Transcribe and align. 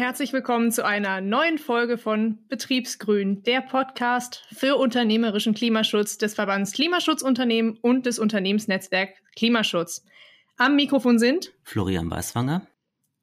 herzlich 0.00 0.32
willkommen 0.32 0.72
zu 0.72 0.82
einer 0.82 1.20
neuen 1.20 1.58
Folge 1.58 1.98
von 1.98 2.38
Betriebsgrün, 2.48 3.42
der 3.42 3.60
Podcast 3.60 4.42
für 4.50 4.76
unternehmerischen 4.76 5.52
Klimaschutz 5.52 6.16
des 6.16 6.36
Verbands 6.36 6.72
Klimaschutzunternehmen 6.72 7.76
und 7.82 8.06
des 8.06 8.18
Unternehmensnetzwerk 8.18 9.10
Klimaschutz. 9.36 10.02
Am 10.56 10.74
Mikrofon 10.74 11.18
sind 11.18 11.52
Florian 11.64 12.10
Weißwanger 12.10 12.66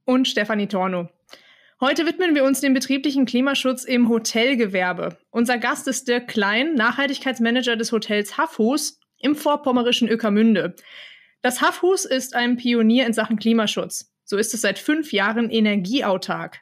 und 0.05 0.27
Stefanie 0.27 0.67
Torno. 0.67 1.09
Heute 1.81 2.05
widmen 2.05 2.35
wir 2.35 2.43
uns 2.43 2.61
dem 2.61 2.75
betrieblichen 2.75 3.25
Klimaschutz 3.25 3.83
im 3.83 4.07
Hotelgewerbe. 4.07 5.17
Unser 5.31 5.57
Gast 5.57 5.87
ist 5.87 6.07
Dirk 6.07 6.27
Klein, 6.27 6.75
Nachhaltigkeitsmanager 6.75 7.75
des 7.75 7.91
Hotels 7.91 8.37
Haffhus 8.37 8.99
im 9.17 9.35
vorpommerischen 9.35 10.07
Ökermünde. 10.09 10.75
Das 11.41 11.59
Haffhus 11.59 12.05
ist 12.05 12.35
ein 12.35 12.55
Pionier 12.55 13.07
in 13.07 13.13
Sachen 13.13 13.39
Klimaschutz. 13.39 14.13
So 14.25 14.37
ist 14.37 14.53
es 14.53 14.61
seit 14.61 14.77
fünf 14.77 15.11
Jahren 15.11 15.49
energieautark. 15.49 16.61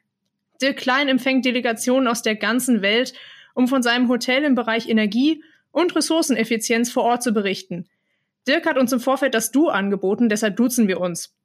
Dirk 0.62 0.78
Klein 0.78 1.08
empfängt 1.08 1.46
Delegationen 1.46 2.08
aus 2.08 2.22
der 2.22 2.36
ganzen 2.36 2.82
Welt, 2.82 3.14
um 3.54 3.68
von 3.68 3.84
seinem 3.84 4.10
Hotel 4.10 4.44
im 4.44 4.56
Bereich 4.56 4.90
Energie 4.90 5.44
und 5.72 5.96
Ressourceneffizienz 5.96 6.92
vor 6.92 7.04
Ort 7.04 7.24
zu 7.24 7.34
berichten. 7.34 7.88
Dirk 8.48 8.66
hat 8.66 8.78
uns 8.78 8.92
im 8.92 9.00
Vorfeld 9.00 9.34
das 9.34 9.52
Du 9.52 9.70
angeboten, 9.70 10.30
deshalb 10.30 10.56
duzen 10.56 10.88
wir 10.88 11.00
uns. 11.00 11.36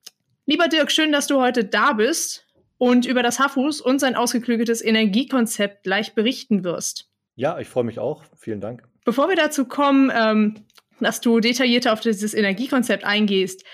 Lieber 0.46 0.68
Dirk, 0.68 0.92
schön, 0.92 1.12
dass 1.12 1.26
du 1.26 1.40
heute 1.40 1.64
da 1.64 1.92
bist 1.92 2.46
und 2.78 3.06
über 3.06 3.22
das 3.22 3.38
Haffhus 3.38 3.80
und 3.80 3.98
sein 3.98 4.16
ausgeklügeltes 4.16 4.82
Energiekonzept 4.82 5.82
gleich 5.82 6.14
berichten 6.14 6.64
wirst. 6.64 7.10
Ja, 7.36 7.58
ich 7.58 7.68
freue 7.68 7.84
mich 7.84 7.98
auch. 7.98 8.24
Vielen 8.36 8.60
Dank. 8.60 8.82
Bevor 9.04 9.28
wir 9.28 9.36
dazu 9.36 9.64
kommen, 9.64 10.10
ähm, 10.14 10.54
dass 11.00 11.20
du 11.20 11.40
detaillierter 11.40 11.92
auf 11.92 12.00
dieses 12.00 12.34
Energiekonzept 12.34 13.04
eingehst, 13.04 13.64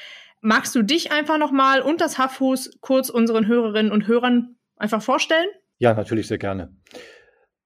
magst 0.40 0.74
du 0.74 0.82
dich 0.82 1.12
einfach 1.12 1.38
nochmal 1.38 1.80
und 1.80 2.00
das 2.00 2.18
Haffhus 2.18 2.78
kurz 2.80 3.08
unseren 3.08 3.46
Hörerinnen 3.46 3.92
und 3.92 4.06
Hörern 4.06 4.55
einfach 4.76 5.02
vorstellen? 5.02 5.48
Ja, 5.78 5.94
natürlich 5.94 6.28
sehr 6.28 6.38
gerne. 6.38 6.74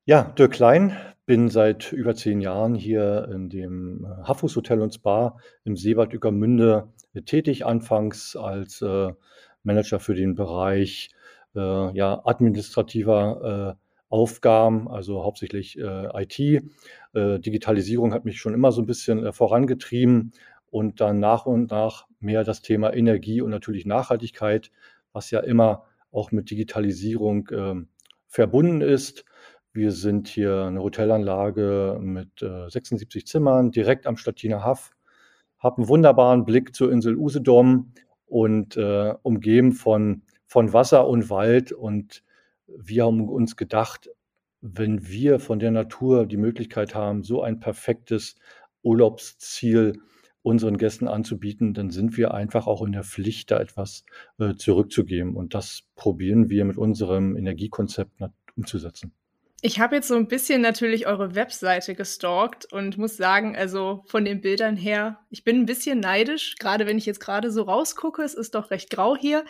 Ja, 0.05 0.23
Dirk 0.23 0.53
Klein, 0.53 0.97
bin 1.27 1.49
seit 1.49 1.93
über 1.93 2.15
zehn 2.15 2.41
Jahren 2.41 2.75
hier 2.75 3.29
in 3.33 3.49
dem 3.49 4.07
Haffhus 4.25 4.57
Hotel 4.57 4.81
und 4.81 4.95
Spa 4.95 5.37
im 5.65 5.77
Seewald 5.77 6.13
Ueckermünde 6.13 6.89
tätig, 7.25 7.67
anfangs 7.67 8.35
als 8.35 8.83
äh, 8.83 9.13
Manager 9.63 10.01
für 10.01 10.15
den 10.15 10.35
Bereich 10.35 11.11
äh, 11.55 11.97
ja, 11.97 12.21
administrativer 12.25 13.77
äh, 13.79 13.87
Aufgaben, 14.09 14.89
also 14.89 15.23
hauptsächlich 15.23 15.79
äh, 15.79 16.23
IT. 16.23 16.65
Äh, 17.13 17.39
Digitalisierung 17.39 18.13
hat 18.13 18.25
mich 18.25 18.41
schon 18.41 18.55
immer 18.55 18.73
so 18.73 18.83
ein 18.83 18.87
bisschen 18.87 19.25
äh, 19.25 19.33
vorangetrieben 19.33 20.33
und 20.71 21.01
dann 21.01 21.21
nach 21.21 21.47
und 21.47 21.71
nach 21.71 22.07
mehr 22.19 22.43
das 22.43 22.63
Thema 22.63 22.93
Energie 22.93 23.41
und 23.41 23.51
natürlich 23.51 23.87
Nachhaltigkeit, 23.87 24.73
was 25.13 25.31
ja 25.31 25.41
immer 25.41 25.85
auch 26.13 26.33
mit 26.33 26.51
Digitalisierung 26.51 27.49
ähm, 27.53 27.89
verbunden 28.27 28.81
ist. 28.81 29.25
Wir 29.73 29.93
sind 29.93 30.29
hier 30.29 30.65
eine 30.65 30.83
Hotelanlage 30.83 31.99
mit 32.01 32.43
äh, 32.43 32.69
76 32.69 33.27
Zimmern 33.27 33.71
direkt 33.71 34.07
am 34.07 34.17
Stadtiner 34.17 34.65
Haff, 34.65 34.91
haben 35.59 35.83
einen 35.83 35.89
wunderbaren 35.89 36.45
Blick 36.45 36.75
zur 36.75 36.91
Insel 36.91 37.17
Usedom 37.17 37.93
und 38.27 38.77
äh, 38.77 39.15
umgeben 39.23 39.73
von, 39.73 40.23
von 40.47 40.73
Wasser 40.73 41.07
und 41.07 41.31
Wald 41.31 41.73
und 41.73 42.25
wir 42.67 43.05
haben 43.05 43.29
uns 43.29 43.57
gedacht, 43.57 44.11
wenn 44.61 45.09
wir 45.09 45.41
von 45.41 45.59
der 45.59 45.71
Natur 45.71 46.27
die 46.27 46.37
Möglichkeit 46.37 46.95
haben, 46.95 47.23
so 47.23 47.43
ein 47.43 47.61
perfektes 47.61 48.37
Urlaubsziel 48.83 50.01
unseren 50.43 50.79
Gästen 50.79 51.09
anzubieten, 51.09 51.75
dann 51.75 51.91
sind 51.91 52.17
wir 52.17 52.33
einfach 52.33 52.67
auch 52.67 52.83
in 52.83 52.93
der 52.93 53.05
Pflicht, 53.05 53.51
da 53.51 53.61
etwas 53.61 54.05
äh, 54.39 54.55
zurückzugeben. 54.55 55.37
Und 55.37 55.55
das 55.55 55.83
probieren 55.97 56.49
wir 56.49 56.65
mit 56.65 56.79
unserem 56.79 57.37
Energiekonzept 57.37 58.23
umzusetzen. 58.57 59.13
Ich 59.63 59.79
habe 59.79 59.97
jetzt 59.97 60.09
so 60.09 60.17
ein 60.17 60.27
bisschen 60.27 60.63
natürlich 60.63 61.07
eure 61.07 61.35
Webseite 61.35 61.95
gestalkt 61.95 62.73
und 62.73 62.97
muss 62.97 63.19
sagen, 63.19 63.57
also 63.57 64.03
von 64.07 64.25
den 64.25 64.41
Bildern 64.41 64.77
her, 64.77 65.19
ich 65.29 65.45
bin 65.45 65.57
ein 65.57 65.67
bisschen 65.67 66.01
neidisch, 66.01 66.57
gerade 66.59 66.87
wenn 66.87 66.97
ich 66.97 67.05
jetzt 67.05 67.21
gerade 67.21 67.51
so 67.51 67.63
rausgucke, 67.63 68.23
es 68.23 68.33
ist 68.33 68.55
doch 68.55 68.71
recht 68.71 68.89
grau 68.89 69.17
hier. 69.17 69.45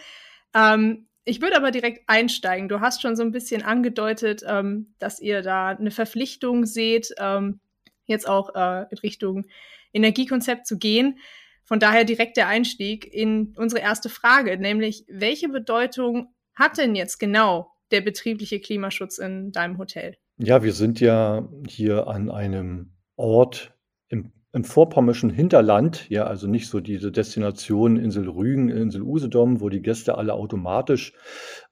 Ähm, 0.52 1.06
ich 1.24 1.40
würde 1.40 1.56
aber 1.56 1.70
direkt 1.70 2.02
einsteigen. 2.08 2.68
Du 2.68 2.80
hast 2.80 3.02
schon 3.02 3.14
so 3.14 3.22
ein 3.22 3.30
bisschen 3.30 3.62
angedeutet, 3.62 4.42
ähm, 4.44 4.94
dass 4.98 5.20
ihr 5.20 5.42
da 5.42 5.68
eine 5.68 5.92
Verpflichtung 5.92 6.66
seht, 6.66 7.14
ähm, 7.18 7.60
jetzt 8.06 8.28
auch 8.28 8.52
äh, 8.56 8.86
in 8.90 8.98
Richtung 8.98 9.44
Energiekonzept 9.92 10.66
zu 10.66 10.78
gehen. 10.78 11.18
Von 11.64 11.78
daher 11.78 12.04
direkt 12.04 12.36
der 12.36 12.48
Einstieg 12.48 13.12
in 13.12 13.54
unsere 13.56 13.80
erste 13.80 14.08
Frage, 14.08 14.58
nämlich 14.58 15.04
welche 15.08 15.48
Bedeutung 15.48 16.34
hat 16.54 16.78
denn 16.78 16.94
jetzt 16.94 17.18
genau 17.18 17.70
der 17.90 18.00
betriebliche 18.00 18.60
Klimaschutz 18.60 19.18
in 19.18 19.52
deinem 19.52 19.78
Hotel? 19.78 20.16
Ja, 20.38 20.62
wir 20.62 20.72
sind 20.72 21.00
ja 21.00 21.48
hier 21.68 22.08
an 22.08 22.30
einem 22.30 22.92
Ort 23.16 23.74
im 24.08 24.32
im 24.52 24.64
vorpommerschen 24.64 25.30
Hinterland, 25.30 26.10
ja, 26.10 26.24
also 26.24 26.48
nicht 26.48 26.68
so 26.68 26.80
diese 26.80 27.12
Destination 27.12 27.96
Insel 27.96 28.28
Rügen, 28.28 28.68
Insel 28.68 29.02
Usedom, 29.02 29.60
wo 29.60 29.68
die 29.68 29.82
Gäste 29.82 30.18
alle 30.18 30.34
automatisch 30.34 31.12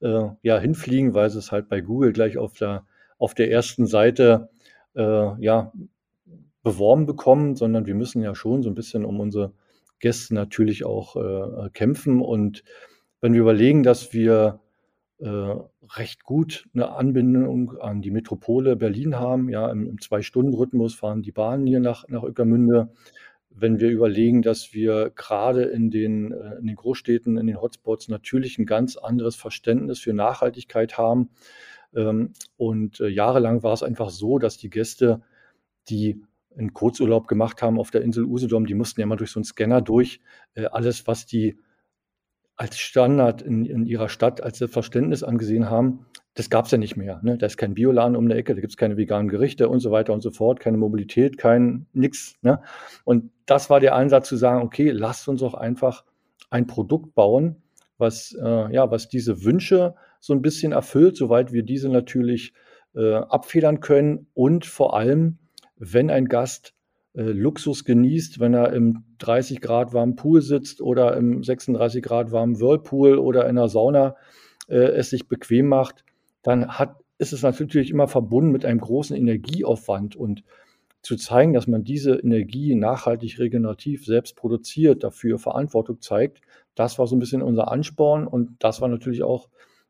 äh, 0.01 0.29
ja, 0.41 0.59
hinfliegen, 0.59 1.13
weil 1.13 1.29
sie 1.29 1.39
es 1.39 1.51
halt 1.51 1.67
bei 1.67 1.81
Google 1.81 2.13
gleich 2.13 2.37
auf 2.37 2.53
der, 2.53 2.85
auf 3.17 3.33
der 3.33 3.51
ersten 3.51 3.85
Seite 3.85 4.49
äh, 4.95 5.43
ja, 5.43 5.73
beworben 6.73 7.05
bekommen, 7.05 7.55
sondern 7.55 7.85
wir 7.85 7.95
müssen 7.95 8.21
ja 8.21 8.35
schon 8.35 8.63
so 8.63 8.69
ein 8.69 8.75
bisschen 8.75 9.05
um 9.05 9.19
unsere 9.19 9.53
Gäste 9.99 10.33
natürlich 10.33 10.85
auch 10.85 11.15
äh, 11.15 11.69
kämpfen. 11.71 12.21
Und 12.21 12.63
wenn 13.21 13.33
wir 13.33 13.41
überlegen, 13.41 13.83
dass 13.83 14.13
wir 14.13 14.59
äh, 15.19 15.55
recht 15.97 16.23
gut 16.23 16.65
eine 16.73 16.91
Anbindung 16.91 17.77
an 17.77 18.01
die 18.01 18.11
Metropole 18.11 18.75
Berlin 18.75 19.19
haben. 19.19 19.49
Ja, 19.49 19.69
im, 19.69 19.87
im 19.87 19.99
Zwei-Stunden-Rhythmus 19.99 20.95
fahren 20.95 21.21
die 21.21 21.31
Bahnen 21.31 21.67
hier 21.67 21.79
nach, 21.79 22.07
nach 22.07 22.23
Ueckermünde. 22.23 22.89
Wenn 23.49 23.79
wir 23.79 23.89
überlegen, 23.89 24.41
dass 24.41 24.73
wir 24.73 25.11
gerade 25.15 25.63
in 25.63 25.89
den, 25.89 26.31
äh, 26.31 26.57
in 26.59 26.67
den 26.67 26.75
Großstädten, 26.75 27.37
in 27.37 27.47
den 27.47 27.59
Hotspots 27.59 28.07
natürlich 28.07 28.57
ein 28.59 28.65
ganz 28.65 28.95
anderes 28.95 29.35
Verständnis 29.35 29.99
für 29.99 30.13
Nachhaltigkeit 30.13 30.97
haben. 30.97 31.29
Ähm, 31.93 32.33
und 32.55 32.99
äh, 33.01 33.07
jahrelang 33.07 33.63
war 33.63 33.73
es 33.73 33.83
einfach 33.83 34.11
so, 34.11 34.39
dass 34.39 34.57
die 34.57 34.69
Gäste, 34.69 35.21
die 35.89 36.21
einen 36.57 36.73
Kurzurlaub 36.73 37.27
gemacht 37.27 37.61
haben 37.61 37.79
auf 37.79 37.91
der 37.91 38.01
Insel 38.01 38.25
Usedom, 38.25 38.65
die 38.65 38.73
mussten 38.73 38.99
ja 38.99 39.05
immer 39.05 39.15
durch 39.15 39.31
so 39.31 39.39
einen 39.39 39.45
Scanner 39.45 39.81
durch. 39.81 40.19
Alles, 40.71 41.07
was 41.07 41.25
die 41.25 41.57
als 42.55 42.77
Standard 42.77 43.41
in, 43.41 43.65
in 43.65 43.85
ihrer 43.85 44.09
Stadt 44.09 44.43
als 44.43 44.57
Selbstverständnis 44.57 45.23
angesehen 45.23 45.69
haben, 45.69 46.05
das 46.33 46.49
gab 46.49 46.65
es 46.65 46.71
ja 46.71 46.77
nicht 46.77 46.97
mehr. 46.97 47.19
Ne? 47.23 47.37
Da 47.37 47.45
ist 47.45 47.57
kein 47.57 47.73
Bioladen 47.73 48.15
um 48.17 48.27
der 48.27 48.37
Ecke, 48.37 48.53
da 48.53 48.61
gibt 48.61 48.71
es 48.71 48.77
keine 48.77 48.97
veganen 48.97 49.29
Gerichte 49.29 49.69
und 49.69 49.79
so 49.79 49.91
weiter 49.91 50.13
und 50.13 50.21
so 50.21 50.31
fort, 50.31 50.59
keine 50.59 50.77
Mobilität, 50.77 51.37
kein 51.37 51.87
nix. 51.93 52.35
Ne? 52.41 52.61
Und 53.05 53.31
das 53.45 53.69
war 53.69 53.79
der 53.79 53.95
Ansatz 53.95 54.27
zu 54.27 54.35
sagen, 54.35 54.61
okay, 54.61 54.91
lasst 54.91 55.27
uns 55.29 55.39
doch 55.39 55.53
einfach 55.53 56.03
ein 56.49 56.67
Produkt 56.67 57.15
bauen, 57.15 57.63
was, 57.97 58.37
äh, 58.41 58.73
ja, 58.73 58.91
was 58.91 59.09
diese 59.09 59.43
Wünsche 59.43 59.95
so 60.19 60.33
ein 60.33 60.41
bisschen 60.41 60.71
erfüllt, 60.71 61.15
soweit 61.15 61.53
wir 61.53 61.63
diese 61.63 61.89
natürlich 61.89 62.53
äh, 62.95 63.15
abfedern 63.15 63.79
können 63.79 64.27
und 64.33 64.65
vor 64.65 64.95
allem, 64.97 65.39
wenn 65.79 66.09
ein 66.09 66.27
Gast 66.27 66.73
äh, 67.13 67.23
Luxus 67.23 67.85
genießt, 67.85 68.39
wenn 68.39 68.53
er 68.53 68.71
im 68.73 69.03
30 69.17 69.61
Grad 69.61 69.93
warmen 69.93 70.15
Pool 70.15 70.41
sitzt 70.41 70.81
oder 70.81 71.17
im 71.17 71.43
36 71.43 72.03
Grad 72.03 72.31
warmen 72.31 72.59
Whirlpool 72.59 73.17
oder 73.17 73.49
in 73.49 73.55
der 73.55 73.69
Sauna 73.69 74.15
äh, 74.67 74.75
es 74.75 75.09
sich 75.09 75.27
bequem 75.27 75.67
macht, 75.67 76.03
dann 76.43 76.77
hat, 76.77 76.97
ist 77.17 77.33
es 77.33 77.41
natürlich 77.41 77.89
immer 77.89 78.07
verbunden 78.07 78.51
mit 78.51 78.65
einem 78.65 78.79
großen 78.79 79.15
Energieaufwand. 79.15 80.15
Und 80.15 80.43
zu 81.01 81.15
zeigen, 81.15 81.53
dass 81.53 81.67
man 81.67 81.83
diese 81.83 82.15
Energie 82.15 82.75
nachhaltig 82.75 83.39
regenerativ 83.39 84.05
selbst 84.05 84.35
produziert, 84.35 85.03
dafür 85.03 85.39
Verantwortung 85.39 86.01
zeigt, 86.01 86.41
das 86.75 86.99
war 86.99 87.07
so 87.07 87.15
ein 87.15 87.19
bisschen 87.19 87.41
unser 87.41 87.71
Ansporn. 87.71 88.27
Und 88.27 88.57
das 88.59 88.81
war 88.81 88.89
natürlich 88.89 89.23
auch 89.23 89.49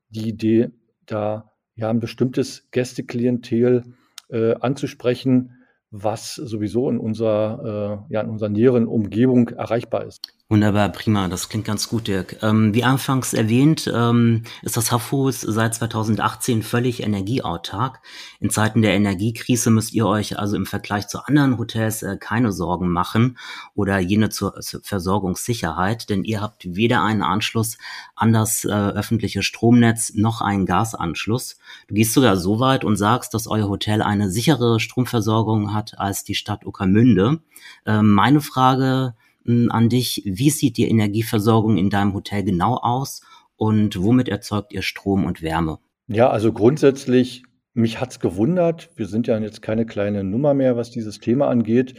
die 0.09 0.29
Idee, 0.29 0.69
da 1.05 1.51
ja 1.75 1.89
ein 1.89 1.99
bestimmtes 1.99 2.69
Gästeklientel 2.71 3.83
äh, 4.29 4.53
anzusprechen, 4.55 5.55
was 5.91 6.35
sowieso 6.35 6.89
in 6.89 6.99
unserer, 6.99 8.05
äh, 8.09 8.13
ja, 8.13 8.21
in 8.21 8.29
unserer 8.29 8.49
näheren 8.49 8.87
Umgebung 8.87 9.49
erreichbar 9.49 10.05
ist. 10.05 10.38
Wunderbar, 10.51 10.89
prima, 10.89 11.27
das 11.27 11.47
klingt 11.47 11.65
ganz 11.65 11.89
gut, 11.89 12.07
Dirk. 12.07 12.37
Ähm, 12.41 12.73
wie 12.73 12.83
anfangs 12.83 13.35
erwähnt, 13.35 13.87
ähm, 13.93 14.45
ist 14.63 14.77
das 14.77 14.91
Haffhus 14.91 15.41
seit 15.41 15.75
2018 15.75 16.63
völlig 16.63 17.03
energieautark. 17.03 17.99
In 18.39 18.49
Zeiten 18.49 18.81
der 18.81 18.95
Energiekrise 18.95 19.69
müsst 19.69 19.93
ihr 19.93 20.07
euch 20.07 20.39
also 20.39 20.55
im 20.55 20.65
Vergleich 20.65 21.07
zu 21.07 21.23
anderen 21.23 21.59
Hotels 21.59 22.01
äh, 22.01 22.17
keine 22.17 22.51
Sorgen 22.51 22.89
machen 22.89 23.37
oder 23.75 23.99
jene 23.99 24.31
zur, 24.31 24.59
zur, 24.61 24.81
Versorgungssicherheit, 24.81 26.09
denn 26.09 26.23
ihr 26.23 26.41
habt 26.41 26.75
weder 26.75 27.03
einen 27.03 27.21
Anschluss 27.21 27.77
an 28.15 28.33
das 28.33 28.65
äh, 28.65 28.69
öffentliche 28.69 29.43
Stromnetz 29.43 30.15
noch 30.15 30.41
einen 30.41 30.65
Gasanschluss. 30.65 31.59
Du 31.87 31.93
gehst 31.93 32.13
sogar 32.13 32.37
so 32.37 32.59
weit 32.59 32.83
und 32.83 32.95
sagst, 32.95 33.35
dass 33.35 33.45
euer 33.45 33.69
Hotel 33.69 34.01
eine 34.01 34.31
sichere 34.31 34.79
Stromversorgung 34.79 35.75
hat 35.75 35.99
als 35.99 36.23
die 36.23 36.33
Stadt 36.33 36.65
Uckermünde. 36.65 37.39
Ähm, 37.85 38.13
meine 38.15 38.41
Frage 38.41 39.13
an 39.45 39.89
dich. 39.89 40.23
Wie 40.25 40.49
sieht 40.49 40.77
die 40.77 40.89
Energieversorgung 40.89 41.77
in 41.77 41.89
deinem 41.89 42.13
Hotel 42.13 42.43
genau 42.43 42.75
aus 42.75 43.21
und 43.55 44.01
womit 44.01 44.29
erzeugt 44.29 44.73
ihr 44.73 44.81
Strom 44.81 45.25
und 45.25 45.41
Wärme? 45.41 45.79
Ja, 46.07 46.29
also 46.29 46.51
grundsätzlich, 46.51 47.43
mich 47.73 48.01
hat's 48.01 48.19
gewundert. 48.19 48.89
Wir 48.95 49.05
sind 49.05 49.27
ja 49.27 49.37
jetzt 49.37 49.61
keine 49.61 49.85
kleine 49.85 50.23
Nummer 50.23 50.53
mehr, 50.53 50.75
was 50.75 50.91
dieses 50.91 51.19
Thema 51.19 51.47
angeht, 51.47 51.95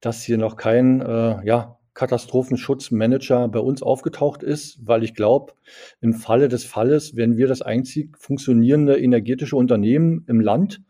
dass 0.00 0.22
hier 0.22 0.38
noch 0.38 0.56
kein, 0.56 1.00
äh, 1.00 1.46
ja, 1.46 1.78
Katastrophenschutzmanager 1.94 3.48
bei 3.48 3.60
uns 3.60 3.82
aufgetaucht 3.82 4.42
ist, 4.42 4.80
weil 4.84 5.04
ich 5.04 5.14
glaube, 5.14 5.52
im 6.00 6.12
Falle 6.12 6.48
des 6.48 6.64
Falles 6.64 7.14
wären 7.14 7.36
wir 7.36 7.46
das 7.46 7.62
einzig 7.62 8.18
funktionierende 8.18 8.98
energetische 8.98 9.56
Unternehmen 9.56 10.24
im 10.26 10.40
Land. 10.40 10.82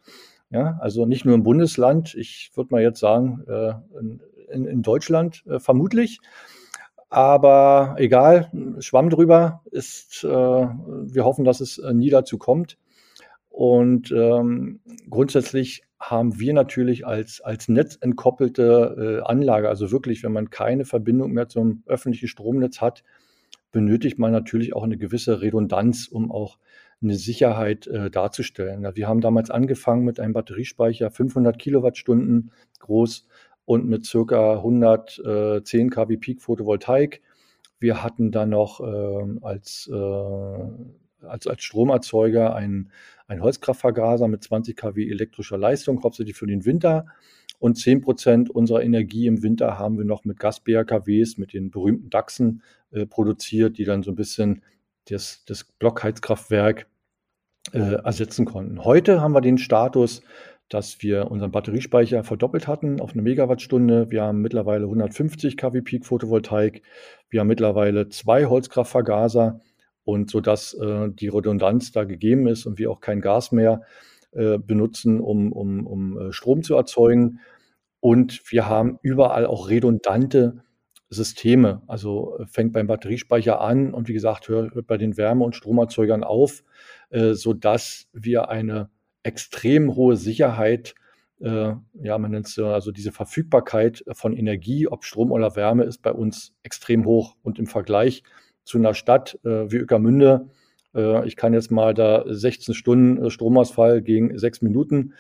Ja, 0.50 0.78
also 0.80 1.04
nicht 1.04 1.24
nur 1.24 1.34
im 1.34 1.42
Bundesland, 1.42 2.14
ich 2.14 2.52
würde 2.54 2.68
mal 2.70 2.82
jetzt 2.82 3.00
sagen, 3.00 3.42
äh, 3.46 3.74
in 4.54 4.82
Deutschland 4.82 5.44
äh, 5.46 5.58
vermutlich. 5.58 6.20
Aber 7.10 7.94
egal, 7.98 8.50
Schwamm 8.80 9.10
drüber 9.10 9.62
ist, 9.70 10.24
äh, 10.24 10.28
wir 10.28 11.24
hoffen, 11.24 11.44
dass 11.44 11.60
es 11.60 11.80
nie 11.92 12.10
dazu 12.10 12.38
kommt. 12.38 12.76
Und 13.50 14.10
ähm, 14.10 14.80
grundsätzlich 15.08 15.84
haben 16.00 16.40
wir 16.40 16.52
natürlich 16.52 17.06
als, 17.06 17.40
als 17.40 17.68
netzentkoppelte 17.68 19.22
äh, 19.22 19.30
Anlage, 19.30 19.68
also 19.68 19.92
wirklich, 19.92 20.24
wenn 20.24 20.32
man 20.32 20.50
keine 20.50 20.84
Verbindung 20.84 21.30
mehr 21.30 21.48
zum 21.48 21.84
öffentlichen 21.86 22.26
Stromnetz 22.26 22.80
hat, 22.80 23.04
benötigt 23.70 24.18
man 24.18 24.32
natürlich 24.32 24.74
auch 24.74 24.82
eine 24.82 24.96
gewisse 24.96 25.40
Redundanz, 25.40 26.08
um 26.08 26.32
auch 26.32 26.58
eine 27.00 27.14
Sicherheit 27.14 27.86
äh, 27.86 28.10
darzustellen. 28.10 28.84
Wir 28.94 29.08
haben 29.08 29.20
damals 29.20 29.50
angefangen 29.50 30.04
mit 30.04 30.18
einem 30.18 30.32
Batteriespeicher 30.32 31.10
500 31.10 31.58
Kilowattstunden 31.58 32.50
groß 32.80 33.26
und 33.64 33.86
mit 33.86 34.04
circa 34.04 34.56
110 34.56 35.90
kW 35.90 36.16
Peak 36.16 36.42
Photovoltaik. 36.42 37.22
Wir 37.78 38.02
hatten 38.02 38.30
dann 38.30 38.50
noch 38.50 38.80
äh, 38.80 39.38
als, 39.42 39.90
äh, 39.92 41.26
als, 41.26 41.46
als 41.46 41.62
Stromerzeuger 41.62 42.54
einen, 42.54 42.90
einen 43.26 43.42
Holzkraftvergaser 43.42 44.28
mit 44.28 44.42
20 44.42 44.76
kW 44.76 45.10
elektrischer 45.10 45.58
Leistung, 45.58 46.02
hauptsächlich 46.02 46.36
für 46.36 46.46
den 46.46 46.64
Winter. 46.64 47.06
Und 47.58 47.76
10 47.76 48.02
Prozent 48.02 48.50
unserer 48.50 48.82
Energie 48.82 49.26
im 49.26 49.42
Winter 49.42 49.78
haben 49.78 49.96
wir 49.96 50.04
noch 50.04 50.24
mit 50.24 50.38
Gas-BRKWs, 50.38 51.38
mit 51.38 51.52
den 51.52 51.70
berühmten 51.70 52.10
DAXen 52.10 52.62
äh, 52.90 53.06
produziert, 53.06 53.78
die 53.78 53.84
dann 53.84 54.02
so 54.02 54.10
ein 54.12 54.16
bisschen 54.16 54.62
das, 55.08 55.44
das 55.46 55.64
Blockheizkraftwerk 55.64 56.86
äh, 57.72 57.78
ersetzen 57.78 58.44
konnten. 58.44 58.84
Heute 58.84 59.20
haben 59.20 59.32
wir 59.32 59.40
den 59.40 59.58
Status, 59.58 60.22
dass 60.68 61.02
wir 61.02 61.30
unseren 61.30 61.50
Batteriespeicher 61.50 62.24
verdoppelt 62.24 62.66
hatten 62.66 63.00
auf 63.00 63.12
eine 63.12 63.22
Megawattstunde. 63.22 64.10
Wir 64.10 64.22
haben 64.22 64.40
mittlerweile 64.40 64.84
150 64.84 65.56
kW 65.56 65.82
Peak 65.82 66.06
Photovoltaik. 66.06 66.82
Wir 67.28 67.40
haben 67.40 67.48
mittlerweile 67.48 68.08
zwei 68.08 68.46
Holzkraftvergaser 68.46 69.60
und 70.04 70.30
so 70.30 70.40
dass 70.40 70.74
äh, 70.74 71.10
die 71.10 71.28
Redundanz 71.28 71.92
da 71.92 72.04
gegeben 72.04 72.46
ist 72.46 72.66
und 72.66 72.78
wir 72.78 72.90
auch 72.90 73.00
kein 73.00 73.20
Gas 73.20 73.52
mehr 73.52 73.82
äh, 74.32 74.58
benutzen, 74.58 75.20
um, 75.20 75.52
um, 75.52 75.86
um 75.86 76.18
äh, 76.18 76.32
Strom 76.32 76.62
zu 76.62 76.74
erzeugen. 76.74 77.40
Und 78.00 78.42
wir 78.50 78.68
haben 78.68 78.98
überall 79.02 79.46
auch 79.46 79.68
redundante 79.68 80.62
Systeme. 81.08 81.82
Also 81.86 82.38
äh, 82.38 82.46
fängt 82.46 82.72
beim 82.72 82.86
Batteriespeicher 82.86 83.60
an 83.60 83.94
und 83.94 84.08
wie 84.08 84.12
gesagt, 84.12 84.48
hört, 84.48 84.74
hört 84.74 84.86
bei 84.86 84.98
den 84.98 85.16
Wärme- 85.16 85.44
und 85.44 85.56
Stromerzeugern 85.56 86.24
auf, 86.24 86.64
äh, 87.10 87.34
sodass 87.34 88.08
wir 88.12 88.48
eine 88.48 88.90
extrem 89.24 89.96
hohe 89.96 90.16
Sicherheit, 90.16 90.94
äh, 91.40 91.74
ja, 92.00 92.18
man 92.18 92.30
nennt 92.30 92.46
es 92.46 92.58
also 92.58 92.92
diese 92.92 93.10
Verfügbarkeit 93.10 94.04
von 94.12 94.32
Energie, 94.36 94.86
ob 94.86 95.04
Strom 95.04 95.32
oder 95.32 95.56
Wärme, 95.56 95.84
ist 95.84 96.02
bei 96.02 96.12
uns 96.12 96.54
extrem 96.62 97.04
hoch. 97.04 97.34
Und 97.42 97.58
im 97.58 97.66
Vergleich 97.66 98.22
zu 98.62 98.78
einer 98.78 98.94
Stadt 98.94 99.38
äh, 99.44 99.70
wie 99.70 99.80
Ueckermünde, 99.80 100.48
äh, 100.94 101.26
ich 101.26 101.36
kann 101.36 101.52
jetzt 101.52 101.70
mal 101.70 101.94
da 101.94 102.24
16 102.26 102.74
Stunden 102.74 103.24
äh, 103.24 103.30
Stromausfall 103.30 104.02
gegen 104.02 104.38
sechs 104.38 104.62
Minuten 104.62 105.14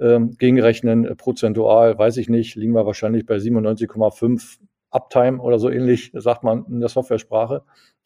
ähm, 0.00 0.36
gegenrechnen, 0.36 1.04
äh, 1.04 1.14
prozentual, 1.14 1.98
weiß 1.98 2.16
ich 2.16 2.28
nicht, 2.28 2.56
liegen 2.56 2.72
wir 2.72 2.86
wahrscheinlich 2.86 3.24
bei 3.26 3.36
97,5 3.36 4.58
Uptime 4.90 5.40
oder 5.40 5.58
so 5.58 5.70
ähnlich, 5.70 6.10
sagt 6.14 6.44
man 6.44 6.66
in 6.66 6.80
der 6.80 6.88
Softwaresprache. 6.88 7.62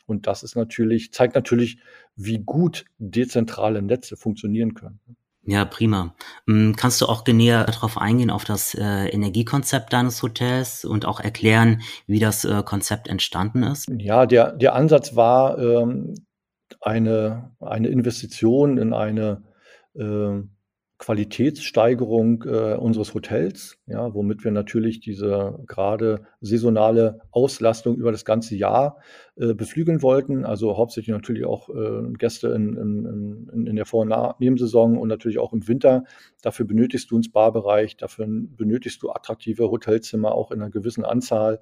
Und 0.07 0.29
das 0.29 0.45
ist 0.45 0.55
natürlich, 0.55 1.13
zeigt 1.13 1.35
natürlich, 1.35 1.79
wie 2.15 2.39
gut 2.39 2.85
dezentrale 2.99 3.83
Netze 3.83 4.17
funktionieren 4.17 4.75
können. 4.75 5.01
Ja, 5.49 5.65
prima. 5.65 6.15
Hm, 6.49 6.75
kannst 6.77 7.01
du 7.01 7.07
auch 7.07 7.25
näher 7.25 7.65
darauf 7.65 7.99
eingehen, 7.99 8.31
auf 8.31 8.45
das 8.45 8.75
äh, 8.75 9.07
Energiekonzept 9.09 9.93
deines 9.93 10.21
Hotels 10.23 10.85
und 10.85 11.07
auch 11.07 11.21
erklären, 11.21 11.83
wie 12.09 12.19
das 12.19 12.45
äh, 12.45 12.65
Konzept 12.65 13.07
entstanden 13.07 13.63
ist? 13.63 13.89
Ja, 13.97 14.27
der, 14.27 14.53
der 14.53 14.75
Ansatz 14.75 15.15
war 15.15 15.57
ähm, 15.59 16.15
eine, 16.81 17.53
eine 17.61 17.89
Investition 17.89 18.77
in 18.77 18.93
eine 18.93 19.45
äh, 19.95 20.43
Qualitätssteigerung 20.99 22.45
äh, 22.45 22.75
unseres 22.75 23.13
Hotels, 23.13 23.79
ja, 23.87 24.15
womit 24.15 24.45
wir 24.45 24.51
natürlich 24.51 25.01
diese 25.01 25.59
gerade 25.67 26.23
saisonale 26.41 27.21
Auslastung 27.31 27.97
über 27.97 28.13
das 28.13 28.25
ganze 28.25 28.57
Jahr 28.57 28.99
äh, 29.37 29.53
beflügeln 29.53 30.01
wollten. 30.01 30.47
Also 30.47 30.79
hauptsächlich 30.79 31.15
natürlich 31.15 31.45
auch 31.45 31.69
äh, 31.69 32.13
Gäste 32.17 32.49
in, 32.49 32.77
in, 32.77 33.67
in, 33.67 33.77
der 33.77 33.85
Vor- 33.85 34.03
und 34.03 34.41
Nebensaison 34.41 34.97
und 34.97 35.09
natürlich 35.09 35.39
auch 35.39 35.53
im 35.53 35.69
Winter. 35.69 36.05
Dafür 36.41 36.67
benötigst 36.67 37.11
du 37.11 37.17
einen 37.17 37.25
Spa-Bereich, 37.25 37.99
dafür 37.99 38.27
benötigst 38.27 39.03
du 39.03 39.11
attraktive 39.11 39.71
Hotelzimmer 39.71 40.35
auch 40.35 40.51
in 40.51 40.63
einer 40.63 40.71
gewissen 40.71 41.05
Anzahl. 41.05 41.61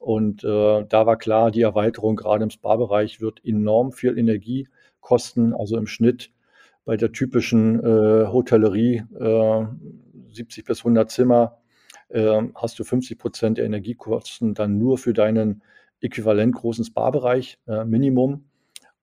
Und 0.00 0.44
äh, 0.44 0.84
da 0.88 1.06
war 1.06 1.18
klar, 1.18 1.50
die 1.50 1.60
Erweiterung 1.60 2.16
gerade 2.16 2.42
im 2.42 2.50
Spa-Bereich 2.50 3.20
wird 3.20 3.44
enorm 3.44 3.92
viel 3.92 4.16
Energie 4.16 4.68
kosten, 5.00 5.52
also 5.52 5.76
im 5.76 5.86
Schnitt 5.86 6.31
bei 6.84 6.96
der 6.96 7.12
typischen 7.12 7.80
äh, 7.80 8.26
Hotellerie, 8.26 9.04
äh, 9.18 9.66
70 10.32 10.64
bis 10.64 10.80
100 10.80 11.10
Zimmer, 11.10 11.58
äh, 12.08 12.42
hast 12.54 12.78
du 12.78 12.84
50 12.84 13.18
Prozent 13.18 13.58
der 13.58 13.64
Energiekosten 13.64 14.54
dann 14.54 14.78
nur 14.78 14.98
für 14.98 15.12
deinen 15.12 15.62
äquivalent 16.00 16.54
großen 16.54 16.84
Spa-Bereich, 16.84 17.58
äh, 17.66 17.84
Minimum. 17.84 18.44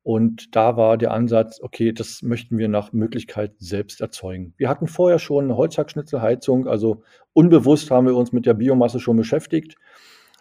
Und 0.03 0.55
da 0.55 0.77
war 0.77 0.97
der 0.97 1.11
Ansatz, 1.11 1.59
okay, 1.61 1.91
das 1.91 2.21
möchten 2.21 2.57
wir 2.57 2.67
nach 2.67 2.93
Möglichkeit 2.93 3.53
selbst 3.59 4.01
erzeugen. 4.01 4.53
Wir 4.57 4.69
hatten 4.69 4.87
vorher 4.87 5.19
schon 5.19 5.45
eine 5.45 5.57
Holzhackschnitzelheizung, 5.57 6.67
also 6.67 7.03
unbewusst 7.33 7.91
haben 7.91 8.07
wir 8.07 8.15
uns 8.15 8.31
mit 8.31 8.45
der 8.45 8.53
Biomasse 8.53 8.99
schon 8.99 9.17
beschäftigt. 9.17 9.75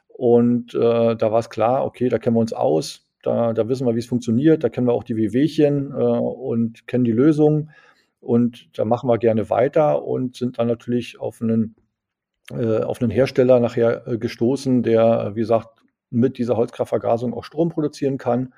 Und 0.08 0.74
äh, 0.74 1.16
da 1.16 1.32
war 1.32 1.38
es 1.38 1.50
klar, 1.50 1.84
okay, 1.84 2.08
da 2.08 2.18
kennen 2.18 2.36
wir 2.36 2.40
uns 2.40 2.52
aus. 2.52 3.07
Da, 3.22 3.52
da 3.52 3.68
wissen 3.68 3.86
wir, 3.86 3.94
wie 3.94 4.00
es 4.00 4.06
funktioniert. 4.06 4.62
Da 4.62 4.68
kennen 4.68 4.86
wir 4.86 4.92
auch 4.92 5.04
die 5.04 5.16
Wehwehchen 5.16 5.92
äh, 5.92 5.94
und 5.94 6.86
kennen 6.86 7.04
die 7.04 7.12
Lösung. 7.12 7.70
Und 8.20 8.78
da 8.78 8.84
machen 8.84 9.08
wir 9.08 9.18
gerne 9.18 9.50
weiter 9.50 10.04
und 10.04 10.36
sind 10.36 10.58
dann 10.58 10.68
natürlich 10.68 11.20
auf 11.20 11.40
einen, 11.40 11.76
äh, 12.50 12.80
auf 12.80 13.00
einen 13.00 13.10
Hersteller 13.10 13.60
nachher 13.60 14.06
äh, 14.06 14.18
gestoßen, 14.18 14.82
der, 14.82 15.32
wie 15.34 15.40
gesagt, 15.40 15.68
mit 16.10 16.38
dieser 16.38 16.56
Holzkraftvergasung 16.56 17.34
auch 17.34 17.44
Strom 17.44 17.68
produzieren 17.68 18.18
kann. 18.18 18.54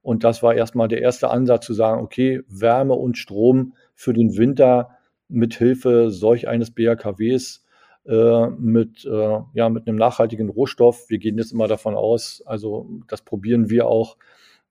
Und 0.00 0.24
das 0.24 0.42
war 0.42 0.54
erstmal 0.54 0.88
der 0.88 1.02
erste 1.02 1.30
Ansatz 1.30 1.66
zu 1.66 1.74
sagen, 1.74 2.00
okay, 2.02 2.42
Wärme 2.48 2.94
und 2.94 3.18
Strom 3.18 3.74
für 3.94 4.12
den 4.12 4.36
Winter 4.36 4.90
mit 5.28 5.54
Hilfe 5.54 6.10
solch 6.10 6.48
eines 6.48 6.70
BRKWs 6.70 7.64
äh, 7.64 7.67
mit, 8.04 9.04
äh, 9.04 9.38
ja, 9.52 9.68
mit 9.68 9.86
einem 9.86 9.98
nachhaltigen 9.98 10.48
Rohstoff. 10.48 11.10
Wir 11.10 11.18
gehen 11.18 11.36
jetzt 11.36 11.52
immer 11.52 11.68
davon 11.68 11.94
aus, 11.94 12.42
also 12.46 12.88
das 13.06 13.20
probieren 13.20 13.68
wir 13.68 13.86
auch 13.86 14.16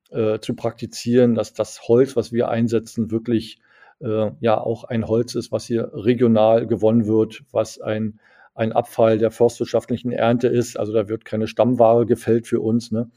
äh, 0.10 0.39
zu 0.39 0.55
praktizieren, 0.55 1.36
dass 1.36 1.53
das 1.53 1.88
Holz, 1.88 2.15
was 2.15 2.31
wir 2.31 2.50
einsetzen, 2.50 3.12
wirklich 3.12 3.60
äh, 4.00 4.31
ja 4.39 4.60
auch 4.60 4.84
ein 4.86 5.07
Holz 5.07 5.36
ist, 5.36 5.51
was 5.51 5.65
hier 5.65 5.91
regional 5.93 6.67
gewonnen 6.67 7.07
wird, 7.07 7.43
was 7.51 7.79
ein, 7.79 8.19
ein 8.55 8.72
Abfall 8.72 9.17
der 9.17 9.31
forstwirtschaftlichen 9.31 10.12
Ernte 10.12 10.48
ist. 10.48 10.77
Also 10.79 10.93
da 10.93 11.10
wird 11.10 11.25
keine 11.25 11.48
Stammware 11.48 12.05
gefällt 12.05 12.48
für 12.48 12.62
uns. 12.62 12.91
Ne? 12.91 13.10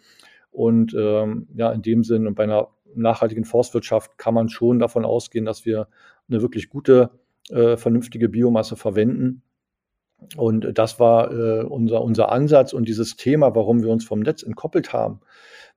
Und 0.50 0.95
ähm, 0.95 1.49
ja, 1.55 1.73
in 1.73 1.83
dem 1.83 2.05
Sinn 2.05 2.26
und 2.26 2.35
bei 2.35 2.45
einer 2.45 2.69
nachhaltigen 2.95 3.45
Forstwirtschaft 3.45 4.19
kann 4.19 4.35
man 4.35 4.49
schon 4.49 4.81
davon 4.81 5.05
ausgehen, 5.05 5.45
dass 5.45 5.64
wir 5.64 5.88
eine 6.29 6.43
wirklich 6.43 6.69
gute, 6.69 7.11
äh, 7.50 7.76
vernünftige 7.76 8.29
Biomasse 8.29 8.76
verwenden. 8.76 9.43
Und 10.37 10.79
das 10.79 11.00
war 11.00 11.33
äh, 11.33 11.65
unser, 11.65 12.03
unser 12.03 12.31
Ansatz 12.31 12.73
und 12.73 12.89
dieses 12.89 13.17
Thema, 13.17 13.55
warum 13.55 13.83
wir 13.83 13.91
uns 13.91 14.05
vom 14.05 14.21
Netz 14.21 14.43
entkoppelt 14.43 14.93
haben. 14.93 15.21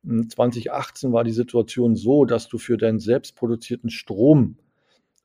2018 0.04 1.08
hm, 1.10 1.14
war 1.14 1.24
die 1.24 1.32
Situation 1.32 1.96
so, 1.96 2.26
dass 2.26 2.50
du 2.50 2.58
für 2.58 2.78
deinen 2.78 3.00
selbstproduzierten 3.00 3.90
Strom 3.90 4.58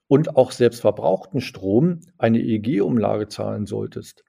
und 0.07 0.37
auch 0.37 0.53
selbstverbrauchten 0.53 1.41
Strom 1.41 2.01
eine 2.17 2.39
EEG-Umlage 2.39 3.29
zahlen 3.29 3.67
solltest. 3.67 4.25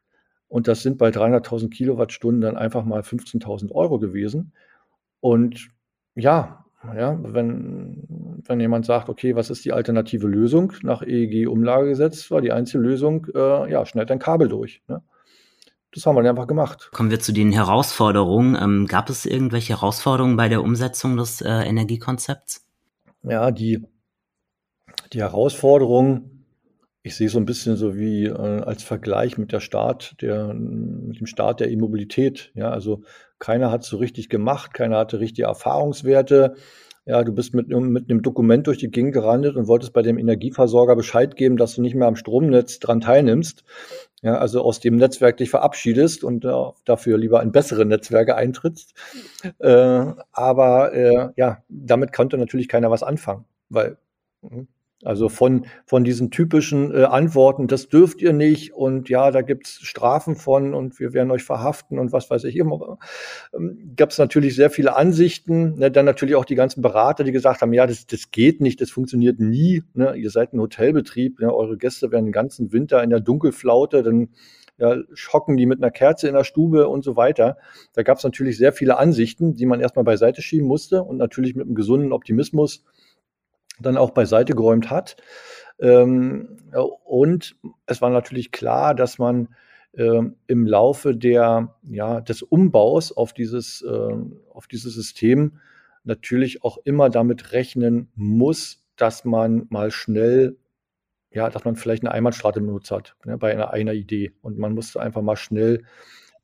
Und 0.48 0.67
das 0.67 0.81
sind 0.81 0.98
bei 0.98 1.10
300.000 1.10 1.69
Kilowattstunden 1.69 2.41
dann 2.41 2.58
einfach 2.58 2.84
mal 2.84 3.01
15.000 3.01 3.72
Euro 3.72 4.00
gewesen. 4.00 4.53
Und 5.22 5.69
ja, 6.15 6.65
ja, 6.95 7.19
wenn, 7.21 8.41
wenn 8.45 8.59
jemand 8.59 8.86
sagt, 8.86 9.09
okay, 9.09 9.36
was 9.36 9.50
ist 9.50 9.65
die 9.65 9.74
alternative 9.74 10.27
Lösung 10.27 10.74
nach 10.81 11.01
EEG-Umlagegesetz, 11.01 12.31
war 12.31 12.41
die 12.41 12.53
einzige 12.53 12.81
Lösung, 12.81 13.27
äh, 13.36 13.69
ja, 13.69 13.86
schnell 13.86 14.05
ein 14.09 14.19
Kabel 14.19 14.48
durch. 14.48 14.81
Ne? 14.88 15.01
Das 15.93 16.05
haben 16.05 16.15
wir 16.15 16.24
dann 16.24 16.31
einfach 16.36 16.48
gemacht. 16.48 16.89
Kommen 16.93 17.09
wir 17.09 17.19
zu 17.19 17.33
den 17.33 17.51
Herausforderungen. 17.51 18.55
Ähm, 18.62 18.86
gab 18.88 19.09
es 19.09 19.25
irgendwelche 19.25 19.74
Herausforderungen 19.74 20.38
bei 20.38 20.48
der 20.48 20.63
Umsetzung 20.63 21.17
des 21.17 21.41
äh, 21.41 21.50
Energiekonzepts? 21.50 22.65
Ja, 23.24 23.51
die, 23.51 23.86
Die 25.12 25.19
Herausforderung, 25.19 26.45
ich 27.01 27.15
sehe 27.15 27.27
so 27.29 27.39
ein 27.39 27.45
bisschen 27.45 27.75
so 27.75 27.98
wie 27.98 28.25
äh, 28.25 28.62
als 28.62 28.83
Vergleich 28.83 29.38
mit 29.38 29.51
der 29.51 29.59
Start 29.59 30.21
der, 30.21 30.53
mit 30.53 31.19
dem 31.19 31.25
Start 31.25 31.59
der 31.59 31.71
E-Mobilität. 31.71 32.51
Ja, 32.53 32.69
also 32.69 33.01
keiner 33.39 33.72
hat 33.72 33.84
so 33.84 33.98
richtig 33.98 34.29
gemacht, 34.29 34.74
keiner 34.74 34.98
hatte 34.98 35.19
richtige 35.19 35.48
Erfahrungswerte. 35.48 36.55
Ja, 37.05 37.24
du 37.24 37.34
bist 37.34 37.55
mit, 37.55 37.69
mit 37.69 38.10
einem 38.10 38.22
Dokument 38.22 38.67
durch 38.67 38.77
die 38.77 38.91
Gegend 38.91 39.13
gerandet 39.13 39.55
und 39.55 39.67
wolltest 39.67 39.93
bei 39.93 40.03
dem 40.03 40.19
Energieversorger 40.19 40.96
Bescheid 40.96 41.36
geben, 41.36 41.58
dass 41.58 41.74
du 41.74 41.81
nicht 41.81 41.96
mehr 41.96 42.08
am 42.08 42.15
Stromnetz 42.15 42.77
dran 42.79 43.01
teilnimmst. 43.01 43.63
Ja, 44.22 44.38
also 44.38 44.62
aus 44.62 44.79
dem 44.79 44.98
Netzwerk 44.98 45.38
dich 45.38 45.50
verabschiedest 45.50 46.24
und 46.24 46.46
äh, 46.46 46.51
dafür 46.86 47.17
lieber 47.17 47.41
in 47.41 47.51
bessere 47.51 47.86
Netzwerke 47.86 48.36
eintrittst. 48.36 48.93
Äh, 49.60 50.05
aber 50.31 50.93
äh, 50.93 51.29
ja, 51.36 51.63
damit 51.69 52.13
konnte 52.13 52.38
natürlich 52.38 52.67
keiner 52.67 52.91
was 52.91 53.01
anfangen, 53.01 53.46
weil 53.69 53.98
hm, 54.41 54.67
also 55.03 55.29
von, 55.29 55.65
von 55.85 56.03
diesen 56.03 56.29
typischen 56.29 56.93
äh, 56.93 57.03
Antworten, 57.03 57.67
das 57.67 57.87
dürft 57.87 58.21
ihr 58.21 58.33
nicht 58.33 58.73
und 58.73 59.07
ja, 59.07 59.31
da 59.31 59.41
gibt's 59.41 59.79
Strafen 59.81 60.35
von 60.35 60.73
und 60.73 60.99
wir 60.99 61.13
werden 61.13 61.31
euch 61.31 61.43
verhaften 61.43 61.97
und 61.99 62.11
was 62.11 62.29
weiß 62.29 62.43
ich 62.43 62.57
immer. 62.57 62.97
Ähm, 63.53 63.93
Gab 63.95 64.09
es 64.09 64.17
natürlich 64.17 64.55
sehr 64.55 64.69
viele 64.69 64.97
Ansichten. 64.97 65.79
Ne? 65.79 65.89
Dann 65.89 66.05
natürlich 66.05 66.35
auch 66.35 66.43
die 66.43 66.55
ganzen 66.55 66.81
Berater, 66.81 67.23
die 67.23 67.31
gesagt 67.31 67.61
haben, 67.61 67.71
ja, 67.71 67.87
das, 67.87 68.07
das 68.07 68.31
geht 68.31 68.59
nicht, 68.59 68.81
das 68.81 68.91
funktioniert 68.91 69.39
nie. 69.39 69.83
Ne? 69.93 70.15
Ihr 70.15 70.31
seid 70.31 70.53
ein 70.53 70.59
Hotelbetrieb, 70.59 71.39
ne? 71.39 71.53
eure 71.53 71.77
Gäste 71.77 72.11
werden 72.11 72.25
den 72.25 72.33
ganzen 72.33 72.73
Winter 72.73 73.01
in 73.01 73.09
der 73.09 73.21
Dunkelflaute, 73.21 74.03
dann 74.03 74.29
ja, 74.79 74.97
schocken 75.13 75.57
die 75.57 75.65
mit 75.65 75.81
einer 75.81 75.91
Kerze 75.91 76.27
in 76.27 76.33
der 76.33 76.43
Stube 76.43 76.87
und 76.87 77.03
so 77.03 77.15
weiter. 77.15 77.57
Da 77.93 78.03
gab 78.03 78.17
es 78.17 78.23
natürlich 78.23 78.57
sehr 78.57 78.73
viele 78.73 78.97
Ansichten, 78.97 79.55
die 79.55 79.65
man 79.65 79.79
erstmal 79.79 80.05
beiseite 80.05 80.41
schieben 80.41 80.67
musste 80.67 81.03
und 81.03 81.17
natürlich 81.17 81.55
mit 81.55 81.67
einem 81.67 81.75
gesunden 81.75 82.13
Optimismus 82.13 82.83
dann 83.79 83.98
auch 83.98 84.12
beiseite 84.12 84.53
geräumt 84.53 84.89
hat. 84.89 85.17
Ähm, 85.79 86.57
und 87.05 87.55
es 87.86 88.01
war 88.01 88.09
natürlich 88.09 88.51
klar, 88.51 88.93
dass 88.93 89.17
man 89.17 89.50
ähm, 89.93 90.36
im 90.48 90.67
Laufe 90.67 91.15
der, 91.15 91.75
ja, 91.83 92.21
des 92.21 92.41
Umbaus 92.41 93.12
auf 93.12 93.33
dieses, 93.33 93.81
äh, 93.81 94.15
auf 94.53 94.67
dieses 94.67 94.93
System 94.93 95.59
natürlich 96.03 96.63
auch 96.63 96.77
immer 96.83 97.09
damit 97.09 97.53
rechnen 97.53 98.09
muss, 98.15 98.86
dass 98.95 99.25
man 99.25 99.67
mal 99.69 99.91
schnell, 99.91 100.57
ja, 101.31 101.50
dass 101.50 101.63
man 101.65 101.75
vielleicht 101.75 102.03
eine 102.03 102.12
Einbahnstraße 102.12 102.59
benutzt 102.59 102.91
hat, 102.91 103.15
ne, 103.25 103.38
bei 103.38 103.51
einer, 103.51 103.71
einer 103.71 103.93
Idee. 103.93 104.33
Und 104.41 104.57
man 104.57 104.74
musste 104.74 105.00
einfach 105.00 105.21
mal 105.21 105.38
schnell 105.38 105.83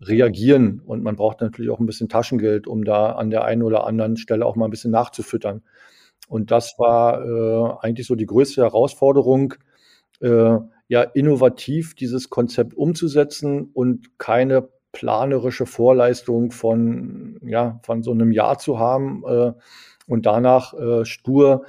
reagieren. 0.01 0.81
Und 0.85 1.03
man 1.03 1.15
braucht 1.15 1.41
natürlich 1.41 1.71
auch 1.71 1.79
ein 1.79 1.85
bisschen 1.85 2.09
Taschengeld, 2.09 2.67
um 2.67 2.83
da 2.83 3.11
an 3.11 3.29
der 3.29 3.45
einen 3.45 3.63
oder 3.63 3.85
anderen 3.85 4.17
Stelle 4.17 4.45
auch 4.45 4.55
mal 4.55 4.65
ein 4.65 4.71
bisschen 4.71 4.91
nachzufüttern. 4.91 5.63
Und 6.27 6.51
das 6.51 6.75
war 6.77 7.23
äh, 7.23 7.77
eigentlich 7.81 8.07
so 8.07 8.15
die 8.15 8.25
größte 8.25 8.61
Herausforderung, 8.61 9.53
äh, 10.21 10.57
ja, 10.87 11.01
innovativ 11.01 11.95
dieses 11.95 12.29
Konzept 12.29 12.73
umzusetzen 12.75 13.69
und 13.73 14.17
keine 14.17 14.69
planerische 14.91 15.65
Vorleistung 15.65 16.51
von, 16.51 17.39
ja, 17.43 17.79
von 17.83 18.01
so 18.01 18.11
einem 18.11 18.31
Jahr 18.31 18.57
zu 18.59 18.79
haben 18.79 19.23
äh, 19.27 19.51
und 20.07 20.25
danach 20.25 20.73
äh, 20.73 21.05
stur 21.05 21.65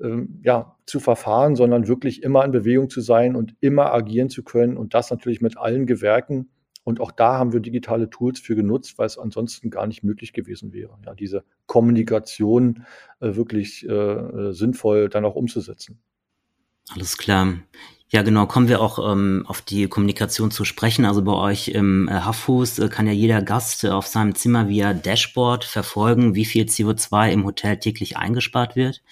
äh, 0.00 0.22
ja, 0.42 0.76
zu 0.86 1.00
verfahren, 1.00 1.56
sondern 1.56 1.88
wirklich 1.88 2.22
immer 2.22 2.44
in 2.44 2.52
Bewegung 2.52 2.90
zu 2.90 3.00
sein 3.00 3.36
und 3.36 3.54
immer 3.60 3.92
agieren 3.92 4.28
zu 4.28 4.42
können 4.42 4.76
und 4.76 4.94
das 4.94 5.10
natürlich 5.10 5.40
mit 5.40 5.56
allen 5.56 5.86
Gewerken 5.86 6.50
und 6.88 7.00
auch 7.00 7.12
da 7.12 7.36
haben 7.36 7.52
wir 7.52 7.60
digitale 7.60 8.08
Tools 8.08 8.40
für 8.40 8.56
genutzt, 8.56 8.96
weil 8.96 9.04
es 9.04 9.18
ansonsten 9.18 9.68
gar 9.68 9.86
nicht 9.86 10.04
möglich 10.04 10.32
gewesen 10.32 10.72
wäre, 10.72 10.96
ja, 11.04 11.14
diese 11.14 11.44
Kommunikation 11.66 12.86
äh, 13.20 13.34
wirklich 13.36 13.86
äh, 13.86 13.92
äh, 13.92 14.52
sinnvoll 14.54 15.10
dann 15.10 15.26
auch 15.26 15.34
umzusetzen. 15.34 16.00
Alles 16.88 17.18
klar. 17.18 17.58
Ja, 18.08 18.22
genau. 18.22 18.46
Kommen 18.46 18.68
wir 18.68 18.80
auch 18.80 19.12
ähm, 19.12 19.44
auf 19.46 19.60
die 19.60 19.86
Kommunikation 19.86 20.50
zu 20.50 20.64
sprechen. 20.64 21.04
Also 21.04 21.22
bei 21.22 21.34
euch 21.34 21.68
im 21.68 22.08
äh, 22.08 22.12
Haffhus 22.12 22.78
äh, 22.78 22.88
kann 22.88 23.06
ja 23.06 23.12
jeder 23.12 23.42
Gast 23.42 23.84
äh, 23.84 23.90
auf 23.90 24.06
seinem 24.06 24.34
Zimmer 24.34 24.68
via 24.68 24.94
Dashboard 24.94 25.64
verfolgen, 25.64 26.34
wie 26.34 26.46
viel 26.46 26.64
CO2 26.64 27.30
im 27.32 27.44
Hotel 27.44 27.76
täglich 27.76 28.16
eingespart 28.16 28.76
wird. 28.76 29.02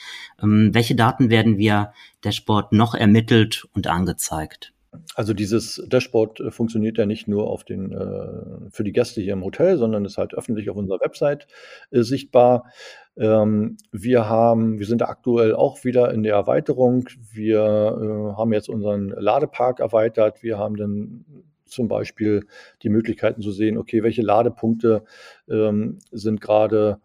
Ähm, 0.43 0.71
welche 0.73 0.95
Daten 0.95 1.29
werden 1.29 1.59
via 1.59 1.93
Dashboard 2.25 2.73
noch 2.73 2.95
ermittelt 2.95 3.67
und 3.75 3.87
angezeigt? 3.87 4.73
Also 5.15 5.35
dieses 5.35 5.83
Dashboard 5.89 6.41
äh, 6.41 6.51
funktioniert 6.51 6.99
ja 6.99 7.07
nicht 7.07 7.29
nur 7.29 7.49
auf 7.49 7.65
den, 7.65 7.93
äh, 7.93 8.71
für 8.71 8.85
die 8.85 8.93
Gäste 8.93 9.21
hier 9.21 9.35
im 9.35 9.45
Hotel, 9.45 9.77
sondern 9.79 10.05
ist 10.05 10.19
halt 10.19 10.35
öffentlich 10.35 10.71
auf 10.71 10.77
unserer 10.77 11.01
Website 11.01 11.47
äh, 11.91 12.03
sichtbar. 12.03 12.71
Ähm, 13.17 13.77
wir 13.93 14.29
haben, 14.29 14.79
wir 14.79 14.87
sind 14.87 15.03
aktuell 15.03 15.55
auch 15.55 15.85
wieder 15.85 16.13
in 16.13 16.23
der 16.23 16.35
Erweiterung. 16.35 17.09
Wir 17.33 17.61
äh, 17.61 18.37
haben 18.37 18.53
jetzt 18.53 18.69
unseren 18.69 19.09
Ladepark 19.09 19.81
erweitert. 19.81 20.43
Wir 20.43 20.59
haben 20.59 20.77
dann 20.77 21.25
zum 21.65 21.89
Beispiel 21.89 22.47
die 22.83 22.89
Möglichkeiten 22.89 23.43
zu 23.43 23.51
sehen, 23.51 23.77
okay, 23.77 24.03
welche 24.03 24.23
Ladepunkte 24.23 25.03
ähm, 25.49 25.99
sind 26.11 26.41
gerade 26.41 27.01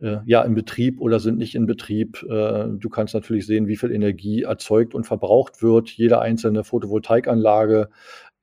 äh, 0.00 0.18
ja 0.26 0.42
in 0.42 0.54
Betrieb 0.54 1.00
oder 1.00 1.20
sind 1.20 1.38
nicht 1.38 1.54
in 1.54 1.66
Betrieb. 1.66 2.22
Äh, 2.22 2.66
du 2.68 2.88
kannst 2.90 3.14
natürlich 3.14 3.46
sehen, 3.46 3.66
wie 3.66 3.76
viel 3.76 3.92
Energie 3.92 4.42
erzeugt 4.42 4.94
und 4.94 5.04
verbraucht 5.04 5.62
wird. 5.62 5.90
Jede 5.90 6.20
einzelne 6.20 6.64
Photovoltaikanlage 6.64 7.88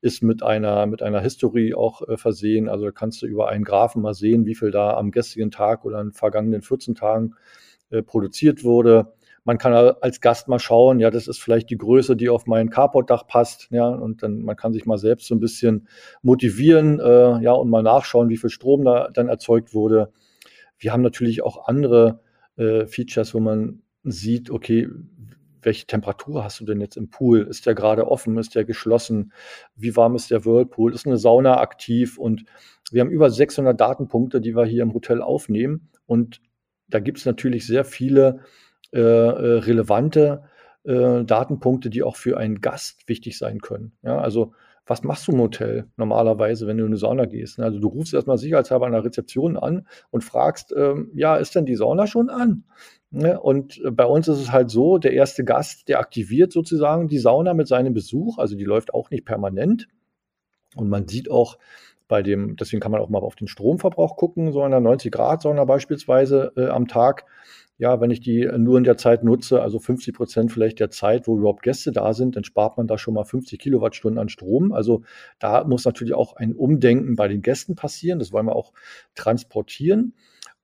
ist 0.02 0.22
mit 0.22 0.44
einer, 0.44 0.86
mit 0.86 1.02
einer 1.02 1.22
History 1.22 1.74
auch 1.74 2.08
äh, 2.08 2.18
versehen. 2.18 2.68
Also 2.68 2.92
kannst 2.92 3.22
du 3.22 3.26
über 3.26 3.50
einen 3.50 3.64
Graphen 3.64 4.02
mal 4.02 4.14
sehen, 4.14 4.46
wie 4.46 4.56
viel 4.56 4.72
da 4.72 4.98
am 4.98 5.12
gestrigen 5.12 5.52
Tag 5.52 5.86
oder 5.86 6.00
in 6.02 6.08
den 6.08 6.14
vergangenen 6.14 6.62
14 6.62 6.96
Tagen 6.96 7.36
äh, 7.90 8.02
produziert 8.02 8.64
wurde. 8.64 9.14
Man 9.46 9.58
kann 9.58 9.74
als 9.74 10.22
Gast 10.22 10.48
mal 10.48 10.60
schauen, 10.60 11.00
ja, 11.00 11.12
das 11.12 11.28
ist 11.28 11.42
vielleicht 11.42 11.70
die 11.70 11.78
Größe, 11.78 12.16
die 12.16 12.30
auf 12.30 12.48
mein 12.48 12.70
Carportdach 12.70 13.28
passt, 13.28 13.68
ja, 13.72 13.90
und 13.90 14.24
dann 14.24 14.42
man 14.42 14.56
kann 14.56 14.72
sich 14.72 14.86
mal 14.86 14.98
selbst 14.98 15.28
so 15.28 15.36
ein 15.36 15.42
bisschen 15.42 15.88
motivieren, 16.22 17.02
äh, 17.02 17.42
ja, 17.42 17.52
und 17.52 17.70
mal 17.70 17.84
nachschauen, 17.84 18.30
wie 18.30 18.38
viel 18.38 18.50
Strom 18.50 18.86
da 18.86 19.10
dann 19.14 19.28
erzeugt 19.28 19.74
wurde. 19.74 20.14
Wir 20.84 20.92
haben 20.92 21.02
natürlich 21.02 21.44
auch 21.44 21.68
andere 21.68 22.20
äh, 22.58 22.86
Features, 22.86 23.34
wo 23.34 23.40
man 23.40 23.82
sieht, 24.04 24.50
okay, 24.50 24.90
welche 25.62 25.88
Temperatur 25.88 26.44
hast 26.44 26.60
du 26.60 26.66
denn 26.66 26.82
jetzt 26.82 26.98
im 26.98 27.10
Pool? 27.10 27.44
Ist 27.44 27.66
der 27.66 27.74
gerade 27.74 28.06
offen? 28.06 28.38
Ist 28.38 28.54
der 28.54 28.66
geschlossen? 28.66 29.32
Wie 29.78 29.96
warm 29.96 30.14
ist 30.16 30.30
der 30.30 30.44
Whirlpool? 30.44 30.94
Ist 30.94 31.08
eine 31.08 31.18
Sauna 31.18 31.62
aktiv? 31.62 32.18
Und 32.18 32.44
wir 32.92 33.00
haben 33.00 33.12
über 33.12 33.30
600 33.30 33.80
Datenpunkte, 33.80 34.42
die 34.42 34.58
wir 34.58 34.66
hier 34.66 34.84
im 34.84 34.94
Hotel 34.94 35.22
aufnehmen. 35.22 35.90
Und 36.06 36.42
da 36.90 37.00
gibt 37.00 37.20
es 37.20 37.26
natürlich 37.26 37.66
sehr 37.66 37.86
viele 37.86 38.42
äh, 38.92 39.00
äh, 39.00 39.60
relevante 39.60 40.44
äh, 40.84 41.24
Datenpunkte, 41.24 41.90
die 41.90 42.04
auch 42.04 42.18
für 42.18 42.38
einen 42.38 42.60
Gast 42.60 43.08
wichtig 43.08 43.38
sein 43.38 43.62
können. 43.62 43.94
Ja, 44.02 44.18
also 44.20 44.54
was 44.86 45.04
machst 45.04 45.28
du 45.28 45.32
im 45.32 45.40
Hotel 45.40 45.88
normalerweise, 45.96 46.68
wenn 46.68 46.78
du 46.78 46.84
in 46.84 46.90
eine 46.90 46.98
Sauna 46.98 47.26
gehst? 47.26 47.60
Also 47.60 47.80
du 47.80 47.88
rufst 47.88 48.14
erstmal 48.14 48.38
sicherheitshalber 48.38 48.86
an 48.86 48.92
der 48.92 49.06
Rezeption 49.06 49.58
an 49.58 49.88
und 50.12 50.24
fragst, 50.24 50.74
ähm, 50.76 51.12
ja, 51.14 51.38
ist 51.38 51.56
denn 51.56 51.66
die 51.66 51.76
Sauna 51.76 52.06
schon 52.06 52.30
an? 52.30 52.66
Ne? 53.12 53.40
Und 53.40 53.80
äh, 53.84 53.92
bei 53.92 54.06
uns 54.06 54.28
ist 54.28 54.40
es 54.40 54.52
halt 54.52 54.70
so, 54.70 54.98
der 54.98 55.14
erste 55.14 55.46
Gast, 55.46 55.88
der 55.88 56.00
aktiviert 56.00 56.52
sozusagen 56.52 57.08
die 57.08 57.20
Sauna 57.20 57.54
mit 57.54 57.68
seinem 57.68 57.94
Besuch, 57.94 58.38
also 58.40 58.56
die 58.56 58.66
läuft 58.66 58.94
auch 58.94 59.10
nicht 59.10 59.26
permanent. 59.26 59.88
Und 60.76 60.90
man 60.90 61.08
sieht 61.08 61.32
auch 61.32 61.58
bei 62.08 62.22
dem, 62.22 62.58
deswegen 62.58 62.82
kann 62.82 62.92
man 62.92 63.02
auch 63.02 63.10
mal 63.10 63.20
auf 63.20 63.36
den 63.36 63.48
Stromverbrauch 63.48 64.18
gucken, 64.18 64.52
so 64.52 64.62
einer 64.62 64.80
90 64.80 65.12
Grad 65.12 65.42
Sauna 65.42 65.64
beispielsweise 65.64 66.52
äh, 66.58 66.68
am 66.68 66.88
Tag 66.88 67.26
ja, 67.78 68.00
wenn 68.00 68.12
ich 68.12 68.22
die 68.22 68.48
nur 68.58 68.78
in 68.78 68.84
der 68.84 68.98
Zeit 68.98 69.24
nutze, 69.24 69.62
also 69.62 69.80
50 69.80 70.16
Prozent 70.16 70.52
vielleicht 70.52 70.80
der 70.80 70.92
Zeit, 70.92 71.28
wo 71.28 71.38
überhaupt 71.38 71.64
Gäste 71.64 71.92
da 71.92 72.14
sind, 72.14 72.36
dann 72.36 72.44
spart 72.44 72.78
man 72.78 72.88
da 72.88 72.98
schon 72.98 73.16
mal 73.16 73.24
50 73.24 73.60
Kilowattstunden 73.60 74.20
an 74.20 74.30
Strom. 74.30 74.72
Also 74.72 75.02
da 75.40 75.64
muss 75.64 75.84
natürlich 75.86 76.14
auch 76.14 76.36
ein 76.36 76.54
Umdenken 76.54 77.16
bei 77.16 77.28
den 77.28 77.42
Gästen 77.42 77.76
passieren. 77.76 78.20
Das 78.20 78.32
wollen 78.32 78.46
wir 78.46 78.56
auch 78.56 78.74
transportieren. 79.16 80.14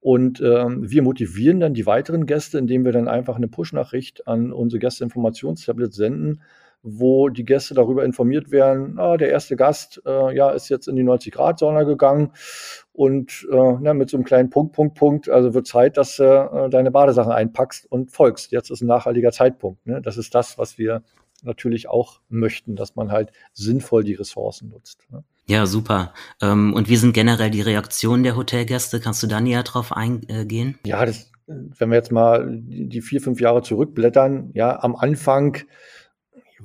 Und 0.01 0.39
ähm, 0.39 0.89
wir 0.89 1.01
motivieren 1.01 1.59
dann 1.59 1.73
die 1.73 1.85
weiteren 1.85 2.25
Gäste, 2.25 2.57
indem 2.57 2.85
wir 2.85 2.93
dann 2.93 3.07
einfach 3.07 3.35
eine 3.35 3.49
Push-Nachricht 3.49 4.27
an 4.27 4.53
unsere 4.53 4.79
Gästeinformationstablet 4.79 5.93
senden, 5.93 6.41
wo 6.81 7.29
die 7.29 7.45
Gäste 7.45 7.73
darüber 7.73 8.05
informiert 8.05 8.51
werden, 8.51 8.97
ah, 8.99 9.17
der 9.17 9.29
erste 9.29 9.55
Gast 9.55 10.01
äh, 10.05 10.35
ja, 10.35 10.51
ist 10.51 10.69
jetzt 10.69 10.87
in 10.87 10.95
die 10.95 11.03
90-Grad-Sauna 11.03 11.83
gegangen 11.83 12.31
und 12.93 13.47
äh, 13.51 13.73
na, 13.81 13.93
mit 13.93 14.09
so 14.09 14.17
einem 14.17 14.23
kleinen 14.23 14.49
Punkt, 14.49 14.73
Punkt, 14.73 14.95
Punkt, 14.95 15.29
also 15.29 15.53
wird 15.53 15.67
Zeit, 15.67 15.97
dass 15.97 16.17
du 16.17 16.23
äh, 16.23 16.69
deine 16.69 16.91
Badesachen 16.91 17.31
einpackst 17.31 17.85
und 17.91 18.11
folgst. 18.11 18.51
Jetzt 18.51 18.71
ist 18.71 18.81
ein 18.81 18.87
nachhaltiger 18.87 19.31
Zeitpunkt. 19.31 19.85
Ne? 19.85 20.01
Das 20.01 20.17
ist 20.17 20.33
das, 20.35 20.57
was 20.57 20.77
wir 20.77 21.03
natürlich 21.43 21.87
auch 21.89 22.21
möchten, 22.29 22.75
dass 22.75 22.95
man 22.95 23.11
halt 23.11 23.31
sinnvoll 23.53 24.03
die 24.03 24.13
Ressourcen 24.13 24.69
nutzt. 24.69 25.07
Ne? 25.11 25.23
Ja, 25.47 25.65
super. 25.65 26.13
Ähm, 26.41 26.73
und 26.73 26.89
wie 26.89 26.95
sind 26.95 27.13
generell 27.13 27.49
die 27.49 27.61
Reaktionen 27.61 28.23
der 28.23 28.35
Hotelgäste? 28.35 28.99
Kannst 28.99 29.23
du 29.23 29.27
da 29.27 29.41
näher 29.41 29.63
drauf 29.63 29.91
eingehen? 29.91 30.77
Ja, 30.85 31.05
das, 31.05 31.31
wenn 31.47 31.89
wir 31.89 31.95
jetzt 31.95 32.11
mal 32.11 32.47
die 32.49 33.01
vier, 33.01 33.21
fünf 33.21 33.41
Jahre 33.41 33.63
zurückblättern, 33.63 34.51
ja, 34.53 34.81
am 34.81 34.95
Anfang 34.95 35.57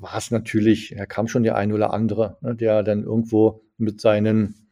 war 0.01 0.17
es 0.17 0.31
natürlich, 0.31 0.95
da 0.97 1.07
kam 1.07 1.29
schon 1.29 1.43
der 1.43 1.57
ein 1.57 1.73
oder 1.73 1.93
andere, 1.93 2.39
ne, 2.41 2.55
der 2.55 2.83
dann 2.83 3.05
irgendwo 3.05 3.63
mit 3.79 4.01
seinen 4.01 4.65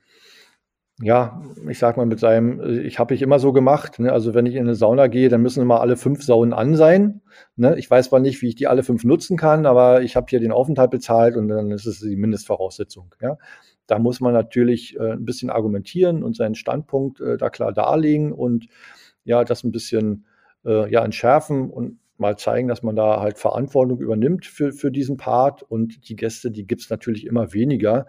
ja, 1.01 1.43
ich 1.69 1.79
sag 1.79 1.97
mal 1.97 2.07
mit 2.07 2.21
seinem, 2.21 2.85
ich 2.85 2.99
habe 2.99 3.15
ich 3.15 3.23
immer 3.23 3.39
so 3.39 3.53
gemacht. 3.53 3.99
Ne? 3.99 4.13
Also 4.13 4.35
wenn 4.35 4.47
ich 4.47 4.55
in 4.55 4.63
eine 4.63 4.77
Sauna 4.77 5.09
gehe, 5.09 5.29
dann 5.29 5.43
müssen 5.43 5.61
immer 5.61 5.81
alle 5.81 5.97
fünf 5.97 6.23
Saunen 6.23 6.53
an 6.53 6.77
sein. 6.77 7.23
Ne? 7.57 7.77
Ich 7.79 7.91
weiß 7.91 8.11
zwar 8.11 8.21
nicht, 8.21 8.41
wie 8.41 8.49
ich 8.49 8.55
die 8.55 8.69
alle 8.69 8.85
fünf 8.85 9.03
nutzen 9.03 9.37
kann, 9.37 9.67
aber 9.67 10.03
ich 10.03 10.15
habe 10.15 10.27
hier 10.29 10.39
den 10.39 10.53
Aufenthalt 10.53 10.91
bezahlt 10.93 11.37
und 11.37 11.49
dann 11.49 11.73
ist 11.73 11.87
es 11.87 12.01
die 12.01 12.17
Mindestvoraussetzung. 12.17 13.15
Ja? 13.21 13.37
Da 13.87 13.99
muss 13.99 14.21
man 14.21 14.33
natürlich 14.33 14.97
äh, 14.97 15.13
ein 15.13 15.25
bisschen 15.25 15.51
argumentieren 15.51 16.23
und 16.23 16.37
seinen 16.37 16.55
Standpunkt 16.55 17.21
äh, 17.21 17.37
da 17.37 17.51
klar 17.51 17.73
darlegen 17.73 18.33
und 18.33 18.69
ja, 19.25 19.45
das 19.45 19.65
ein 19.65 19.73
bisschen 19.73 20.27
äh, 20.65 20.91
ja, 20.91 21.05
entschärfen 21.05 21.71
und 21.71 21.99
mal 22.23 22.39
zeigen, 22.39 22.69
dass 22.69 22.83
man 22.83 22.97
da 22.97 23.21
halt 23.21 23.39
Verantwortung 23.39 24.01
übernimmt 24.01 24.47
für, 24.47 24.73
für 24.73 24.91
diesen 24.91 25.19
Part. 25.19 25.63
Und 25.63 26.09
die 26.09 26.17
Gäste, 26.17 26.51
die 26.51 26.67
gibt 26.67 26.81
es 26.81 26.91
natürlich 26.91 27.27
immer 27.27 27.53
weniger. 27.53 28.07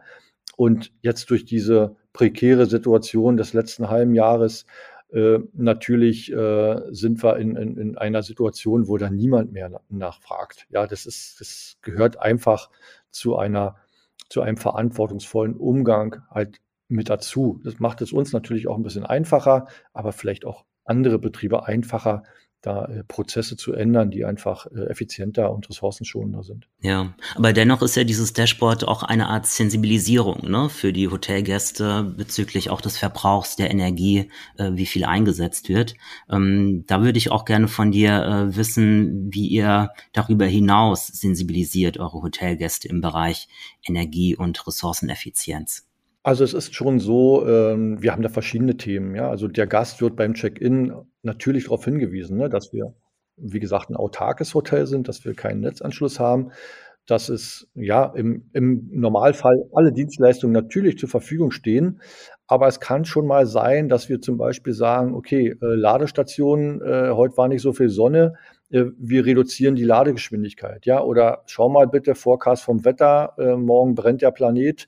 Und 0.56 0.94
jetzt 1.02 1.30
durch 1.30 1.44
diese 1.44 1.98
prekäre 2.14 2.66
Situation 2.68 3.36
des 3.36 3.54
letzten 3.54 3.90
halben 3.90 4.16
Jahres 4.16 4.66
äh, 5.14 5.40
natürlich 5.54 6.32
äh, 6.32 6.82
sind 6.90 7.24
wir 7.24 7.38
in, 7.38 7.56
in, 7.56 7.78
in, 7.78 7.98
einer 7.98 8.24
Situation, 8.24 8.88
wo 8.88 8.98
da 8.98 9.10
niemand 9.10 9.52
mehr 9.52 9.82
nachfragt. 9.90 10.66
Ja, 10.70 10.88
das 10.88 11.06
ist, 11.06 11.40
das 11.40 11.78
gehört 11.82 12.20
einfach 12.20 12.70
zu 13.12 13.36
einer, 13.36 13.76
zu 14.30 14.42
einem 14.42 14.58
verantwortungsvollen 14.58 15.56
Umgang 15.56 16.24
halt 16.32 16.62
mit 16.88 17.10
dazu. 17.10 17.62
Das 17.64 17.80
macht 17.80 18.02
es 18.02 18.12
uns 18.12 18.34
natürlich 18.34 18.68
auch 18.68 18.76
ein 18.76 18.84
bisschen 18.84 19.06
einfacher, 19.06 19.68
aber 19.94 20.14
vielleicht 20.14 20.46
auch 20.46 20.66
andere 20.86 21.20
Betriebe 21.20 21.66
einfacher, 21.66 22.24
da 22.64 22.86
äh, 22.86 23.04
Prozesse 23.04 23.58
zu 23.58 23.74
ändern, 23.74 24.10
die 24.10 24.26
einfach 24.26 24.68
äh, 24.68 24.86
effizienter 24.86 25.52
und 25.52 25.70
ressourcenschonender 25.70 26.44
sind. 26.44 26.68
Ja, 26.82 27.14
aber 27.36 27.52
dennoch 27.54 27.82
ist 27.82 27.96
ja 27.96 28.06
dieses 28.06 28.34
Dashboard 28.34 28.88
auch 28.88 29.04
eine 29.04 29.28
Art 29.28 29.46
Sensibilisierung 29.46 30.50
ne, 30.50 30.70
für 30.70 30.94
die 30.94 31.10
Hotelgäste 31.10 32.04
bezüglich 32.04 32.70
auch 32.70 32.80
des 32.80 32.98
Verbrauchs 32.98 33.58
der 33.58 33.70
Energie, 33.70 34.32
äh, 34.58 34.72
wie 34.74 34.86
viel 34.86 35.04
eingesetzt 35.04 35.68
wird. 35.68 35.96
Ähm, 36.30 36.86
da 36.88 37.04
würde 37.04 37.18
ich 37.18 37.32
auch 37.32 37.44
gerne 37.44 37.68
von 37.68 37.92
dir 37.92 38.24
äh, 38.24 38.56
wissen, 38.56 39.28
wie 39.34 39.48
ihr 39.48 39.90
darüber 40.14 40.46
hinaus 40.46 41.08
sensibilisiert 41.08 42.00
eure 42.00 42.22
Hotelgäste 42.22 42.88
im 42.88 43.02
Bereich 43.02 43.50
Energie 43.86 44.38
und 44.38 44.66
Ressourceneffizienz. 44.66 45.86
Also 46.24 46.46
es 46.46 46.54
ist 46.54 46.74
schon 46.74 47.00
so, 47.02 47.46
ähm, 47.46 48.02
wir 48.02 48.14
haben 48.14 48.22
da 48.22 48.30
verschiedene 48.30 48.78
Themen, 48.78 49.14
ja. 49.14 49.30
Also 49.30 49.50
der 49.50 49.68
Gast 49.68 50.02
wird 50.02 50.16
beim 50.16 50.34
Check-in 50.34 50.94
natürlich 51.22 51.66
darauf 51.66 51.84
hingewiesen, 51.84 52.38
ne, 52.38 52.50
dass 52.50 52.72
wir, 52.72 52.94
wie 53.36 53.60
gesagt, 53.60 53.90
ein 53.90 53.98
autarkes 53.98 54.54
Hotel 54.54 54.88
sind, 54.88 55.10
dass 55.10 55.26
wir 55.26 55.34
keinen 55.34 55.60
Netzanschluss 55.60 56.22
haben, 56.22 56.52
dass 57.08 57.28
es 57.28 57.68
ja 57.76 58.06
im, 58.16 58.50
im 58.54 58.90
Normalfall 58.92 59.66
alle 59.74 59.92
Dienstleistungen 59.92 60.54
natürlich 60.54 60.98
zur 60.98 61.10
Verfügung 61.10 61.52
stehen. 61.52 62.00
Aber 62.48 62.68
es 62.68 62.80
kann 62.80 63.04
schon 63.04 63.28
mal 63.28 63.46
sein, 63.46 63.90
dass 63.90 64.08
wir 64.08 64.22
zum 64.22 64.38
Beispiel 64.38 64.74
sagen, 64.74 65.14
okay, 65.16 65.50
äh, 65.50 65.56
Ladestationen, 65.60 66.82
äh, 66.82 67.10
heute 67.12 67.36
war 67.36 67.50
nicht 67.50 67.62
so 67.62 67.74
viel 67.74 67.90
Sonne, 67.90 68.36
äh, 68.70 68.86
wir 68.98 69.26
reduzieren 69.26 69.76
die 69.76 69.84
Ladegeschwindigkeit, 69.84 70.86
ja. 70.86 71.02
Oder 71.02 71.44
schau 71.48 71.68
mal 71.68 71.88
bitte, 71.88 72.16
Forecast 72.16 72.64
vom 72.64 72.86
Wetter, 72.86 73.34
äh, 73.38 73.58
morgen 73.58 73.96
brennt 73.96 74.22
der 74.22 74.32
Planet 74.32 74.88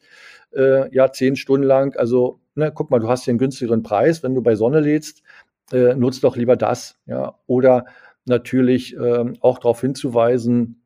äh, 0.55 0.93
ja 0.93 1.11
zehn 1.11 1.35
Stunden 1.35 1.65
lang. 1.65 1.95
Also 1.97 2.39
ne, 2.55 2.71
guck 2.73 2.91
mal, 2.91 2.99
du 2.99 3.09
hast 3.09 3.25
hier 3.25 3.31
einen 3.31 3.39
günstigeren 3.39 3.83
Preis, 3.83 4.23
wenn 4.23 4.35
du 4.35 4.41
bei 4.41 4.55
Sonne 4.55 4.79
lädst, 4.79 5.23
äh, 5.71 5.95
nutzt 5.95 6.23
doch 6.23 6.37
lieber 6.37 6.55
das. 6.55 6.97
Ja, 7.05 7.35
oder 7.47 7.85
natürlich 8.25 8.95
äh, 8.97 9.33
auch 9.41 9.59
darauf 9.59 9.81
hinzuweisen, 9.81 10.81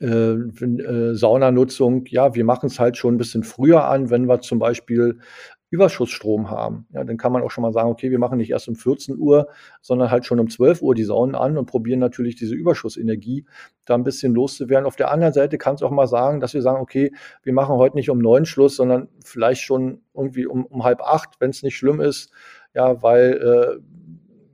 äh, 0.00 0.06
äh, 0.06 1.14
Saunanutzung, 1.14 2.06
ja, 2.06 2.34
wir 2.34 2.44
machen 2.44 2.66
es 2.66 2.80
halt 2.80 2.96
schon 2.96 3.14
ein 3.14 3.18
bisschen 3.18 3.44
früher 3.44 3.84
an, 3.84 4.10
wenn 4.10 4.26
wir 4.26 4.40
zum 4.40 4.58
Beispiel 4.58 5.20
Überschussstrom 5.70 6.50
haben. 6.50 6.86
Ja, 6.92 7.02
dann 7.02 7.16
kann 7.16 7.32
man 7.32 7.42
auch 7.42 7.50
schon 7.50 7.62
mal 7.62 7.72
sagen, 7.72 7.90
okay, 7.90 8.10
wir 8.10 8.18
machen 8.18 8.38
nicht 8.38 8.50
erst 8.50 8.68
um 8.68 8.76
14 8.76 9.18
Uhr, 9.18 9.48
sondern 9.80 10.10
halt 10.10 10.24
schon 10.24 10.38
um 10.38 10.48
12 10.48 10.80
Uhr 10.82 10.94
die 10.94 11.04
Saunen 11.04 11.34
an 11.34 11.58
und 11.58 11.66
probieren 11.66 11.98
natürlich 11.98 12.36
diese 12.36 12.54
Überschussenergie 12.54 13.46
da 13.84 13.94
ein 13.94 14.04
bisschen 14.04 14.34
loszuwerden. 14.34 14.86
Auf 14.86 14.96
der 14.96 15.10
anderen 15.10 15.32
Seite 15.32 15.58
kann 15.58 15.74
es 15.74 15.82
auch 15.82 15.90
mal 15.90 16.06
sagen, 16.06 16.40
dass 16.40 16.54
wir 16.54 16.62
sagen, 16.62 16.80
okay, 16.80 17.12
wir 17.42 17.52
machen 17.52 17.74
heute 17.76 17.96
nicht 17.96 18.10
um 18.10 18.18
neun 18.18 18.46
Schluss, 18.46 18.76
sondern 18.76 19.08
vielleicht 19.24 19.62
schon 19.62 20.02
irgendwie 20.14 20.46
um, 20.46 20.66
um 20.66 20.84
halb 20.84 21.00
acht, 21.00 21.40
wenn 21.40 21.50
es 21.50 21.62
nicht 21.62 21.76
schlimm 21.76 22.00
ist, 22.00 22.30
ja, 22.74 23.02
weil 23.02 23.80
äh, 23.80 23.82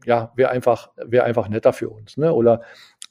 ja, 0.07 0.33
wäre 0.35 0.51
einfach, 0.51 0.91
wäre 0.97 1.25
einfach 1.25 1.49
netter 1.49 1.73
für 1.73 1.91
uns. 1.91 2.17
Ne? 2.17 2.33
Oder 2.33 2.63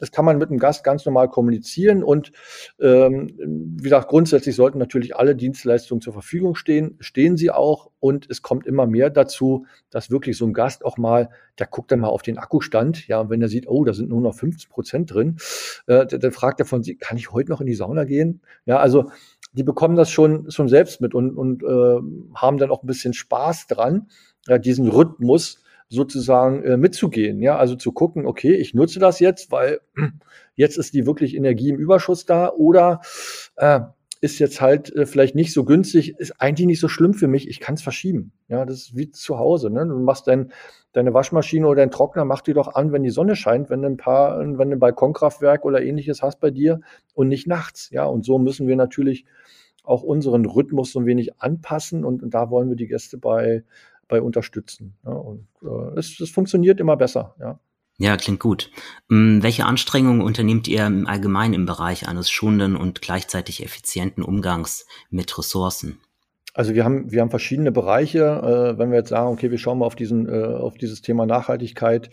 das 0.01 0.11
kann 0.11 0.25
man 0.25 0.39
mit 0.39 0.49
dem 0.49 0.57
Gast 0.57 0.83
ganz 0.83 1.05
normal 1.05 1.29
kommunizieren 1.29 2.03
und 2.03 2.31
ähm, 2.79 3.29
wie 3.77 3.83
gesagt, 3.83 4.09
grundsätzlich 4.09 4.55
sollten 4.55 4.79
natürlich 4.79 5.15
alle 5.15 5.35
Dienstleistungen 5.35 6.01
zur 6.01 6.11
Verfügung 6.11 6.55
stehen, 6.55 6.97
stehen 6.99 7.37
sie 7.37 7.51
auch 7.51 7.91
und 7.99 8.27
es 8.29 8.41
kommt 8.41 8.65
immer 8.65 8.87
mehr 8.87 9.11
dazu, 9.11 9.67
dass 9.91 10.09
wirklich 10.09 10.37
so 10.37 10.45
ein 10.45 10.53
Gast 10.53 10.83
auch 10.83 10.97
mal, 10.97 11.29
der 11.59 11.67
guckt 11.67 11.91
dann 11.91 11.99
mal 11.99 12.09
auf 12.09 12.23
den 12.23 12.39
Akkustand, 12.39 13.07
ja, 13.07 13.21
und 13.21 13.29
wenn 13.29 13.43
er 13.43 13.47
sieht, 13.47 13.67
oh, 13.67 13.85
da 13.85 13.93
sind 13.93 14.09
nur 14.09 14.21
noch 14.21 14.33
50 14.33 14.69
Prozent 14.69 15.13
drin, 15.13 15.37
äh, 15.85 16.07
dann 16.07 16.31
fragt 16.31 16.59
er 16.59 16.65
von 16.65 16.81
kann 16.99 17.17
ich 17.17 17.31
heute 17.31 17.51
noch 17.51 17.61
in 17.61 17.67
die 17.67 17.75
Sauna 17.75 18.03
gehen? 18.05 18.41
Ja, 18.65 18.79
also 18.79 19.11
die 19.53 19.63
bekommen 19.63 19.95
das 19.95 20.09
schon, 20.09 20.49
schon 20.49 20.67
selbst 20.67 20.99
mit 20.99 21.13
und, 21.13 21.37
und 21.37 21.61
äh, 21.61 21.99
haben 22.35 22.57
dann 22.57 22.71
auch 22.71 22.81
ein 22.81 22.87
bisschen 22.87 23.13
Spaß 23.13 23.67
dran, 23.67 24.07
ja, 24.47 24.57
diesen 24.57 24.87
Rhythmus 24.87 25.60
sozusagen 25.91 26.63
äh, 26.63 26.77
mitzugehen. 26.77 27.41
Ja, 27.41 27.57
also 27.57 27.75
zu 27.75 27.91
gucken, 27.91 28.25
okay, 28.25 28.55
ich 28.55 28.73
nutze 28.73 28.99
das 28.99 29.19
jetzt, 29.19 29.51
weil 29.51 29.81
jetzt 30.55 30.77
ist 30.77 30.93
die 30.93 31.05
wirklich 31.05 31.35
Energie 31.35 31.69
im 31.69 31.77
Überschuss 31.77 32.25
da 32.25 32.49
oder 32.49 33.01
äh, 33.57 33.81
ist 34.21 34.39
jetzt 34.39 34.61
halt 34.61 34.95
äh, 34.95 35.05
vielleicht 35.05 35.35
nicht 35.35 35.51
so 35.51 35.65
günstig, 35.65 36.17
ist 36.17 36.39
eigentlich 36.39 36.67
nicht 36.67 36.79
so 36.79 36.87
schlimm 36.87 37.13
für 37.13 37.27
mich, 37.27 37.49
ich 37.49 37.59
kann 37.59 37.75
es 37.75 37.81
verschieben. 37.81 38.31
Ja, 38.47 38.65
das 38.65 38.77
ist 38.77 38.95
wie 38.95 39.11
zu 39.11 39.37
Hause. 39.37 39.69
Ne? 39.69 39.85
Du 39.85 39.99
machst 39.99 40.27
dein, 40.27 40.53
deine 40.93 41.13
Waschmaschine 41.13 41.67
oder 41.67 41.81
dein 41.81 41.91
Trockner, 41.91 42.23
mach 42.23 42.41
die 42.41 42.53
doch 42.53 42.73
an, 42.73 42.93
wenn 42.93 43.03
die 43.03 43.09
Sonne 43.09 43.35
scheint, 43.35 43.69
wenn 43.69 43.81
du 43.81 43.89
ein 43.89 43.97
paar, 43.97 44.39
wenn 44.39 44.69
du 44.69 44.75
ein 44.77 44.79
Balkonkraftwerk 44.79 45.65
oder 45.65 45.81
ähnliches 45.81 46.21
hast 46.21 46.39
bei 46.39 46.51
dir 46.51 46.79
und 47.13 47.27
nicht 47.27 47.47
nachts. 47.47 47.89
Ja, 47.89 48.05
und 48.05 48.23
so 48.23 48.37
müssen 48.37 48.65
wir 48.67 48.77
natürlich 48.77 49.25
auch 49.83 50.03
unseren 50.03 50.45
Rhythmus 50.45 50.93
so 50.93 50.99
ein 50.99 51.05
wenig 51.05 51.41
anpassen 51.41 52.05
und, 52.05 52.23
und 52.23 52.33
da 52.33 52.49
wollen 52.49 52.69
wir 52.69 52.75
die 52.75 52.87
Gäste 52.87 53.17
bei 53.17 53.63
bei 54.11 54.21
unterstützen. 54.21 54.93
Ja, 55.03 55.13
und 55.13 55.47
äh, 55.63 55.97
es, 55.97 56.19
es 56.19 56.29
funktioniert 56.29 56.79
immer 56.79 56.97
besser. 56.97 57.35
Ja. 57.39 57.59
Ja, 57.97 58.17
klingt 58.17 58.39
gut. 58.39 58.71
Ähm, 59.11 59.43
welche 59.43 59.65
Anstrengungen 59.65 60.21
unternehmt 60.21 60.67
ihr 60.67 60.85
im 60.85 61.07
Allgemeinen 61.07 61.53
im 61.53 61.65
Bereich 61.65 62.07
eines 62.07 62.29
schonenden 62.29 62.75
und 62.75 63.01
gleichzeitig 63.01 63.63
effizienten 63.63 64.23
Umgangs 64.23 64.85
mit 65.09 65.37
Ressourcen? 65.37 65.99
Also 66.53 66.73
wir 66.73 66.83
haben, 66.83 67.11
wir 67.11 67.21
haben 67.21 67.29
verschiedene 67.29 67.71
Bereiche. 67.71 68.19
Äh, 68.19 68.79
wenn 68.79 68.89
wir 68.91 68.97
jetzt 68.97 69.09
sagen, 69.09 69.29
okay, 69.29 69.51
wir 69.51 69.57
schauen 69.57 69.79
mal 69.79 69.85
auf, 69.85 69.95
diesen, 69.95 70.27
äh, 70.27 70.43
auf 70.43 70.77
dieses 70.77 71.01
Thema 71.01 71.25
Nachhaltigkeit, 71.25 72.09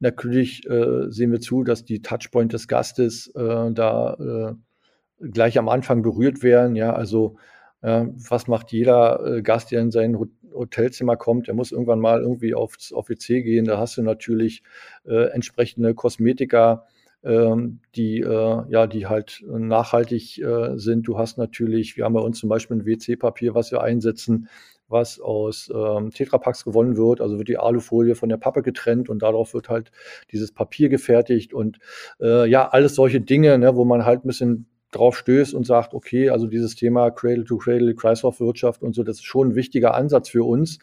natürlich 0.00 0.68
äh, 0.68 1.10
sehen 1.10 1.32
wir 1.32 1.40
zu, 1.40 1.64
dass 1.64 1.84
die 1.84 2.02
Touchpoint 2.02 2.52
des 2.52 2.68
Gastes 2.68 3.28
äh, 3.34 3.72
da 3.72 4.14
äh, 4.14 5.26
gleich 5.30 5.58
am 5.58 5.68
Anfang 5.68 6.02
berührt 6.02 6.42
werden. 6.42 6.76
Ja, 6.76 6.92
also 6.92 7.36
was 7.84 8.46
macht 8.46 8.70
jeder 8.70 9.40
Gast, 9.42 9.72
der 9.72 9.80
in 9.80 9.90
sein 9.90 10.14
Hotelzimmer 10.54 11.16
kommt, 11.16 11.46
der 11.48 11.54
muss 11.54 11.72
irgendwann 11.72 12.00
mal 12.00 12.20
irgendwie 12.20 12.54
aufs 12.54 12.92
auf 12.92 13.08
WC 13.08 13.42
gehen. 13.42 13.64
Da 13.64 13.78
hast 13.78 13.96
du 13.96 14.02
natürlich 14.02 14.62
äh, 15.06 15.30
entsprechende 15.30 15.94
Kosmetika, 15.94 16.86
ähm, 17.24 17.80
die 17.94 18.20
äh, 18.20 18.62
ja, 18.68 18.86
die 18.86 19.06
halt 19.06 19.42
nachhaltig 19.46 20.38
äh, 20.38 20.76
sind. 20.76 21.06
Du 21.08 21.18
hast 21.18 21.38
natürlich, 21.38 21.96
wir 21.96 22.04
haben 22.04 22.14
bei 22.14 22.20
uns 22.20 22.38
zum 22.38 22.48
Beispiel 22.48 22.78
ein 22.78 22.86
WC-Papier, 22.86 23.54
was 23.54 23.70
wir 23.70 23.82
einsetzen, 23.82 24.48
was 24.88 25.20
aus 25.20 25.72
ähm, 25.74 26.10
Tetrapacks 26.10 26.64
gewonnen 26.64 26.96
wird. 26.96 27.20
Also 27.20 27.38
wird 27.38 27.48
die 27.48 27.58
Alufolie 27.58 28.14
von 28.14 28.28
der 28.28 28.36
Pappe 28.36 28.62
getrennt 28.62 29.08
und 29.08 29.22
darauf 29.22 29.54
wird 29.54 29.68
halt 29.68 29.90
dieses 30.30 30.52
Papier 30.52 30.88
gefertigt 30.88 31.54
und 31.54 31.78
äh, 32.20 32.48
ja, 32.48 32.68
alles 32.68 32.94
solche 32.94 33.20
Dinge, 33.20 33.58
ne, 33.58 33.74
wo 33.74 33.84
man 33.84 34.04
halt 34.04 34.24
ein 34.24 34.28
bisschen 34.28 34.66
drauf 34.92 35.16
stößt 35.16 35.54
und 35.54 35.66
sagt, 35.66 35.94
okay, 35.94 36.30
also 36.30 36.46
dieses 36.46 36.76
Thema 36.76 37.10
Cradle 37.10 37.44
to 37.44 37.56
Cradle, 37.56 37.94
Kreislaufwirtschaft 37.94 38.82
und 38.82 38.94
so, 38.94 39.02
das 39.02 39.16
ist 39.16 39.24
schon 39.24 39.48
ein 39.48 39.54
wichtiger 39.54 39.94
Ansatz 39.94 40.28
für 40.28 40.44
uns. 40.46 40.78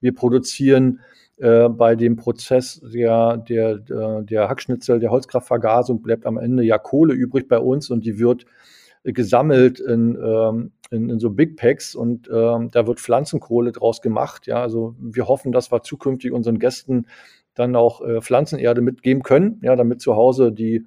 Wir 0.00 0.14
produzieren 0.14 1.00
äh, 1.36 1.68
bei 1.68 1.94
dem 1.94 2.16
Prozess 2.16 2.80
der, 2.80 3.36
der, 3.36 3.78
der, 3.78 4.22
der 4.22 4.48
Hackschnitzel, 4.48 5.00
der 5.00 5.10
Holzkraftvergasung 5.10 6.02
bleibt 6.02 6.24
am 6.24 6.38
Ende 6.38 6.62
ja 6.62 6.78
Kohle 6.78 7.14
übrig 7.14 7.48
bei 7.48 7.58
uns 7.58 7.90
und 7.90 8.04
die 8.04 8.18
wird 8.18 8.46
gesammelt 9.04 9.80
in, 9.80 10.18
ähm, 10.22 10.72
in, 10.90 11.10
in 11.10 11.18
so 11.18 11.30
Big 11.30 11.56
Packs 11.56 11.94
und 11.94 12.28
ähm, 12.32 12.70
da 12.70 12.86
wird 12.86 13.00
Pflanzenkohle 13.00 13.72
draus 13.72 14.02
gemacht. 14.02 14.46
Ja, 14.46 14.62
also 14.62 14.94
wir 14.98 15.28
hoffen, 15.28 15.52
dass 15.52 15.70
wir 15.70 15.82
zukünftig 15.82 16.32
unseren 16.32 16.58
Gästen 16.58 17.06
dann 17.54 17.76
auch 17.76 18.00
äh, 18.00 18.20
Pflanzenerde 18.20 18.80
mitgeben 18.80 19.22
können, 19.22 19.60
ja, 19.62 19.76
damit 19.76 20.00
zu 20.00 20.16
Hause 20.16 20.52
die 20.52 20.86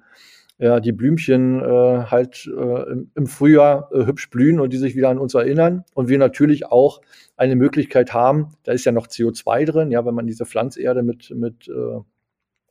ja, 0.62 0.78
die 0.78 0.92
Blümchen 0.92 1.60
äh, 1.60 2.04
halt 2.04 2.46
äh, 2.46 2.92
im, 3.14 3.26
Frühjahr 3.26 3.90
äh, 3.92 4.06
hübsch 4.06 4.30
blühen 4.30 4.60
und 4.60 4.72
die 4.72 4.76
sich 4.76 4.94
wieder 4.94 5.08
an 5.08 5.18
uns 5.18 5.34
erinnern. 5.34 5.84
Und 5.94 6.08
wir 6.08 6.18
natürlich 6.18 6.66
auch 6.66 7.00
eine 7.36 7.56
Möglichkeit 7.56 8.14
haben, 8.14 8.52
da 8.62 8.70
ist 8.70 8.84
ja 8.84 8.92
noch 8.92 9.08
CO2 9.08 9.64
drin, 9.66 9.90
ja, 9.90 10.06
wenn 10.06 10.14
man 10.14 10.28
diese 10.28 10.46
Pflanzerde 10.46 11.02
mit, 11.02 11.30
mit, 11.30 11.68
äh, 11.68 12.00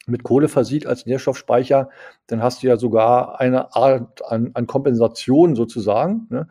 mit 0.07 0.23
Kohle 0.23 0.47
versieht 0.47 0.87
als 0.87 1.05
Nährstoffspeicher, 1.05 1.89
dann 2.27 2.41
hast 2.41 2.63
du 2.63 2.67
ja 2.67 2.77
sogar 2.77 3.41
eine 3.41 3.75
Art 3.75 4.23
an, 4.25 4.51
an 4.53 4.67
Kompensation 4.67 5.55
sozusagen. 5.55 6.27
Ne? 6.29 6.47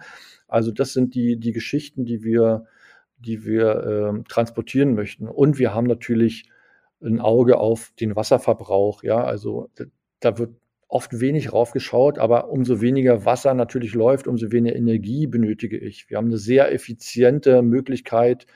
Also 0.46 0.72
das 0.72 0.92
sind 0.92 1.14
die, 1.14 1.38
die 1.38 1.52
Geschichten, 1.52 2.04
die 2.04 2.22
wir 2.22 2.66
die 3.20 3.44
wir 3.44 3.76
äh, 3.76 4.22
transportieren 4.28 4.94
möchten. 4.94 5.28
Und 5.28 5.58
wir 5.58 5.74
haben 5.74 5.86
natürlich 5.86 6.50
ein 7.02 7.20
Auge 7.20 7.58
auf 7.58 7.92
den 8.00 8.16
Wasserverbrauch. 8.16 9.02
Ja, 9.02 9.22
also 9.22 9.70
da 10.20 10.38
wird 10.38 10.54
oft 10.90 11.20
wenig 11.20 11.52
raufgeschaut, 11.52 12.18
aber 12.18 12.50
umso 12.50 12.80
weniger 12.80 13.24
Wasser 13.24 13.54
natürlich 13.54 13.94
läuft, 13.94 14.26
umso 14.26 14.50
weniger 14.50 14.74
Energie 14.74 15.26
benötige 15.28 15.78
ich. 15.78 16.10
Wir 16.10 16.16
haben 16.16 16.26
eine 16.26 16.38
sehr 16.38 16.72
effiziente 16.72 17.62
Möglichkeit, 17.62 18.46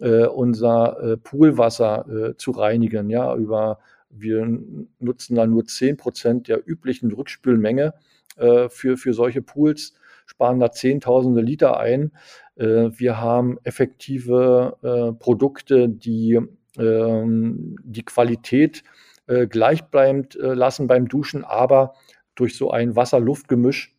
äh, 0.00 0.26
unser 0.26 1.00
äh, 1.02 1.16
Poolwasser 1.16 2.06
äh, 2.08 2.36
zu 2.36 2.50
reinigen. 2.50 3.08
Ja, 3.08 3.34
über 3.34 3.78
wir 4.10 4.46
nutzen 4.98 5.36
da 5.36 5.46
nur 5.46 5.64
10 5.64 5.96
Prozent 5.96 6.48
der 6.48 6.60
üblichen 6.66 7.12
Rückspülmenge 7.12 7.94
äh, 8.36 8.68
für, 8.68 8.98
für 8.98 9.14
solche 9.14 9.40
Pools, 9.40 9.94
sparen 10.26 10.60
da 10.60 10.72
Zehntausende 10.72 11.40
Liter 11.40 11.80
ein. 11.80 12.12
Äh, 12.56 12.90
wir 12.92 13.20
haben 13.20 13.58
effektive 13.64 14.76
äh, 14.82 15.12
Produkte, 15.18 15.88
die 15.88 16.38
ähm, 16.78 17.76
die 17.84 18.04
Qualität 18.04 18.82
äh, 18.84 19.09
gleichbleibend 19.46 20.36
äh, 20.36 20.54
lassen 20.54 20.86
beim 20.86 21.08
Duschen, 21.08 21.44
aber 21.44 21.94
durch 22.34 22.56
so 22.56 22.70
ein 22.70 22.96
Wasser-Luft-Gemisch 22.96 23.94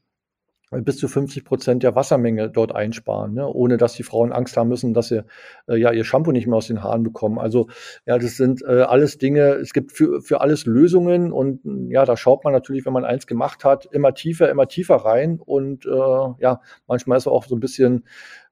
bis 0.71 0.97
zu 0.97 1.09
50 1.09 1.43
Prozent 1.43 1.83
der 1.83 1.95
Wassermenge 1.95 2.49
dort 2.49 2.73
einsparen, 2.73 3.33
ne? 3.33 3.45
ohne 3.45 3.75
dass 3.75 3.93
die 3.93 4.03
Frauen 4.03 4.31
Angst 4.31 4.55
haben 4.55 4.69
müssen, 4.69 4.93
dass 4.93 5.09
sie 5.09 5.25
äh, 5.67 5.75
ja 5.75 5.91
ihr 5.91 6.05
Shampoo 6.05 6.31
nicht 6.31 6.47
mehr 6.47 6.55
aus 6.55 6.67
den 6.67 6.81
Haaren 6.81 7.03
bekommen. 7.03 7.39
Also 7.39 7.67
ja, 8.05 8.17
das 8.17 8.37
sind 8.37 8.61
äh, 8.63 8.83
alles 8.83 9.17
Dinge. 9.17 9.55
Es 9.55 9.73
gibt 9.73 9.91
für, 9.91 10.21
für 10.21 10.39
alles 10.39 10.65
Lösungen 10.65 11.33
und 11.33 11.59
ja, 11.91 12.05
da 12.05 12.15
schaut 12.15 12.45
man 12.45 12.53
natürlich, 12.53 12.85
wenn 12.85 12.93
man 12.93 13.03
eins 13.03 13.27
gemacht 13.27 13.65
hat, 13.65 13.85
immer 13.91 14.13
tiefer, 14.13 14.49
immer 14.49 14.67
tiefer 14.67 14.95
rein 14.95 15.41
und 15.43 15.85
äh, 15.85 15.89
ja, 15.89 16.61
manchmal 16.87 17.17
ist 17.17 17.27
auch 17.27 17.45
so 17.45 17.55
ein 17.55 17.59
bisschen 17.59 18.05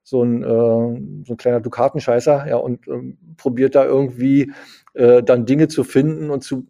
so 0.09 0.23
ein, 0.23 0.43
äh, 0.43 0.47
so 0.47 1.33
ein 1.33 1.37
kleiner 1.37 1.59
Dukatenscheißer, 1.59 2.47
ja, 2.47 2.57
und 2.57 2.87
ähm, 2.87 3.17
probiert 3.37 3.75
da 3.75 3.85
irgendwie 3.85 4.51
äh, 4.93 5.23
dann 5.23 5.45
Dinge 5.45 5.67
zu 5.67 5.83
finden 5.83 6.29
und 6.29 6.43
zu 6.43 6.67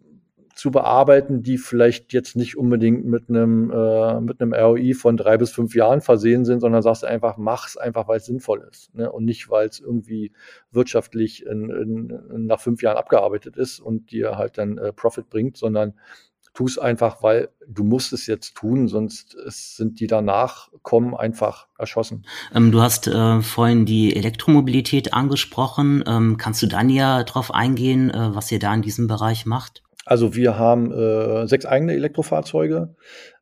zu 0.60 0.70
bearbeiten, 0.70 1.42
die 1.42 1.56
vielleicht 1.56 2.12
jetzt 2.12 2.36
nicht 2.36 2.58
unbedingt 2.58 3.06
mit 3.06 3.30
einem, 3.30 3.70
äh, 3.70 4.20
mit 4.20 4.42
einem 4.42 4.52
ROI 4.52 4.92
von 4.92 5.16
drei 5.16 5.38
bis 5.38 5.52
fünf 5.52 5.74
Jahren 5.74 6.02
versehen 6.02 6.44
sind, 6.44 6.60
sondern 6.60 6.82
sagst 6.82 7.02
einfach, 7.02 7.38
mach's 7.38 7.78
einfach, 7.78 8.08
weil 8.08 8.18
es 8.18 8.26
sinnvoll 8.26 8.68
ist. 8.70 8.94
Ne? 8.94 9.10
Und 9.10 9.24
nicht, 9.24 9.48
weil 9.48 9.68
es 9.68 9.80
irgendwie 9.80 10.32
wirtschaftlich 10.70 11.46
in, 11.46 11.70
in, 11.70 12.46
nach 12.46 12.60
fünf 12.60 12.82
Jahren 12.82 12.98
abgearbeitet 12.98 13.56
ist 13.56 13.80
und 13.80 14.10
dir 14.10 14.36
halt 14.36 14.58
dann 14.58 14.76
äh, 14.76 14.92
Profit 14.92 15.30
bringt, 15.30 15.56
sondern 15.56 15.94
tu 16.52 16.66
es 16.66 16.78
einfach, 16.78 17.22
weil 17.22 17.48
du 17.66 17.84
musst 17.84 18.12
es 18.12 18.26
jetzt 18.26 18.54
tun, 18.56 18.88
sonst 18.88 19.36
sind 19.46 20.00
die 20.00 20.06
danach 20.06 20.68
kommen 20.82 21.14
einfach 21.14 21.68
erschossen. 21.78 22.26
Ähm, 22.54 22.72
du 22.72 22.80
hast 22.80 23.06
äh, 23.06 23.40
vorhin 23.40 23.86
die 23.86 24.16
Elektromobilität 24.16 25.14
angesprochen. 25.14 26.02
Ähm, 26.06 26.36
kannst 26.36 26.62
du 26.62 26.66
dann 26.66 26.90
ja 26.90 27.22
darauf 27.22 27.52
eingehen, 27.52 28.10
äh, 28.10 28.34
was 28.34 28.50
ihr 28.50 28.58
da 28.58 28.74
in 28.74 28.82
diesem 28.82 29.06
Bereich 29.06 29.46
macht? 29.46 29.82
Also 30.04 30.34
wir 30.34 30.58
haben 30.58 30.92
äh, 30.92 31.46
sechs 31.46 31.66
eigene 31.66 31.92
Elektrofahrzeuge. 31.92 32.94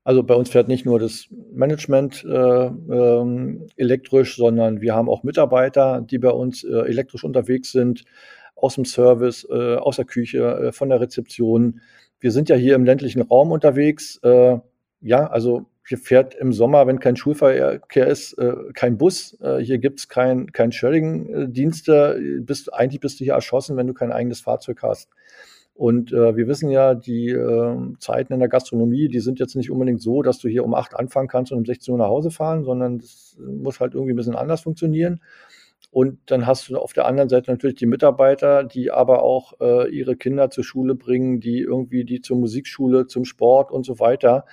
Also 0.04 0.22
bei 0.22 0.34
uns 0.34 0.50
fährt 0.50 0.68
nicht 0.68 0.84
nur 0.84 0.98
das 0.98 1.28
Management 1.52 2.24
äh, 2.24 2.66
ähm, 2.66 3.66
elektrisch, 3.76 4.36
sondern 4.36 4.80
wir 4.80 4.94
haben 4.94 5.08
auch 5.08 5.22
Mitarbeiter, 5.22 6.00
die 6.00 6.18
bei 6.18 6.30
uns 6.30 6.64
äh, 6.64 6.70
elektrisch 6.70 7.24
unterwegs 7.24 7.72
sind, 7.72 8.04
aus 8.56 8.74
dem 8.74 8.84
Service, 8.84 9.46
äh, 9.50 9.76
aus 9.76 9.96
der 9.96 10.04
Küche, 10.04 10.72
von 10.72 10.88
der 10.88 11.00
Rezeption. 11.00 11.80
Wir 12.20 12.32
sind 12.32 12.48
ja 12.48 12.56
hier 12.56 12.74
im 12.74 12.84
ländlichen 12.84 13.22
Raum 13.22 13.52
unterwegs. 13.52 14.18
Äh, 14.22 14.58
ja, 15.00 15.26
also 15.26 15.66
hier 15.86 15.98
fährt 15.98 16.34
im 16.34 16.52
Sommer, 16.52 16.86
wenn 16.86 17.00
kein 17.00 17.16
Schulverkehr 17.16 18.06
ist, 18.06 18.34
äh, 18.34 18.54
kein 18.74 18.98
Bus. 18.98 19.38
Äh, 19.40 19.58
hier 19.58 19.78
gibt 19.78 20.00
es 20.00 20.08
kein, 20.08 20.52
kein 20.52 20.70
Sharing-Dienste. 20.70 22.40
Bist, 22.42 22.72
eigentlich 22.74 23.00
bist 23.00 23.20
du 23.20 23.24
hier 23.24 23.34
erschossen, 23.34 23.76
wenn 23.76 23.86
du 23.86 23.94
kein 23.94 24.12
eigenes 24.12 24.40
Fahrzeug 24.40 24.82
hast. 24.82 25.08
Und 25.74 26.12
äh, 26.12 26.36
wir 26.36 26.48
wissen 26.48 26.70
ja, 26.70 26.94
die 26.94 27.30
äh, 27.30 27.76
Zeiten 28.00 28.32
in 28.32 28.40
der 28.40 28.48
Gastronomie, 28.48 29.08
die 29.08 29.20
sind 29.20 29.38
jetzt 29.38 29.54
nicht 29.54 29.70
unbedingt 29.70 30.02
so, 30.02 30.22
dass 30.22 30.38
du 30.38 30.48
hier 30.48 30.64
um 30.64 30.74
acht 30.74 30.94
anfangen 30.94 31.28
kannst 31.28 31.52
und 31.52 31.58
um 31.58 31.64
16 31.64 31.92
Uhr 31.92 31.98
nach 31.98 32.08
Hause 32.08 32.32
fahren, 32.32 32.64
sondern 32.64 32.98
das 32.98 33.36
muss 33.38 33.78
halt 33.78 33.94
irgendwie 33.94 34.12
ein 34.12 34.16
bisschen 34.16 34.34
anders 34.34 34.62
funktionieren. 34.62 35.20
Und 35.90 36.18
dann 36.26 36.46
hast 36.46 36.68
du 36.68 36.76
auf 36.76 36.92
der 36.92 37.06
anderen 37.06 37.28
Seite 37.28 37.50
natürlich 37.50 37.76
die 37.76 37.86
Mitarbeiter, 37.86 38.64
die 38.64 38.90
aber 38.90 39.22
auch 39.22 39.54
äh, 39.60 39.88
ihre 39.90 40.16
Kinder 40.16 40.50
zur 40.50 40.64
Schule 40.64 40.94
bringen, 40.94 41.40
die 41.40 41.60
irgendwie 41.60 42.04
die 42.04 42.20
zur 42.20 42.36
Musikschule, 42.36 43.06
zum 43.06 43.24
Sport 43.24 43.72
und 43.72 43.86
so 43.86 43.98
weiter. 43.98 44.44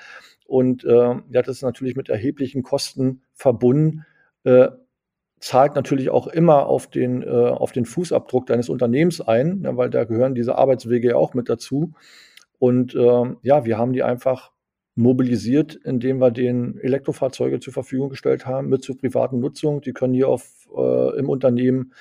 Und 0.47 0.85
äh, 0.85 1.15
ja, 1.29 1.41
das 1.41 1.57
ist 1.57 1.63
natürlich 1.63 1.95
mit 1.95 2.09
erheblichen 2.09 2.63
Kosten 2.63 3.21
verbunden. 3.33 4.05
Äh, 4.43 4.69
zahlt 5.39 5.75
natürlich 5.75 6.09
auch 6.09 6.27
immer 6.27 6.67
auf 6.67 6.87
den, 6.87 7.21
äh, 7.21 7.27
auf 7.27 7.71
den 7.71 7.85
Fußabdruck 7.85 8.45
deines 8.45 8.69
Unternehmens 8.69 9.19
ein, 9.21 9.59
ne, 9.59 9.75
weil 9.75 9.89
da 9.89 10.05
gehören 10.05 10.35
diese 10.35 10.57
Arbeitswege 10.57 11.09
ja 11.09 11.15
auch 11.17 11.33
mit 11.33 11.49
dazu. 11.49 11.93
Und 12.57 12.95
äh, 12.95 13.35
ja, 13.41 13.65
wir 13.65 13.77
haben 13.77 13.93
die 13.93 14.03
einfach 14.03 14.51
mobilisiert, 14.95 15.75
indem 15.83 16.19
wir 16.19 16.31
den 16.31 16.79
Elektrofahrzeuge 16.79 17.59
zur 17.59 17.73
Verfügung 17.73 18.09
gestellt 18.09 18.45
haben 18.45 18.69
mit 18.69 18.83
zur 18.83 18.97
privaten 18.97 19.39
Nutzung. 19.39 19.81
Die 19.81 19.93
können 19.93 20.13
hier 20.13 20.29
auf, 20.29 20.67
äh, 20.75 21.19
im 21.19 21.29
Unternehmen 21.29 21.93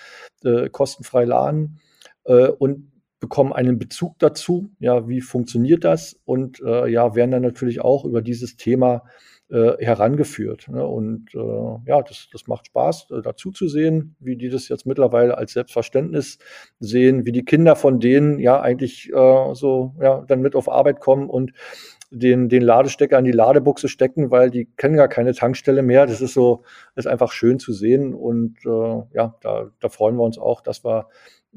äh, 0.44 0.68
kostenfrei 0.68 1.24
laden 1.24 1.80
äh, 2.24 2.48
und 2.48 2.92
bekommen 3.18 3.52
einen 3.52 3.78
Bezug 3.78 4.18
dazu. 4.18 4.70
Ja, 4.78 5.08
wie 5.08 5.20
funktioniert 5.20 5.82
das? 5.82 6.20
Und 6.24 6.60
äh, 6.60 6.86
ja, 6.88 7.14
werden 7.14 7.32
dann 7.32 7.42
natürlich 7.42 7.80
auch 7.80 8.04
über 8.04 8.22
dieses 8.22 8.56
Thema 8.56 9.02
äh, 9.50 9.76
herangeführt. 9.84 10.68
Ne? 10.68 10.86
Und 10.86 11.34
äh, 11.34 11.88
ja, 11.88 12.02
das, 12.02 12.28
das 12.32 12.46
macht 12.46 12.66
Spaß, 12.66 13.10
äh, 13.10 13.22
dazu 13.22 13.50
zu 13.50 13.68
sehen, 13.68 14.16
wie 14.18 14.36
die 14.36 14.48
das 14.48 14.68
jetzt 14.68 14.86
mittlerweile 14.86 15.36
als 15.36 15.52
Selbstverständnis 15.52 16.38
sehen, 16.80 17.24
wie 17.26 17.32
die 17.32 17.44
Kinder 17.44 17.76
von 17.76 18.00
denen 18.00 18.38
ja 18.38 18.60
eigentlich 18.60 19.10
äh, 19.12 19.54
so 19.54 19.94
ja, 20.00 20.24
dann 20.26 20.40
mit 20.40 20.54
auf 20.56 20.70
Arbeit 20.70 21.00
kommen 21.00 21.28
und 21.28 21.52
den, 22.14 22.48
den 22.48 22.62
Ladestecker 22.62 23.18
an 23.18 23.24
die 23.24 23.32
Ladebuchse 23.32 23.88
stecken, 23.88 24.30
weil 24.30 24.50
die 24.50 24.66
kennen 24.76 24.96
gar 24.96 25.08
keine 25.08 25.34
Tankstelle 25.34 25.82
mehr. 25.82 26.06
Das 26.06 26.20
ist 26.20 26.34
so, 26.34 26.62
ist 26.94 27.06
einfach 27.06 27.32
schön 27.32 27.58
zu 27.58 27.72
sehen. 27.72 28.14
Und 28.14 28.58
äh, 28.64 29.02
ja, 29.14 29.36
da, 29.40 29.70
da 29.80 29.88
freuen 29.88 30.16
wir 30.16 30.22
uns 30.22 30.38
auch, 30.38 30.60
dass 30.60 30.84
wir 30.84 31.08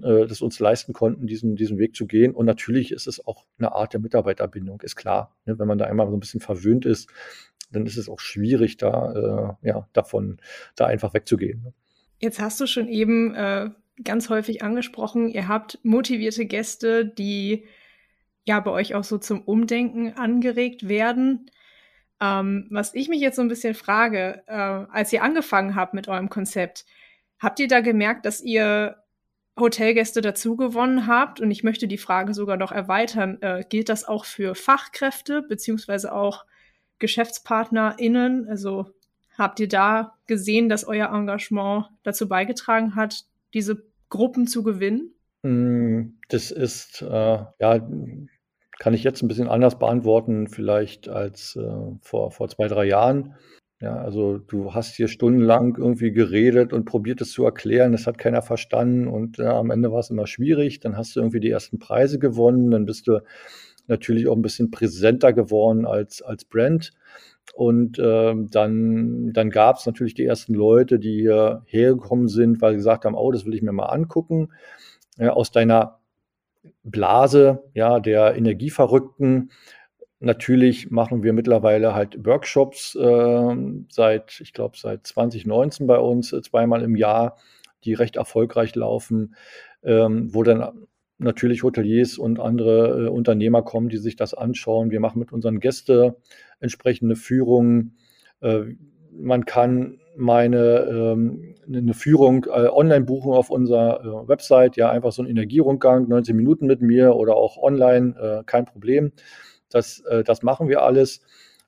äh, 0.01 0.25
das 0.25 0.41
uns 0.41 0.59
leisten 0.59 0.93
konnten, 0.93 1.27
diesen, 1.27 1.55
diesen 1.55 1.77
Weg 1.77 1.95
zu 1.95 2.07
gehen. 2.07 2.33
Und 2.33 2.45
natürlich 2.45 2.91
ist 2.91 3.07
es 3.07 3.25
auch 3.25 3.45
eine 3.57 3.73
Art 3.73 3.93
der 3.93 3.99
Mitarbeiterbindung, 3.99 4.81
ist 4.81 4.95
klar. 4.95 5.35
Ne? 5.45 5.57
Wenn 5.59 5.67
man 5.67 5.77
da 5.77 5.85
einmal 5.85 6.07
so 6.09 6.15
ein 6.15 6.19
bisschen 6.19 6.41
verwöhnt 6.41 6.85
ist, 6.85 7.09
dann 7.71 7.85
ist 7.85 7.97
es 7.97 8.09
auch 8.09 8.19
schwierig, 8.19 8.77
da 8.77 9.57
äh, 9.61 9.67
ja, 9.67 9.87
davon 9.93 10.37
da 10.75 10.85
einfach 10.85 11.13
wegzugehen. 11.13 11.61
Ne? 11.63 11.73
Jetzt 12.19 12.39
hast 12.39 12.59
du 12.59 12.65
schon 12.65 12.87
eben 12.87 13.35
äh, 13.35 13.69
ganz 14.03 14.29
häufig 14.29 14.63
angesprochen, 14.63 15.29
ihr 15.29 15.47
habt 15.47 15.79
motivierte 15.83 16.45
Gäste, 16.45 17.05
die 17.05 17.65
ja 18.47 18.59
bei 18.61 18.71
euch 18.71 18.95
auch 18.95 19.03
so 19.03 19.17
zum 19.17 19.41
Umdenken 19.41 20.13
angeregt 20.13 20.87
werden. 20.87 21.51
Ähm, 22.19 22.67
was 22.71 22.95
ich 22.95 23.09
mich 23.09 23.19
jetzt 23.19 23.35
so 23.35 23.41
ein 23.41 23.49
bisschen 23.49 23.75
frage, 23.75 24.41
äh, 24.47 24.53
als 24.53 25.13
ihr 25.13 25.21
angefangen 25.21 25.75
habt 25.75 25.93
mit 25.93 26.07
eurem 26.07 26.29
Konzept, 26.29 26.85
habt 27.39 27.59
ihr 27.59 27.67
da 27.67 27.81
gemerkt, 27.81 28.25
dass 28.25 28.41
ihr 28.41 29.03
Hotelgäste 29.59 30.21
dazu 30.21 30.55
gewonnen 30.55 31.07
habt? 31.07 31.41
Und 31.41 31.51
ich 31.51 31.63
möchte 31.63 31.87
die 31.87 31.97
Frage 31.97 32.33
sogar 32.33 32.57
noch 32.57 32.71
erweitern. 32.71 33.39
Äh, 33.41 33.65
gilt 33.69 33.89
das 33.89 34.05
auch 34.05 34.25
für 34.25 34.55
Fachkräfte 34.55 35.41
beziehungsweise 35.41 36.13
auch 36.13 36.45
GeschäftspartnerInnen? 36.99 38.47
Also 38.47 38.93
habt 39.37 39.59
ihr 39.59 39.67
da 39.67 40.15
gesehen, 40.25 40.69
dass 40.69 40.85
euer 40.85 41.13
Engagement 41.13 41.87
dazu 42.03 42.29
beigetragen 42.29 42.95
hat, 42.95 43.25
diese 43.53 43.83
Gruppen 44.09 44.47
zu 44.47 44.63
gewinnen? 44.63 45.13
Mm, 45.43 46.17
das 46.29 46.51
ist, 46.51 47.01
äh, 47.01 47.37
ja, 47.59 47.87
kann 48.79 48.93
ich 48.93 49.03
jetzt 49.03 49.21
ein 49.21 49.27
bisschen 49.27 49.47
anders 49.47 49.79
beantworten, 49.79 50.47
vielleicht 50.47 51.09
als 51.09 51.55
äh, 51.55 51.97
vor, 52.01 52.31
vor 52.31 52.47
zwei, 52.49 52.67
drei 52.67 52.85
Jahren. 52.85 53.35
Ja, 53.79 53.95
also 53.95 54.39
du 54.39 54.73
hast 54.73 54.95
hier 54.95 55.07
stundenlang 55.07 55.75
irgendwie 55.77 56.11
geredet 56.11 56.73
und 56.73 56.85
probiert 56.85 57.21
es 57.21 57.31
zu 57.31 57.45
erklären, 57.45 57.91
das 57.91 58.07
hat 58.07 58.17
keiner 58.17 58.41
verstanden 58.41 59.07
und 59.07 59.37
ja, 59.37 59.55
am 59.55 59.69
Ende 59.69 59.91
war 59.91 59.99
es 59.99 60.09
immer 60.09 60.25
schwierig. 60.25 60.79
Dann 60.79 60.97
hast 60.97 61.15
du 61.15 61.19
irgendwie 61.19 61.39
die 61.39 61.51
ersten 61.51 61.77
Preise 61.77 62.17
gewonnen, 62.17 62.71
dann 62.71 62.85
bist 62.85 63.07
du 63.07 63.19
natürlich 63.87 64.27
auch 64.27 64.35
ein 64.35 64.41
bisschen 64.41 64.71
präsenter 64.71 65.31
geworden 65.31 65.85
als, 65.85 66.21
als 66.21 66.43
Brand. 66.45 66.91
Und 67.53 67.97
äh, 67.99 68.33
dann, 68.51 69.31
dann 69.33 69.49
gab 69.49 69.77
es 69.77 69.85
natürlich 69.85 70.15
die 70.15 70.25
ersten 70.25 70.53
Leute, 70.53 70.99
die 70.99 71.19
hier 71.19 71.63
hergekommen 71.65 72.27
sind, 72.27 72.61
weil 72.61 72.71
sie 72.71 72.77
gesagt 72.77 73.05
haben, 73.05 73.15
oh, 73.15 73.31
das 73.31 73.45
will 73.45 73.53
ich 73.53 73.61
mir 73.61 73.71
mal 73.71 73.85
angucken. 73.85 74.49
Ja, 75.17 75.33
aus 75.33 75.51
deiner 75.51 75.96
Blase, 76.83 77.63
ja, 77.73 77.99
der 77.99 78.35
Energieverrückten. 78.35 79.51
Natürlich 80.19 80.89
machen 80.89 81.23
wir 81.23 81.33
mittlerweile 81.33 81.93
halt 81.93 82.25
Workshops 82.25 82.95
äh, 82.95 83.55
seit, 83.89 84.39
ich 84.41 84.53
glaube, 84.53 84.77
seit 84.77 85.05
2019 85.05 85.85
bei 85.85 85.99
uns, 85.99 86.33
äh, 86.33 86.41
zweimal 86.41 86.81
im 86.83 86.95
Jahr, 86.95 87.37
die 87.83 87.93
recht 87.93 88.15
erfolgreich 88.15 88.75
laufen, 88.75 89.35
ähm, 89.83 90.33
wo 90.33 90.43
dann 90.43 90.87
natürlich 91.19 91.63
Hoteliers 91.63 92.17
und 92.17 92.39
andere 92.39 93.05
äh, 93.05 93.09
Unternehmer 93.09 93.61
kommen, 93.61 93.89
die 93.89 93.97
sich 93.97 94.15
das 94.15 94.33
anschauen. 94.33 94.91
Wir 94.91 94.99
machen 94.99 95.19
mit 95.19 95.31
unseren 95.31 95.59
Gästen 95.59 96.13
entsprechende 96.59 97.15
Führungen. 97.15 97.97
Äh, 98.41 98.75
man 99.19 99.45
kann 99.45 99.99
meine 100.15 100.87
ähm, 100.89 101.55
eine 101.67 101.93
Führung 101.93 102.45
äh, 102.45 102.67
online 102.67 103.05
buchen 103.05 103.33
auf 103.33 103.49
unserer 103.49 104.01
äh, 104.01 104.27
Website, 104.27 104.77
ja, 104.77 104.89
einfach 104.89 105.11
so 105.11 105.21
ein 105.21 105.29
Energierundgang, 105.29 106.07
19 106.07 106.35
Minuten 106.35 106.65
mit 106.65 106.81
mir 106.81 107.15
oder 107.15 107.35
auch 107.35 107.57
online, 107.57 108.15
äh, 108.19 108.43
kein 108.45 108.65
Problem. 108.65 109.11
Das, 109.69 109.99
äh, 110.01 110.23
das 110.23 110.43
machen 110.43 110.69
wir 110.69 110.81
alles. 110.81 111.21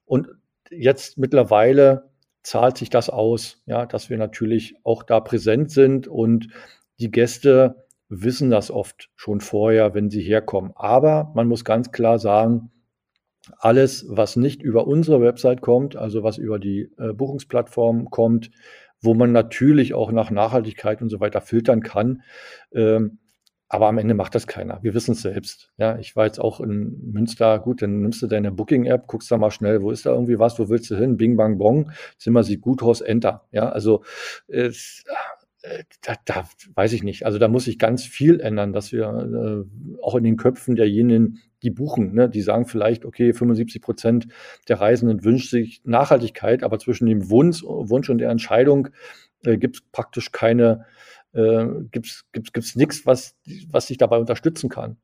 Und 0.05 0.29
jetzt 0.71 1.17
mittlerweile 1.17 2.09
zahlt 2.41 2.77
sich 2.77 2.89
das 2.89 3.09
aus, 3.09 3.61
ja, 3.65 3.85
dass 3.85 4.09
wir 4.09 4.17
natürlich 4.17 4.75
auch 4.83 5.03
da 5.03 5.19
präsent 5.19 5.71
sind 5.71 6.07
und 6.07 6.47
die 6.99 7.11
Gäste 7.11 7.85
wissen 8.07 8.49
das 8.49 8.71
oft 8.71 9.09
schon 9.15 9.39
vorher, 9.41 9.93
wenn 9.93 10.09
sie 10.09 10.21
herkommen. 10.21 10.71
Aber 10.75 11.31
man 11.35 11.47
muss 11.47 11.63
ganz 11.63 11.91
klar 11.91 12.17
sagen, 12.17 12.71
alles, 13.57 14.05
was 14.09 14.35
nicht 14.35 14.61
über 14.61 14.87
unsere 14.87 15.21
Website 15.21 15.61
kommt, 15.61 15.95
also 15.95 16.23
was 16.23 16.37
über 16.37 16.59
die 16.59 16.89
äh, 16.97 17.13
Buchungsplattform 17.13 18.09
kommt, 18.09 18.51
wo 19.01 19.13
man 19.13 19.31
natürlich 19.31 19.93
auch 19.93 20.11
nach 20.11 20.31
Nachhaltigkeit 20.31 21.01
und 21.01 21.09
so 21.09 21.19
weiter 21.19 21.41
filtern 21.41 21.81
kann. 21.81 22.23
Ähm, 22.73 23.19
aber 23.71 23.87
am 23.87 23.99
Ende 23.99 24.15
macht 24.15 24.33
das 24.33 24.47
keiner. 24.47 24.79
Wir 24.81 24.95
wissen 24.95 25.11
es 25.11 25.21
selbst. 25.21 25.71
Ja, 25.77 25.99
ich 25.99 26.15
war 26.15 26.25
jetzt 26.25 26.39
auch 26.39 26.59
in 26.59 27.11
Münster. 27.11 27.59
Gut, 27.59 27.83
dann 27.83 28.01
nimmst 28.01 28.19
du 28.21 28.25
deine 28.25 28.51
Booking-App, 28.51 29.05
guckst 29.05 29.29
da 29.29 29.37
mal 29.37 29.51
schnell, 29.51 29.83
wo 29.83 29.91
ist 29.91 30.07
da 30.07 30.11
irgendwie 30.11 30.39
was, 30.39 30.57
wo 30.57 30.69
willst 30.69 30.89
du 30.89 30.95
hin? 30.95 31.17
Bing, 31.17 31.37
bang, 31.37 31.59
bong. 31.59 31.91
Zimmer 32.17 32.43
sieht 32.43 32.61
gut 32.61 32.81
aus, 32.81 33.01
Enter. 33.01 33.47
Ja, 33.51 33.69
also 33.69 34.03
es, 34.47 35.03
äh, 35.07 35.13
da, 36.01 36.15
da 36.25 36.47
weiß 36.73 36.93
ich 36.93 37.03
nicht. 37.03 37.25
Also 37.25 37.37
da 37.37 37.47
muss 37.47 37.65
sich 37.65 37.79
ganz 37.79 38.05
viel 38.05 38.39
ändern, 38.39 38.71
dass 38.71 38.91
wir 38.91 39.05
äh, 39.05 40.01
auch 40.01 40.15
in 40.15 40.23
den 40.23 40.37
Köpfen 40.37 40.75
derjenigen, 40.75 41.39
die 41.63 41.69
buchen, 41.69 42.13
ne, 42.13 42.29
die 42.29 42.41
sagen 42.41 42.65
vielleicht, 42.65 43.03
okay, 43.03 43.33
75 43.33 43.81
Prozent 43.81 44.27
der 44.67 44.79
Reisenden 44.79 45.23
wünschen 45.25 45.49
sich 45.49 45.81
Nachhaltigkeit, 45.83 46.63
aber 46.63 46.79
zwischen 46.79 47.07
dem 47.07 47.29
Wunsch, 47.29 47.63
Wunsch 47.63 48.09
und 48.09 48.19
der 48.19 48.29
Entscheidung 48.29 48.89
äh, 49.43 49.57
gibt 49.57 49.75
es 49.77 49.81
praktisch 49.91 50.31
keine, 50.31 50.85
äh, 51.33 51.65
gibt's, 51.91 52.25
gibt's, 52.31 52.53
gibt's 52.53 52.75
nichts, 52.75 53.05
was, 53.05 53.35
was 53.69 53.87
dich 53.87 53.97
dabei 53.97 54.17
unterstützen 54.17 54.69
kann. 54.69 54.97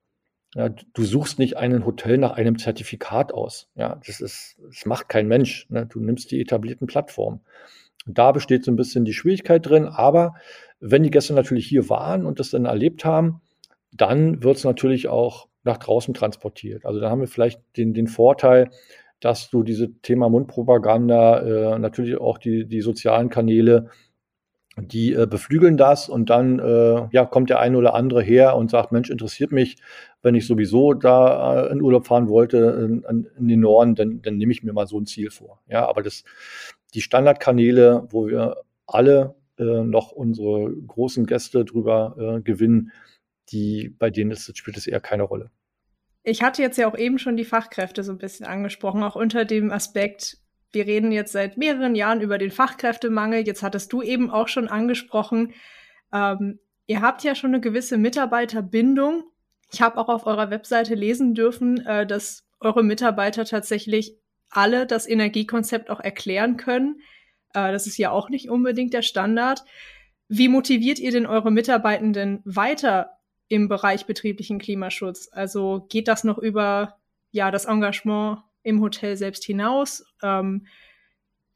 Ja, 0.53 0.69
du 0.69 1.03
suchst 1.03 1.37
nicht 1.37 1.57
einen 1.57 1.85
Hotel 1.85 2.17
nach 2.17 2.31
einem 2.31 2.57
Zertifikat 2.57 3.33
aus. 3.33 3.67
Ja, 3.75 3.99
das 4.07 4.21
ist, 4.21 4.57
das 4.65 4.85
macht 4.85 5.09
kein 5.09 5.27
Mensch. 5.27 5.69
Ne? 5.69 5.85
Du 5.85 5.99
nimmst 5.99 6.31
die 6.31 6.39
etablierten 6.39 6.87
Plattformen. 6.87 7.41
Da 8.05 8.31
besteht 8.31 8.63
so 8.63 8.71
ein 8.71 8.75
bisschen 8.75 9.05
die 9.05 9.13
Schwierigkeit 9.13 9.67
drin. 9.67 9.85
Aber 9.85 10.35
wenn 10.79 11.03
die 11.03 11.11
Gäste 11.11 11.33
natürlich 11.33 11.67
hier 11.67 11.89
waren 11.89 12.25
und 12.25 12.39
das 12.39 12.51
dann 12.51 12.65
erlebt 12.65 13.05
haben, 13.05 13.41
dann 13.91 14.43
wird 14.43 14.57
es 14.57 14.63
natürlich 14.63 15.07
auch 15.07 15.47
nach 15.63 15.77
draußen 15.77 16.13
transportiert. 16.13 16.85
Also 16.85 16.99
da 16.99 17.09
haben 17.09 17.21
wir 17.21 17.27
vielleicht 17.27 17.61
den, 17.77 17.93
den 17.93 18.07
Vorteil, 18.07 18.69
dass 19.19 19.49
du 19.49 19.63
diese 19.63 19.91
Thema 20.01 20.29
Mundpropaganda, 20.29 21.73
äh, 21.75 21.79
natürlich 21.79 22.17
auch 22.17 22.37
die, 22.37 22.65
die 22.65 22.81
sozialen 22.81 23.29
Kanäle, 23.29 23.89
die 24.77 25.13
äh, 25.13 25.25
beflügeln 25.25 25.77
das 25.77 26.09
und 26.09 26.29
dann 26.29 26.59
äh, 26.59 27.07
ja, 27.11 27.25
kommt 27.25 27.49
der 27.49 27.59
eine 27.59 27.77
oder 27.77 27.93
andere 27.93 28.21
her 28.21 28.57
und 28.57 28.69
sagt, 28.69 28.91
Mensch, 28.91 29.09
interessiert 29.09 29.53
mich, 29.53 29.77
wenn 30.21 30.35
ich 30.35 30.45
sowieso 30.45 30.93
da 30.93 31.67
äh, 31.67 31.71
in 31.71 31.81
Urlaub 31.81 32.07
fahren 32.07 32.27
wollte 32.27 33.01
in, 33.07 33.27
in 33.37 33.47
den 33.47 33.61
Norden, 33.61 33.95
dann, 33.95 34.21
dann 34.21 34.37
nehme 34.37 34.51
ich 34.51 34.63
mir 34.63 34.73
mal 34.73 34.87
so 34.87 34.99
ein 34.99 35.05
Ziel 35.05 35.31
vor. 35.31 35.61
Ja, 35.67 35.87
aber 35.87 36.03
das, 36.03 36.25
die 36.95 37.01
Standardkanäle, 37.01 38.07
wo 38.09 38.27
wir 38.27 38.63
alle 38.87 39.35
äh, 39.57 39.63
noch 39.63 40.11
unsere 40.11 40.73
großen 40.87 41.25
Gäste 41.25 41.65
drüber 41.65 42.15
äh, 42.17 42.41
gewinnen, 42.41 42.91
die, 43.49 43.89
bei 43.89 44.09
denen 44.09 44.31
ist, 44.31 44.57
spielt 44.57 44.77
es 44.77 44.87
eher 44.87 45.01
keine 45.01 45.23
Rolle. 45.23 45.51
Ich 46.23 46.41
hatte 46.41 46.61
jetzt 46.61 46.77
ja 46.77 46.87
auch 46.87 46.97
eben 46.97 47.19
schon 47.19 47.37
die 47.37 47.45
Fachkräfte 47.45 48.03
so 48.03 48.11
ein 48.11 48.17
bisschen 48.17 48.45
angesprochen, 48.45 49.03
auch 49.03 49.15
unter 49.15 49.45
dem 49.45 49.71
Aspekt, 49.71 50.37
wir 50.71 50.87
reden 50.87 51.11
jetzt 51.11 51.31
seit 51.31 51.57
mehreren 51.57 51.95
Jahren 51.95 52.21
über 52.21 52.37
den 52.37 52.51
Fachkräftemangel. 52.51 53.45
Jetzt 53.45 53.63
hattest 53.63 53.93
du 53.93 54.01
eben 54.01 54.29
auch 54.31 54.47
schon 54.47 54.67
angesprochen, 54.67 55.53
ähm, 56.11 56.59
ihr 56.87 57.01
habt 57.01 57.23
ja 57.23 57.35
schon 57.35 57.51
eine 57.51 57.61
gewisse 57.61 57.97
Mitarbeiterbindung. 57.97 59.23
Ich 59.71 59.81
habe 59.81 59.97
auch 59.97 60.09
auf 60.09 60.25
eurer 60.25 60.49
Webseite 60.49 60.95
lesen 60.95 61.33
dürfen, 61.33 61.85
äh, 61.85 62.05
dass 62.05 62.47
eure 62.59 62.83
Mitarbeiter 62.83 63.45
tatsächlich 63.45 64.17
alle 64.49 64.85
das 64.85 65.07
Energiekonzept 65.07 65.89
auch 65.89 65.99
erklären 65.99 66.57
können. 66.57 67.01
Äh, 67.53 67.71
das 67.71 67.87
ist 67.87 67.97
ja 67.97 68.11
auch 68.11 68.29
nicht 68.29 68.49
unbedingt 68.49 68.93
der 68.93 69.01
Standard. 69.01 69.63
Wie 70.27 70.47
motiviert 70.47 70.99
ihr 70.99 71.11
denn 71.11 71.25
eure 71.25 71.51
Mitarbeitenden 71.51 72.41
weiter 72.45 73.11
im 73.47 73.67
Bereich 73.67 74.05
betrieblichen 74.05 74.59
Klimaschutz? 74.59 75.29
Also 75.31 75.85
geht 75.89 76.07
das 76.07 76.23
noch 76.23 76.37
über 76.37 76.97
ja 77.31 77.51
das 77.51 77.65
Engagement 77.65 78.39
im 78.63 78.81
Hotel 78.81 79.17
selbst 79.17 79.43
hinaus? 79.43 80.05
Ähm, 80.23 80.65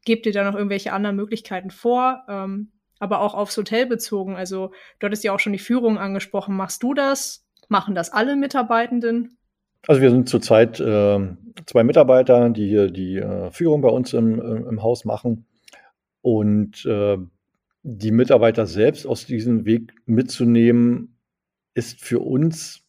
gebt 0.04 0.26
ihr 0.26 0.32
da 0.32 0.44
noch 0.44 0.54
irgendwelche 0.54 0.92
anderen 0.92 1.16
Möglichkeiten 1.16 1.70
vor? 1.70 2.24
Ähm, 2.28 2.72
aber 3.00 3.20
auch 3.20 3.34
aufs 3.34 3.56
Hotel 3.56 3.86
bezogen. 3.86 4.36
Also 4.36 4.72
du 4.98 5.06
hattest 5.06 5.24
ja 5.24 5.32
auch 5.32 5.40
schon 5.40 5.54
die 5.54 5.58
Führung 5.58 5.98
angesprochen. 5.98 6.54
Machst 6.54 6.82
du 6.82 6.94
das? 6.94 7.46
Machen 7.68 7.94
das 7.94 8.10
alle 8.10 8.36
Mitarbeitenden? 8.36 9.38
Also 9.86 10.02
wir 10.02 10.10
sind 10.10 10.28
zurzeit 10.28 10.78
äh, 10.80 11.18
zwei 11.66 11.84
Mitarbeiter, 11.84 12.50
die 12.50 12.68
hier 12.68 12.90
die 12.90 13.16
äh, 13.16 13.50
Führung 13.50 13.80
bei 13.80 13.88
uns 13.88 14.12
im, 14.12 14.40
im 14.40 14.82
Haus 14.82 15.04
machen. 15.04 15.46
Und 16.22 16.84
äh, 16.84 17.16
die 17.82 18.10
Mitarbeiter 18.10 18.66
selbst 18.66 19.06
aus 19.06 19.24
diesem 19.24 19.64
Weg 19.64 19.94
mitzunehmen, 20.04 21.16
ist 21.74 22.00
für 22.00 22.20
uns 22.20 22.84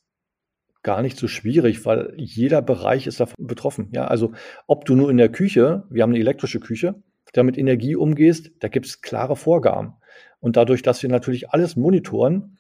gar 0.84 1.02
nicht 1.02 1.18
so 1.18 1.28
schwierig, 1.28 1.86
weil 1.86 2.14
jeder 2.18 2.62
Bereich 2.62 3.08
ist 3.08 3.20
davon 3.20 3.48
betroffen. 3.48 3.90
Ja, 3.92 4.06
also 4.06 4.32
ob 4.68 4.86
du 4.86 4.96
nur 4.96 5.12
in 5.12 5.18
der 5.18 5.30
Küche, 5.30 5.84
wir 5.90 6.04
haben 6.04 6.10
eine 6.10 6.20
elektrische 6.20 6.60
Küche, 6.60 6.96
damit 7.34 7.58
Energie 7.58 7.96
umgehst, 7.96 8.52
da 8.60 8.68
gibt 8.68 8.88
es 8.88 9.02
klare 9.02 9.36
Vorgaben. 9.36 9.94
Und 10.40 10.58
dadurch, 10.58 10.82
dass 10.82 11.04
wir 11.04 11.10
natürlich 11.10 11.52
alles 11.52 11.76
monitoren, 11.76 12.58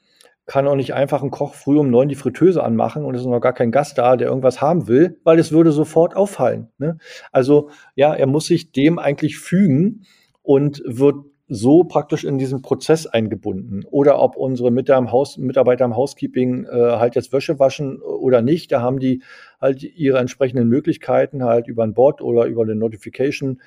kann 0.51 0.67
auch 0.67 0.75
nicht 0.75 0.93
einfach 0.93 1.23
ein 1.23 1.31
Koch 1.31 1.53
früh 1.53 1.79
um 1.79 1.89
neun 1.89 2.09
die 2.09 2.15
Fritteuse 2.15 2.61
anmachen 2.61 3.05
und 3.05 3.15
es 3.15 3.21
ist 3.21 3.27
noch 3.27 3.39
gar 3.39 3.53
kein 3.53 3.71
Gast 3.71 3.97
da, 3.97 4.17
der 4.17 4.27
irgendwas 4.27 4.59
haben 4.59 4.89
will, 4.89 5.17
weil 5.23 5.39
es 5.39 5.53
würde 5.53 5.71
sofort 5.71 6.13
auffallen. 6.13 6.67
Ne? 6.77 6.97
Also 7.31 7.69
ja, 7.95 8.13
er 8.13 8.27
muss 8.27 8.47
sich 8.47 8.73
dem 8.73 8.99
eigentlich 8.99 9.37
fügen 9.37 10.01
und 10.41 10.83
wird 10.85 11.15
so 11.47 11.85
praktisch 11.85 12.25
in 12.25 12.37
diesen 12.37 12.61
Prozess 12.61 13.07
eingebunden. 13.07 13.85
Oder 13.89 14.19
ob 14.19 14.35
unsere 14.35 14.71
Mitarbeiter 14.71 15.85
im, 15.85 15.95
Housekeeping 15.95 16.65
äh, 16.65 16.69
halt 16.97 17.15
jetzt 17.15 17.31
Wäsche 17.31 17.57
waschen 17.57 18.01
oder 18.01 18.41
nicht, 18.41 18.73
da 18.73 18.81
haben 18.81 18.99
die 18.99 19.23
halt 19.61 19.83
ihre 19.83 20.19
entsprechenden 20.19 20.67
Möglichkeiten 20.67 21.45
halt 21.45 21.69
über 21.69 21.83
ein 21.83 21.93
Bot 21.93 22.21
oder 22.21 22.43
über 22.43 22.63
eine 22.63 22.75
Notification 22.75 23.61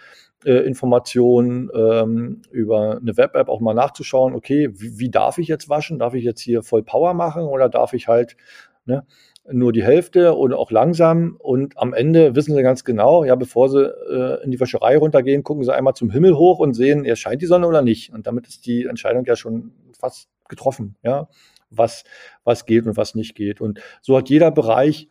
äh, 0.44 0.60
Information 0.66 1.70
ähm, 1.74 2.42
über 2.50 2.98
eine 3.00 3.16
Web-App 3.16 3.48
auch 3.48 3.60
mal 3.60 3.74
nachzuschauen, 3.74 4.34
okay, 4.34 4.70
wie, 4.72 4.98
wie, 4.98 5.10
darf 5.10 5.38
ich 5.38 5.48
jetzt 5.48 5.68
waschen? 5.68 5.98
Darf 5.98 6.14
ich 6.14 6.24
jetzt 6.24 6.40
hier 6.40 6.62
voll 6.62 6.82
Power 6.82 7.14
machen 7.14 7.44
oder 7.44 7.68
darf 7.68 7.92
ich 7.92 8.08
halt 8.08 8.36
ne, 8.84 9.04
nur 9.50 9.72
die 9.72 9.82
Hälfte 9.82 10.36
oder 10.36 10.58
auch 10.58 10.70
langsam 10.70 11.36
und 11.38 11.76
am 11.78 11.92
Ende 11.92 12.34
wissen 12.34 12.54
sie 12.54 12.62
ganz 12.62 12.84
genau, 12.84 13.24
ja, 13.24 13.34
bevor 13.34 13.68
sie 13.68 13.84
äh, 13.84 14.42
in 14.42 14.50
die 14.50 14.60
Wäscherei 14.60 14.96
runtergehen, 14.96 15.42
gucken 15.42 15.64
sie 15.64 15.74
einmal 15.74 15.94
zum 15.94 16.10
Himmel 16.10 16.36
hoch 16.36 16.58
und 16.58 16.74
sehen, 16.74 17.04
erscheint 17.04 17.42
die 17.42 17.46
Sonne 17.46 17.66
oder 17.66 17.82
nicht. 17.82 18.12
Und 18.12 18.26
damit 18.26 18.46
ist 18.46 18.66
die 18.66 18.86
Entscheidung 18.86 19.24
ja 19.26 19.36
schon 19.36 19.72
fast 19.98 20.28
getroffen, 20.48 20.96
ja, 21.02 21.28
was, 21.70 22.04
was 22.44 22.66
geht 22.66 22.86
und 22.86 22.96
was 22.96 23.14
nicht 23.14 23.34
geht. 23.34 23.60
Und 23.60 23.80
so 24.00 24.16
hat 24.16 24.30
jeder 24.30 24.50
Bereich 24.50 25.08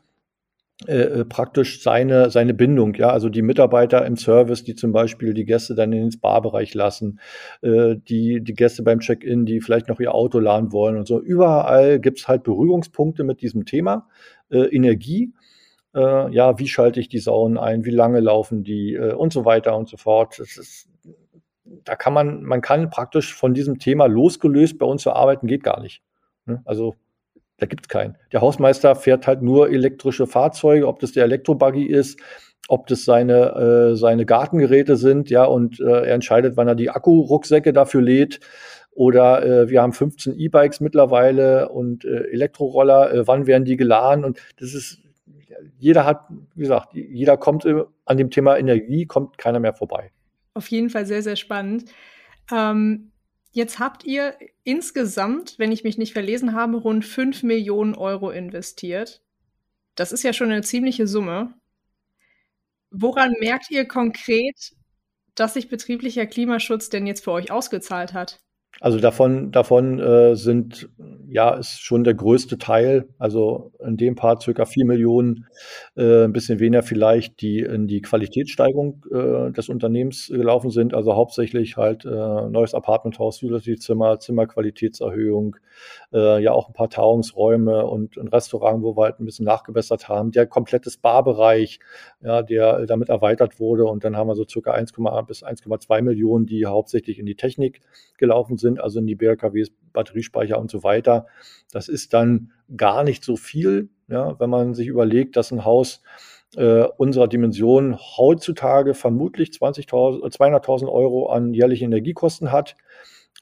äh, 0.88 0.96
äh, 0.96 1.26
praktisch 1.26 1.84
seine, 1.84 2.32
seine 2.32 2.54
Bindung, 2.54 2.96
ja, 2.96 3.10
also 3.10 3.30
die 3.30 3.44
Mitarbeiter 3.44 4.06
im 4.06 4.18
Service, 4.18 4.64
die 4.64 4.74
zum 4.74 4.92
Beispiel 4.92 5.36
die 5.36 5.46
Gäste 5.46 5.76
dann 5.76 5.94
in 5.94 6.02
den 6.02 6.12
Spa-Bereich 6.12 6.74
lassen, 6.74 7.20
äh, 7.62 7.96
die, 7.96 8.42
die 8.44 8.54
Gäste 8.54 8.82
beim 8.82 9.00
Check-in, 9.00 9.46
die 9.46 9.62
vielleicht 9.62 9.88
noch 9.88 10.00
ihr 10.00 10.16
Auto 10.16 10.40
laden 10.40 10.72
wollen 10.72 10.98
und 10.98 11.08
so. 11.08 11.22
Überall 11.22 12.00
gibt's 12.00 12.28
halt 12.28 12.44
Berührungspunkte 12.44 13.24
mit 13.24 13.42
diesem 13.42 13.66
Thema 13.66 14.10
äh, 14.50 14.66
Energie. 14.76 15.34
Äh, 15.96 16.34
ja, 16.34 16.58
wie 16.58 16.68
schalte 16.68 17.00
ich 17.00 17.08
die 17.08 17.20
Saunen 17.20 17.60
ein, 17.60 17.86
wie 17.86 17.92
lange 17.92 18.20
laufen 18.20 18.64
die 18.64 18.96
äh, 18.96 19.14
und 19.14 19.32
so 19.32 19.46
weiter 19.46 19.78
und 19.78 19.88
so 19.88 19.98
fort. 19.98 20.40
Das 20.40 20.58
ist, 20.58 20.90
da 21.86 21.96
kann 21.96 22.14
man, 22.14 22.42
man 22.44 22.62
kann 22.62 22.90
praktisch 22.90 23.36
von 23.36 23.54
diesem 23.54 23.78
Thema 23.78 24.08
losgelöst 24.08 24.80
bei 24.80 24.88
uns 24.88 25.04
zu 25.04 25.14
arbeiten, 25.14 25.46
geht 25.46 25.64
gar 25.64 25.80
nicht. 25.80 26.02
Ne? 26.46 26.64
Also 26.66 26.96
da 27.64 27.68
gibt 27.68 27.86
es 27.86 27.88
keinen. 27.88 28.18
Der 28.34 28.42
Hausmeister 28.42 28.94
fährt 28.94 29.26
halt 29.26 29.42
nur 29.42 29.70
elektrische 29.70 30.28
Fahrzeuge, 30.28 30.86
ob 30.86 31.00
das 31.00 31.14
der 31.14 31.24
Elektrobuggy 31.24 31.86
ist, 31.86 32.20
ob 32.68 32.88
das 32.88 33.06
seine, 33.06 33.92
äh, 33.92 33.96
seine 33.96 34.26
Gartengeräte 34.26 34.98
sind, 34.98 35.30
ja, 35.30 35.46
und 35.46 35.80
äh, 35.80 35.84
er 35.86 36.14
entscheidet, 36.14 36.58
wann 36.58 36.68
er 36.68 36.76
die 36.76 36.90
Akkurucksäcke 36.90 37.72
dafür 37.72 38.02
lädt. 38.02 38.42
Oder 38.92 39.46
äh, 39.46 39.70
wir 39.70 39.82
haben 39.82 39.94
15 39.94 40.38
E-Bikes 40.38 40.82
mittlerweile 40.82 41.70
und 41.70 42.04
äh, 42.04 42.26
Elektroroller, 42.32 43.14
äh, 43.14 43.28
wann 43.28 43.48
werden 43.48 43.64
die 43.64 43.78
geladen? 43.78 44.26
Und 44.26 44.40
das 44.60 44.74
ist, 44.74 45.00
jeder 45.80 46.06
hat, 46.06 46.26
wie 46.56 46.64
gesagt, 46.64 46.94
jeder 46.94 47.38
kommt 47.38 47.66
äh, 47.66 47.84
an 48.04 48.18
dem 48.18 48.30
Thema 48.30 48.58
Energie, 48.58 49.06
kommt 49.06 49.38
keiner 49.38 49.62
mehr 49.62 49.74
vorbei. 49.74 50.12
Auf 50.54 50.68
jeden 50.68 50.90
Fall 50.90 51.06
sehr, 51.06 51.24
sehr 51.24 51.38
spannend. 51.38 51.86
Ähm, 52.52 53.13
Jetzt 53.56 53.78
habt 53.78 54.04
ihr 54.04 54.36
insgesamt, 54.64 55.60
wenn 55.60 55.72
ich 55.72 55.84
mich 55.84 56.00
nicht 56.00 56.14
verlesen 56.14 56.54
habe, 56.54 56.78
rund 56.78 57.06
5 57.06 57.44
Millionen 57.44 57.94
Euro 57.94 58.32
investiert. 58.32 59.22
Das 59.94 60.12
ist 60.12 60.24
ja 60.24 60.34
schon 60.34 60.52
eine 60.52 60.64
ziemliche 60.64 61.06
Summe. 61.06 61.54
Woran 62.90 63.36
merkt 63.40 63.70
ihr 63.70 63.88
konkret, 63.88 64.76
dass 65.36 65.54
sich 65.54 65.70
betrieblicher 65.70 66.26
Klimaschutz 66.26 66.90
denn 66.90 67.06
jetzt 67.06 67.24
für 67.24 67.32
euch 67.32 67.52
ausgezahlt 67.52 68.14
hat? 68.14 68.40
Also 68.80 69.00
davon, 69.00 69.52
davon 69.52 70.00
äh, 70.00 70.36
sind, 70.36 70.90
ja, 71.30 71.54
ist 71.54 71.82
schon 71.82 72.04
der 72.04 72.16
größte 72.16 72.58
Teil, 72.58 73.08
also 73.20 73.72
in 73.80 73.98
dem 73.98 74.16
Part 74.16 74.42
circa 74.42 74.66
4 74.66 74.86
Millionen, 74.86 75.46
äh, 75.96 76.26
ein 76.26 76.34
bisschen 76.34 76.60
weniger 76.60 76.84
vielleicht, 76.84 77.40
die 77.42 77.60
in 77.60 77.88
die 77.88 78.02
Qualitätssteigerung 78.02 79.06
äh, 79.12 79.52
des 79.52 79.70
Unternehmens 79.70 80.28
gelaufen 80.28 80.72
sind. 80.72 80.94
Also 80.94 81.16
hauptsächlich 81.16 81.78
halt 81.78 82.04
äh, 82.04 82.10
neues 82.10 82.74
Apartmenthaus, 82.74 83.42
Zimmer, 83.80 84.20
Zimmerqualitätserhöhung, 84.20 85.56
äh, 86.12 86.42
ja 86.42 86.52
auch 86.52 86.68
ein 86.68 86.74
paar 86.74 86.90
Tauungsräume 86.90 87.86
und 87.86 88.18
ein 88.18 88.28
Restaurant, 88.28 88.84
wo 88.84 88.98
wir 88.98 89.04
halt 89.04 89.20
ein 89.20 89.26
bisschen 89.26 89.46
nachgebessert 89.46 90.10
haben. 90.10 90.32
Der 90.32 90.48
komplette 90.48 90.90
Spa-Bereich, 90.90 91.80
ja, 92.22 92.42
der 92.42 92.86
damit 92.86 93.10
erweitert 93.10 93.60
wurde. 93.60 93.86
Und 93.86 94.04
dann 94.04 94.18
haben 94.18 94.28
wir 94.28 94.36
so 94.36 94.46
circa 94.48 94.72
1, 94.72 94.94
bis 95.28 95.44
1,2 95.44 96.02
Millionen, 96.02 96.48
die 96.48 96.66
hauptsächlich 96.66 97.20
in 97.20 97.26
die 97.26 97.36
Technik 97.36 97.82
gelaufen 98.18 98.58
sind, 98.58 98.63
also 98.80 99.00
in 99.00 99.08
die 99.08 99.16
BRKWs, 99.16 99.72
Batteriespeicher 99.94 100.60
und 100.60 100.72
so 100.72 100.84
weiter. 100.84 101.28
Das 101.72 101.88
ist 101.88 102.14
dann 102.14 102.52
gar 102.76 103.04
nicht 103.04 103.24
so 103.24 103.36
viel, 103.36 103.90
ja, 104.08 104.40
wenn 104.40 104.50
man 104.50 104.74
sich 104.74 104.88
überlegt, 104.88 105.36
dass 105.38 105.52
ein 105.52 105.66
Haus 105.66 106.02
äh, 106.56 106.84
unserer 106.98 107.28
Dimension 107.28 107.98
heutzutage 107.98 108.94
vermutlich 108.94 109.50
20.000, 109.50 110.24
200.000 110.36 110.92
Euro 110.92 111.28
an 111.28 111.54
jährlichen 111.54 111.86
Energiekosten 111.86 112.52
hat 112.52 112.76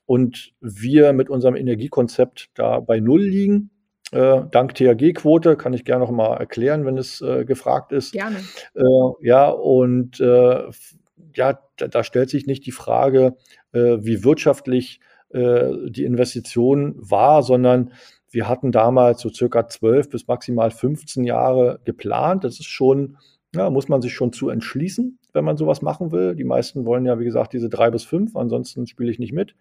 und 0.05 0.53
wir 0.59 1.13
mit 1.13 1.29
unserem 1.29 1.55
Energiekonzept 1.55 2.49
da 2.53 2.79
bei 2.79 2.99
Null 2.99 3.23
liegen. 3.23 3.71
Äh, 4.11 4.43
dank 4.51 4.75
THG-Quote 4.75 5.55
kann 5.55 5.73
ich 5.73 5.85
gerne 5.85 6.03
noch 6.03 6.11
mal 6.11 6.35
erklären, 6.35 6.85
wenn 6.85 6.97
es 6.97 7.21
äh, 7.21 7.45
gefragt 7.45 7.93
ist. 7.93 8.11
Gerne. 8.11 8.37
Äh, 8.75 8.81
ja, 9.21 9.49
und 9.49 10.19
äh, 10.19 10.69
ja, 11.35 11.59
da, 11.77 11.87
da, 11.87 12.03
stellt 12.03 12.29
sich 12.29 12.45
nicht 12.45 12.65
die 12.65 12.73
Frage, 12.73 13.37
äh, 13.71 13.97
wie 14.01 14.23
wirtschaftlich 14.23 14.99
äh, 15.33 15.89
die 15.89 16.03
Investition 16.03 16.95
war, 16.97 17.43
sondern 17.43 17.91
wir 18.29 18.47
hatten 18.47 18.71
damals 18.71 19.21
so 19.21 19.29
circa 19.29 19.67
12 19.67 20.09
bis 20.09 20.27
maximal 20.27 20.71
15 20.71 21.23
Jahre 21.23 21.79
geplant. 21.83 22.43
Das 22.43 22.59
ist 22.59 22.67
schon, 22.67 23.17
ja, 23.53 23.69
muss 23.69 23.89
man 23.89 24.01
sich 24.01 24.13
schon 24.13 24.31
zu 24.31 24.49
entschließen, 24.49 25.19
wenn 25.33 25.45
man 25.45 25.57
sowas 25.57 25.81
machen 25.81 26.11
will. 26.11 26.35
Die 26.35 26.45
meisten 26.45 26.85
wollen 26.85 27.05
ja, 27.05 27.19
wie 27.19 27.25
gesagt, 27.25 27.53
diese 27.53 27.69
drei 27.69 27.91
bis 27.91 28.03
fünf, 28.03 28.35
ansonsten 28.35 28.87
spiele 28.87 29.11
ich 29.11 29.19
nicht 29.19 29.33
mit. 29.33 29.55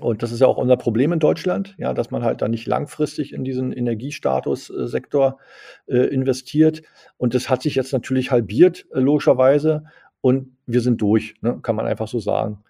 Und 0.00 0.22
das 0.22 0.32
ist 0.32 0.40
ja 0.40 0.46
auch 0.46 0.56
unser 0.56 0.76
Problem 0.76 1.12
in 1.12 1.20
Deutschland, 1.20 1.74
ja, 1.78 1.94
dass 1.94 2.10
man 2.10 2.24
halt 2.24 2.42
da 2.42 2.48
nicht 2.48 2.66
langfristig 2.66 3.32
in 3.32 3.44
diesen 3.44 3.72
Energiestatussektor 3.72 5.38
äh, 5.86 5.98
investiert. 5.98 6.82
Und 7.16 7.34
das 7.34 7.48
hat 7.48 7.62
sich 7.62 7.76
jetzt 7.76 7.92
natürlich 7.92 8.30
halbiert, 8.30 8.86
äh, 8.92 8.98
logischerweise. 8.98 9.84
Und 10.20 10.56
wir 10.66 10.80
sind 10.80 11.00
durch, 11.00 11.36
ne, 11.42 11.60
kann 11.62 11.76
man 11.76 11.86
einfach 11.86 12.08
so 12.08 12.18
sagen. 12.18 12.64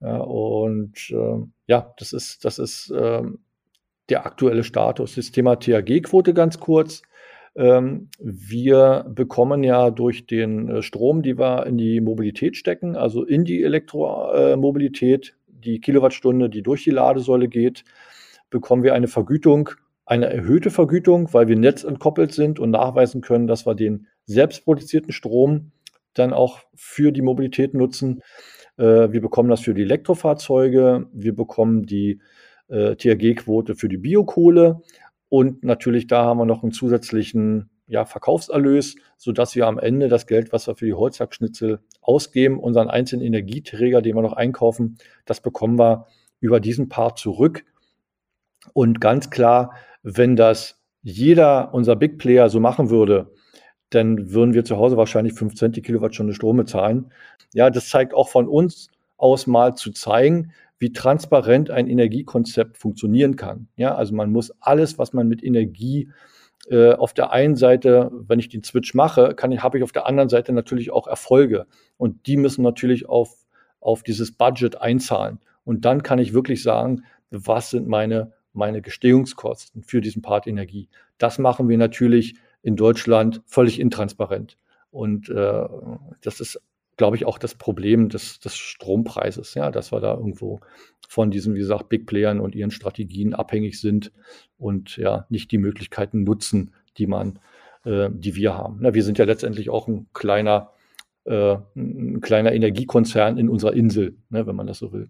Ja, 0.00 0.16
und 0.16 1.10
äh, 1.10 1.46
ja, 1.66 1.94
das 1.98 2.12
ist, 2.12 2.44
das 2.44 2.58
ist 2.58 2.92
ähm, 2.96 3.40
der 4.08 4.26
aktuelle 4.26 4.64
Status. 4.64 5.14
Das 5.14 5.30
Thema 5.30 5.56
THG-Quote 5.56 6.34
ganz 6.34 6.58
kurz. 6.58 7.02
Ähm, 7.56 8.08
wir 8.18 9.04
bekommen 9.08 9.64
ja 9.64 9.90
durch 9.90 10.26
den 10.26 10.68
äh, 10.68 10.82
Strom, 10.82 11.22
die 11.22 11.38
wir 11.38 11.66
in 11.66 11.76
die 11.76 12.00
Mobilität 12.00 12.56
stecken, 12.56 12.96
also 12.96 13.24
in 13.24 13.44
die 13.44 13.62
Elektromobilität, 13.62 15.34
die 15.48 15.80
Kilowattstunde, 15.80 16.48
die 16.48 16.62
durch 16.62 16.84
die 16.84 16.90
Ladesäule 16.90 17.48
geht, 17.48 17.84
bekommen 18.50 18.82
wir 18.82 18.94
eine 18.94 19.08
Vergütung, 19.08 19.70
eine 20.06 20.26
erhöhte 20.26 20.70
Vergütung, 20.70 21.32
weil 21.32 21.48
wir 21.48 21.56
netzentkoppelt 21.56 22.32
sind 22.32 22.58
und 22.58 22.70
nachweisen 22.70 23.20
können, 23.20 23.46
dass 23.46 23.66
wir 23.66 23.74
den 23.74 24.06
selbstproduzierten 24.26 25.12
Strom 25.12 25.72
dann 26.14 26.32
auch 26.32 26.60
für 26.74 27.12
die 27.12 27.22
Mobilität 27.22 27.74
nutzen. 27.74 28.22
Äh, 28.80 29.12
wir 29.12 29.20
bekommen 29.20 29.50
das 29.50 29.60
für 29.60 29.74
die 29.74 29.82
Elektrofahrzeuge, 29.82 31.06
wir 31.12 31.36
bekommen 31.36 31.84
die 31.84 32.20
äh, 32.68 32.96
THG-Quote 32.96 33.74
für 33.74 33.88
die 33.88 33.98
Biokohle 33.98 34.80
und 35.28 35.62
natürlich 35.62 36.06
da 36.06 36.24
haben 36.24 36.38
wir 36.38 36.46
noch 36.46 36.62
einen 36.62 36.72
zusätzlichen 36.72 37.68
ja, 37.86 38.06
Verkaufserlös, 38.06 38.96
sodass 39.18 39.54
wir 39.54 39.66
am 39.66 39.78
Ende 39.78 40.08
das 40.08 40.26
Geld, 40.26 40.52
was 40.52 40.66
wir 40.66 40.76
für 40.76 40.86
die 40.86 40.94
Holzhackschnitzel 40.94 41.80
ausgeben, 42.00 42.58
unseren 42.58 42.88
einzelnen 42.88 43.26
Energieträger, 43.26 44.00
den 44.00 44.16
wir 44.16 44.22
noch 44.22 44.32
einkaufen, 44.32 44.96
das 45.26 45.40
bekommen 45.40 45.78
wir 45.78 46.06
über 46.38 46.60
diesen 46.60 46.88
Part 46.88 47.18
zurück. 47.18 47.64
Und 48.72 49.00
ganz 49.00 49.28
klar, 49.28 49.74
wenn 50.02 50.36
das 50.36 50.80
jeder 51.02 51.74
unser 51.74 51.96
Big 51.96 52.18
Player 52.18 52.48
so 52.48 52.60
machen 52.60 52.90
würde, 52.90 53.32
dann 53.90 54.32
würden 54.32 54.54
wir 54.54 54.64
zu 54.64 54.76
Hause 54.76 54.96
wahrscheinlich 54.96 55.34
5 55.34 55.54
Cent 55.54 55.76
die 55.76 55.82
Kilowattstunde 55.82 56.32
Strom 56.32 56.56
bezahlen. 56.56 57.10
Ja, 57.52 57.70
das 57.70 57.88
zeigt 57.88 58.14
auch 58.14 58.28
von 58.28 58.48
uns 58.48 58.88
aus 59.16 59.46
mal 59.46 59.74
zu 59.74 59.90
zeigen, 59.92 60.52
wie 60.78 60.92
transparent 60.92 61.70
ein 61.70 61.88
Energiekonzept 61.88 62.78
funktionieren 62.78 63.36
kann. 63.36 63.68
Ja, 63.76 63.94
also 63.94 64.14
man 64.14 64.32
muss 64.32 64.50
alles, 64.60 64.98
was 64.98 65.12
man 65.12 65.28
mit 65.28 65.44
Energie 65.44 66.10
äh, 66.68 66.92
auf 66.92 67.12
der 67.12 67.32
einen 67.32 67.56
Seite, 67.56 68.10
wenn 68.12 68.38
ich 68.38 68.48
den 68.48 68.64
Switch 68.64 68.94
mache, 68.94 69.34
kann 69.34 69.52
ich, 69.52 69.62
habe 69.62 69.78
ich 69.78 69.84
auf 69.84 69.92
der 69.92 70.06
anderen 70.06 70.28
Seite 70.28 70.52
natürlich 70.52 70.90
auch 70.90 71.06
Erfolge. 71.06 71.66
Und 71.98 72.26
die 72.26 72.36
müssen 72.36 72.62
natürlich 72.62 73.08
auf, 73.08 73.34
auf 73.80 74.02
dieses 74.02 74.32
Budget 74.32 74.80
einzahlen. 74.80 75.38
Und 75.64 75.84
dann 75.84 76.02
kann 76.02 76.18
ich 76.18 76.32
wirklich 76.32 76.62
sagen, 76.62 77.04
was 77.30 77.70
sind 77.70 77.86
meine, 77.86 78.32
meine 78.52 78.82
Gestehungskosten 78.82 79.82
für 79.82 80.00
diesen 80.00 80.22
Part 80.22 80.46
Energie. 80.46 80.88
Das 81.18 81.38
machen 81.38 81.68
wir 81.68 81.78
natürlich 81.78 82.36
in 82.62 82.76
Deutschland 82.76 83.42
völlig 83.46 83.78
intransparent. 83.78 84.56
Und 84.90 85.28
äh, 85.28 85.68
das 86.22 86.40
ist, 86.40 86.60
glaube 87.00 87.16
ich, 87.16 87.24
auch 87.24 87.38
das 87.38 87.54
Problem 87.54 88.10
des, 88.10 88.40
des 88.40 88.58
Strompreises, 88.58 89.54
ja, 89.54 89.70
dass 89.70 89.90
wir 89.90 90.00
da 90.00 90.12
irgendwo 90.12 90.60
von 91.08 91.30
diesen, 91.30 91.54
wie 91.54 91.60
gesagt, 91.60 91.88
Big 91.88 92.04
Playern 92.04 92.40
und 92.40 92.54
ihren 92.54 92.70
Strategien 92.70 93.32
abhängig 93.32 93.80
sind 93.80 94.12
und 94.58 94.98
ja 94.98 95.24
nicht 95.30 95.50
die 95.50 95.56
Möglichkeiten 95.56 96.24
nutzen, 96.24 96.74
die 96.98 97.06
man, 97.06 97.38
äh, 97.86 98.10
die 98.12 98.36
wir 98.36 98.54
haben. 98.54 98.80
Na, 98.82 98.92
wir 98.92 99.02
sind 99.02 99.16
ja 99.16 99.24
letztendlich 99.24 99.70
auch 99.70 99.88
ein 99.88 100.08
kleiner, 100.12 100.72
äh, 101.24 101.56
ein 101.74 102.20
kleiner 102.20 102.52
Energiekonzern 102.52 103.38
in 103.38 103.48
unserer 103.48 103.72
Insel, 103.72 104.18
ne, 104.28 104.46
wenn 104.46 104.56
man 104.56 104.66
das 104.66 104.76
so 104.76 104.92
will. 104.92 105.08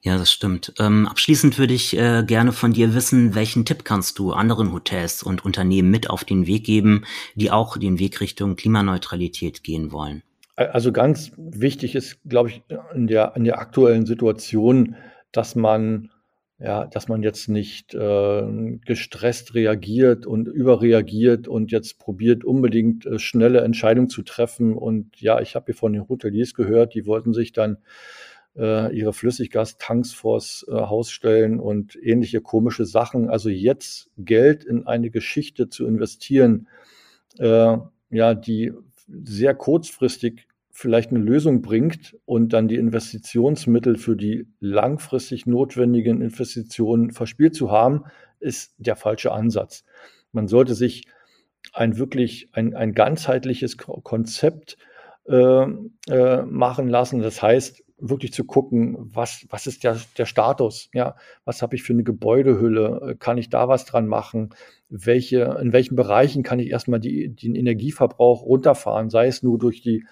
Ja, 0.00 0.18
das 0.18 0.30
stimmt. 0.30 0.72
Ähm, 0.78 1.08
abschließend 1.08 1.58
würde 1.58 1.74
ich 1.74 1.98
äh, 1.98 2.22
gerne 2.24 2.52
von 2.52 2.72
dir 2.72 2.94
wissen, 2.94 3.34
welchen 3.34 3.64
Tipp 3.64 3.84
kannst 3.84 4.20
du 4.20 4.30
anderen 4.30 4.72
Hotels 4.72 5.24
und 5.24 5.44
Unternehmen 5.44 5.90
mit 5.90 6.10
auf 6.10 6.22
den 6.22 6.46
Weg 6.46 6.62
geben, 6.62 7.04
die 7.34 7.50
auch 7.50 7.76
den 7.76 7.98
Weg 7.98 8.20
Richtung 8.20 8.54
Klimaneutralität 8.54 9.64
gehen 9.64 9.90
wollen? 9.90 10.22
Also 10.58 10.90
ganz 10.90 11.30
wichtig 11.36 11.94
ist, 11.94 12.18
glaube 12.24 12.48
ich, 12.48 12.64
in 12.92 13.06
der, 13.06 13.34
in 13.36 13.44
der 13.44 13.60
aktuellen 13.60 14.06
Situation, 14.06 14.96
dass 15.30 15.54
man 15.54 16.10
ja, 16.60 16.86
dass 16.86 17.06
man 17.06 17.22
jetzt 17.22 17.48
nicht 17.48 17.94
äh, 17.94 18.78
gestresst 18.84 19.54
reagiert 19.54 20.26
und 20.26 20.48
überreagiert 20.48 21.46
und 21.46 21.70
jetzt 21.70 22.00
probiert 22.00 22.44
unbedingt 22.44 23.06
äh, 23.06 23.20
schnelle 23.20 23.60
Entscheidungen 23.60 24.08
zu 24.08 24.22
treffen. 24.22 24.76
Und 24.76 25.20
ja, 25.20 25.40
ich 25.40 25.54
habe 25.54 25.66
hier 25.66 25.76
von 25.76 25.92
den 25.92 26.08
Hoteliers 26.08 26.54
gehört, 26.54 26.94
die 26.94 27.06
wollten 27.06 27.32
sich 27.32 27.52
dann 27.52 27.78
äh, 28.56 28.92
ihre 28.92 29.12
Flüssiggastanks 29.12 30.12
vors 30.12 30.66
äh, 30.68 30.72
Haus 30.72 31.12
stellen 31.12 31.60
und 31.60 31.94
ähnliche 31.94 32.40
komische 32.40 32.86
Sachen. 32.86 33.30
Also 33.30 33.50
jetzt 33.50 34.10
Geld 34.16 34.64
in 34.64 34.84
eine 34.84 35.10
Geschichte 35.10 35.68
zu 35.68 35.86
investieren, 35.86 36.66
äh, 37.38 37.76
ja, 38.10 38.34
die 38.34 38.72
sehr 39.06 39.54
kurzfristig 39.54 40.47
vielleicht 40.78 41.10
eine 41.10 41.18
Lösung 41.18 41.60
bringt 41.60 42.16
und 42.24 42.52
dann 42.52 42.68
die 42.68 42.76
Investitionsmittel 42.76 43.96
für 43.96 44.14
die 44.14 44.46
langfristig 44.60 45.44
notwendigen 45.44 46.22
Investitionen 46.22 47.10
verspielt 47.10 47.56
zu 47.56 47.72
haben, 47.72 48.04
ist 48.38 48.74
der 48.78 48.94
falsche 48.94 49.32
Ansatz. 49.32 49.84
Man 50.30 50.46
sollte 50.46 50.74
sich 50.74 51.08
ein 51.72 51.98
wirklich 51.98 52.50
ein, 52.52 52.76
ein 52.76 52.92
ganzheitliches 52.92 53.76
Konzept 53.76 54.76
äh, 55.26 55.66
äh, 56.08 56.42
machen 56.42 56.88
lassen. 56.88 57.22
Das 57.22 57.42
heißt, 57.42 57.82
wirklich 57.98 58.32
zu 58.32 58.44
gucken, 58.44 58.96
was, 59.00 59.46
was 59.50 59.66
ist 59.66 59.82
der, 59.82 59.98
der 60.16 60.26
Status? 60.26 60.90
Ja, 60.94 61.16
was 61.44 61.60
habe 61.60 61.74
ich 61.74 61.82
für 61.82 61.92
eine 61.92 62.04
Gebäudehülle? 62.04 63.16
Kann 63.18 63.36
ich 63.36 63.50
da 63.50 63.66
was 63.66 63.84
dran 63.84 64.06
machen? 64.06 64.50
Welche, 64.88 65.58
in 65.60 65.72
welchen 65.72 65.96
Bereichen 65.96 66.44
kann 66.44 66.60
ich 66.60 66.70
erstmal 66.70 67.00
die, 67.00 67.34
den 67.34 67.56
Energieverbrauch 67.56 68.42
runterfahren? 68.42 69.10
Sei 69.10 69.26
es 69.26 69.42
nur 69.42 69.58
durch 69.58 69.82
die 69.82 70.04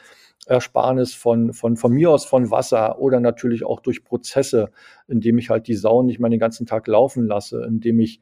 Ersparnis 0.46 1.14
von, 1.14 1.52
von, 1.52 1.76
von 1.76 1.92
mir 1.92 2.10
aus 2.10 2.24
von 2.24 2.50
Wasser 2.50 2.98
oder 3.00 3.20
natürlich 3.20 3.64
auch 3.64 3.80
durch 3.80 4.04
Prozesse, 4.04 4.70
indem 5.08 5.38
ich 5.38 5.50
halt 5.50 5.66
die 5.66 5.74
Sauen 5.74 6.06
nicht 6.06 6.20
mal 6.20 6.30
den 6.30 6.40
ganzen 6.40 6.66
Tag 6.66 6.86
laufen 6.86 7.26
lasse, 7.26 7.64
indem 7.66 8.00
ich 8.00 8.20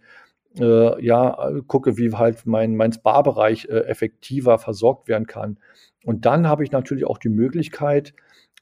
äh, 0.59 1.05
ja 1.05 1.53
gucke, 1.66 1.97
wie 1.99 2.12
halt 2.12 2.47
mein, 2.47 2.77
mein 2.77 2.93
Spa-Bereich 2.93 3.66
äh, 3.66 3.81
effektiver 3.81 4.59
versorgt 4.59 5.07
werden 5.07 5.27
kann. 5.27 5.59
Und 6.05 6.25
dann 6.27 6.49
habe 6.49 6.64
ich 6.64 6.72
natürlich 6.72 7.07
auch 7.07 7.18
die 7.18 7.29
Möglichkeit, 7.29 8.14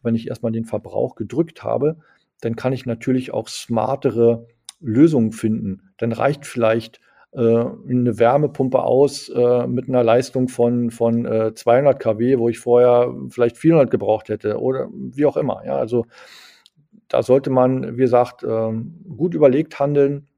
wenn 0.02 0.14
ich 0.14 0.28
erstmal 0.28 0.52
den 0.52 0.64
Verbrauch 0.64 1.14
gedrückt 1.14 1.62
habe, 1.62 1.96
dann 2.40 2.56
kann 2.56 2.72
ich 2.72 2.86
natürlich 2.86 3.32
auch 3.32 3.48
smartere 3.48 4.48
Lösungen 4.80 5.32
finden. 5.32 5.92
Dann 5.96 6.12
reicht 6.12 6.44
vielleicht 6.46 7.00
eine 7.34 8.18
Wärmepumpe 8.18 8.82
aus 8.82 9.30
äh, 9.30 9.66
mit 9.66 9.88
einer 9.88 10.04
Leistung 10.04 10.48
von, 10.48 10.90
von 10.90 11.24
äh, 11.24 11.54
200 11.54 11.98
kW, 11.98 12.38
wo 12.38 12.48
ich 12.50 12.58
vorher 12.58 13.14
vielleicht 13.30 13.56
400 13.56 13.90
gebraucht 13.90 14.28
hätte 14.28 14.60
oder 14.60 14.88
wie 14.92 15.24
auch 15.24 15.38
immer. 15.38 15.62
Ja, 15.64 15.76
also 15.76 16.04
da 17.08 17.22
sollte 17.22 17.50
man, 17.50 17.96
wie 17.96 18.02
gesagt, 18.02 18.42
ähm, 18.42 19.02
gut 19.16 19.34
überlegt 19.34 19.80
handeln 19.80 20.28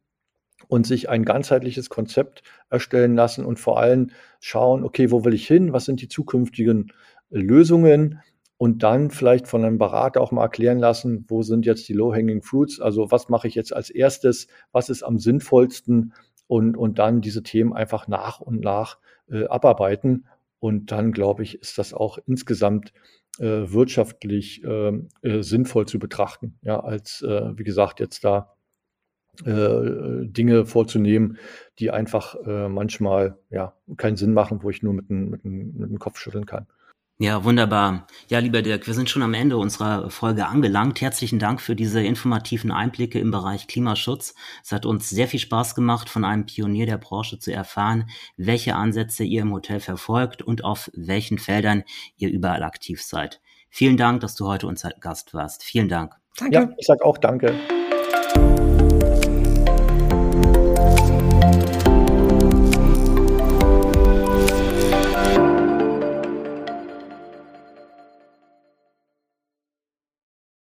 und 0.68 0.86
sich 0.86 1.08
ein 1.08 1.24
ganzheitliches 1.24 1.88
Konzept 1.88 2.42
erstellen 2.70 3.16
lassen 3.16 3.44
und 3.44 3.58
vor 3.58 3.78
allem 3.78 4.10
schauen, 4.40 4.84
okay, 4.84 5.10
wo 5.10 5.24
will 5.24 5.34
ich 5.34 5.46
hin? 5.46 5.72
Was 5.72 5.84
sind 5.86 6.00
die 6.00 6.08
zukünftigen 6.08 6.92
Lösungen? 7.30 8.20
Und 8.56 8.84
dann 8.84 9.10
vielleicht 9.10 9.48
von 9.48 9.64
einem 9.64 9.78
Berater 9.78 10.20
auch 10.20 10.30
mal 10.30 10.44
erklären 10.44 10.78
lassen, 10.78 11.24
wo 11.28 11.42
sind 11.42 11.66
jetzt 11.66 11.88
die 11.88 11.92
Low-Hanging 11.92 12.42
Fruits? 12.42 12.80
Also 12.80 13.10
was 13.10 13.28
mache 13.28 13.48
ich 13.48 13.56
jetzt 13.56 13.74
als 13.74 13.90
erstes? 13.90 14.46
Was 14.70 14.88
ist 14.88 15.02
am 15.02 15.18
sinnvollsten? 15.18 16.14
Und, 16.54 16.76
und 16.76 17.00
dann 17.00 17.20
diese 17.20 17.42
Themen 17.42 17.72
einfach 17.72 18.06
nach 18.06 18.38
und 18.38 18.60
nach 18.60 18.98
äh, 19.28 19.44
abarbeiten. 19.46 20.26
Und 20.60 20.92
dann, 20.92 21.10
glaube 21.10 21.42
ich, 21.42 21.60
ist 21.60 21.78
das 21.78 21.92
auch 21.92 22.16
insgesamt 22.28 22.92
äh, 23.40 23.72
wirtschaftlich 23.72 24.62
äh, 24.62 24.92
äh 25.22 25.42
sinnvoll 25.42 25.86
zu 25.86 25.98
betrachten. 25.98 26.56
Ja, 26.62 26.78
als, 26.78 27.22
äh, 27.22 27.58
wie 27.58 27.64
gesagt, 27.64 27.98
jetzt 27.98 28.24
da 28.24 28.54
äh, 29.44 30.26
Dinge 30.28 30.64
vorzunehmen, 30.64 31.38
die 31.80 31.90
einfach 31.90 32.36
äh, 32.46 32.68
manchmal 32.68 33.36
ja 33.50 33.74
keinen 33.96 34.14
Sinn 34.14 34.32
machen, 34.32 34.62
wo 34.62 34.70
ich 34.70 34.80
nur 34.80 34.94
mit 34.94 35.10
dem, 35.10 35.30
mit, 35.30 35.44
mit 35.44 35.90
dem 35.90 35.98
Kopf 35.98 36.20
schütteln 36.20 36.46
kann. 36.46 36.68
Ja, 37.18 37.44
wunderbar. 37.44 38.08
Ja, 38.28 38.40
lieber 38.40 38.60
Dirk, 38.60 38.88
wir 38.88 38.94
sind 38.94 39.08
schon 39.08 39.22
am 39.22 39.34
Ende 39.34 39.56
unserer 39.56 40.10
Folge 40.10 40.46
angelangt. 40.46 41.00
Herzlichen 41.00 41.38
Dank 41.38 41.60
für 41.60 41.76
diese 41.76 42.02
informativen 42.02 42.72
Einblicke 42.72 43.20
im 43.20 43.30
Bereich 43.30 43.68
Klimaschutz. 43.68 44.34
Es 44.64 44.72
hat 44.72 44.84
uns 44.84 45.10
sehr 45.10 45.28
viel 45.28 45.38
Spaß 45.38 45.76
gemacht, 45.76 46.08
von 46.08 46.24
einem 46.24 46.44
Pionier 46.44 46.86
der 46.86 46.98
Branche 46.98 47.38
zu 47.38 47.52
erfahren, 47.52 48.10
welche 48.36 48.74
Ansätze 48.74 49.22
ihr 49.22 49.42
im 49.42 49.52
Hotel 49.52 49.78
verfolgt 49.78 50.42
und 50.42 50.64
auf 50.64 50.90
welchen 50.92 51.38
Feldern 51.38 51.84
ihr 52.16 52.30
überall 52.30 52.64
aktiv 52.64 53.00
seid. 53.00 53.40
Vielen 53.70 53.96
Dank, 53.96 54.20
dass 54.20 54.34
du 54.34 54.48
heute 54.48 54.66
unser 54.66 54.90
Gast 54.90 55.34
warst. 55.34 55.62
Vielen 55.62 55.88
Dank. 55.88 56.14
Danke. 56.36 56.54
Ja, 56.54 56.68
ich 56.76 56.86
sage 56.86 57.04
auch 57.04 57.18
danke. 57.18 57.54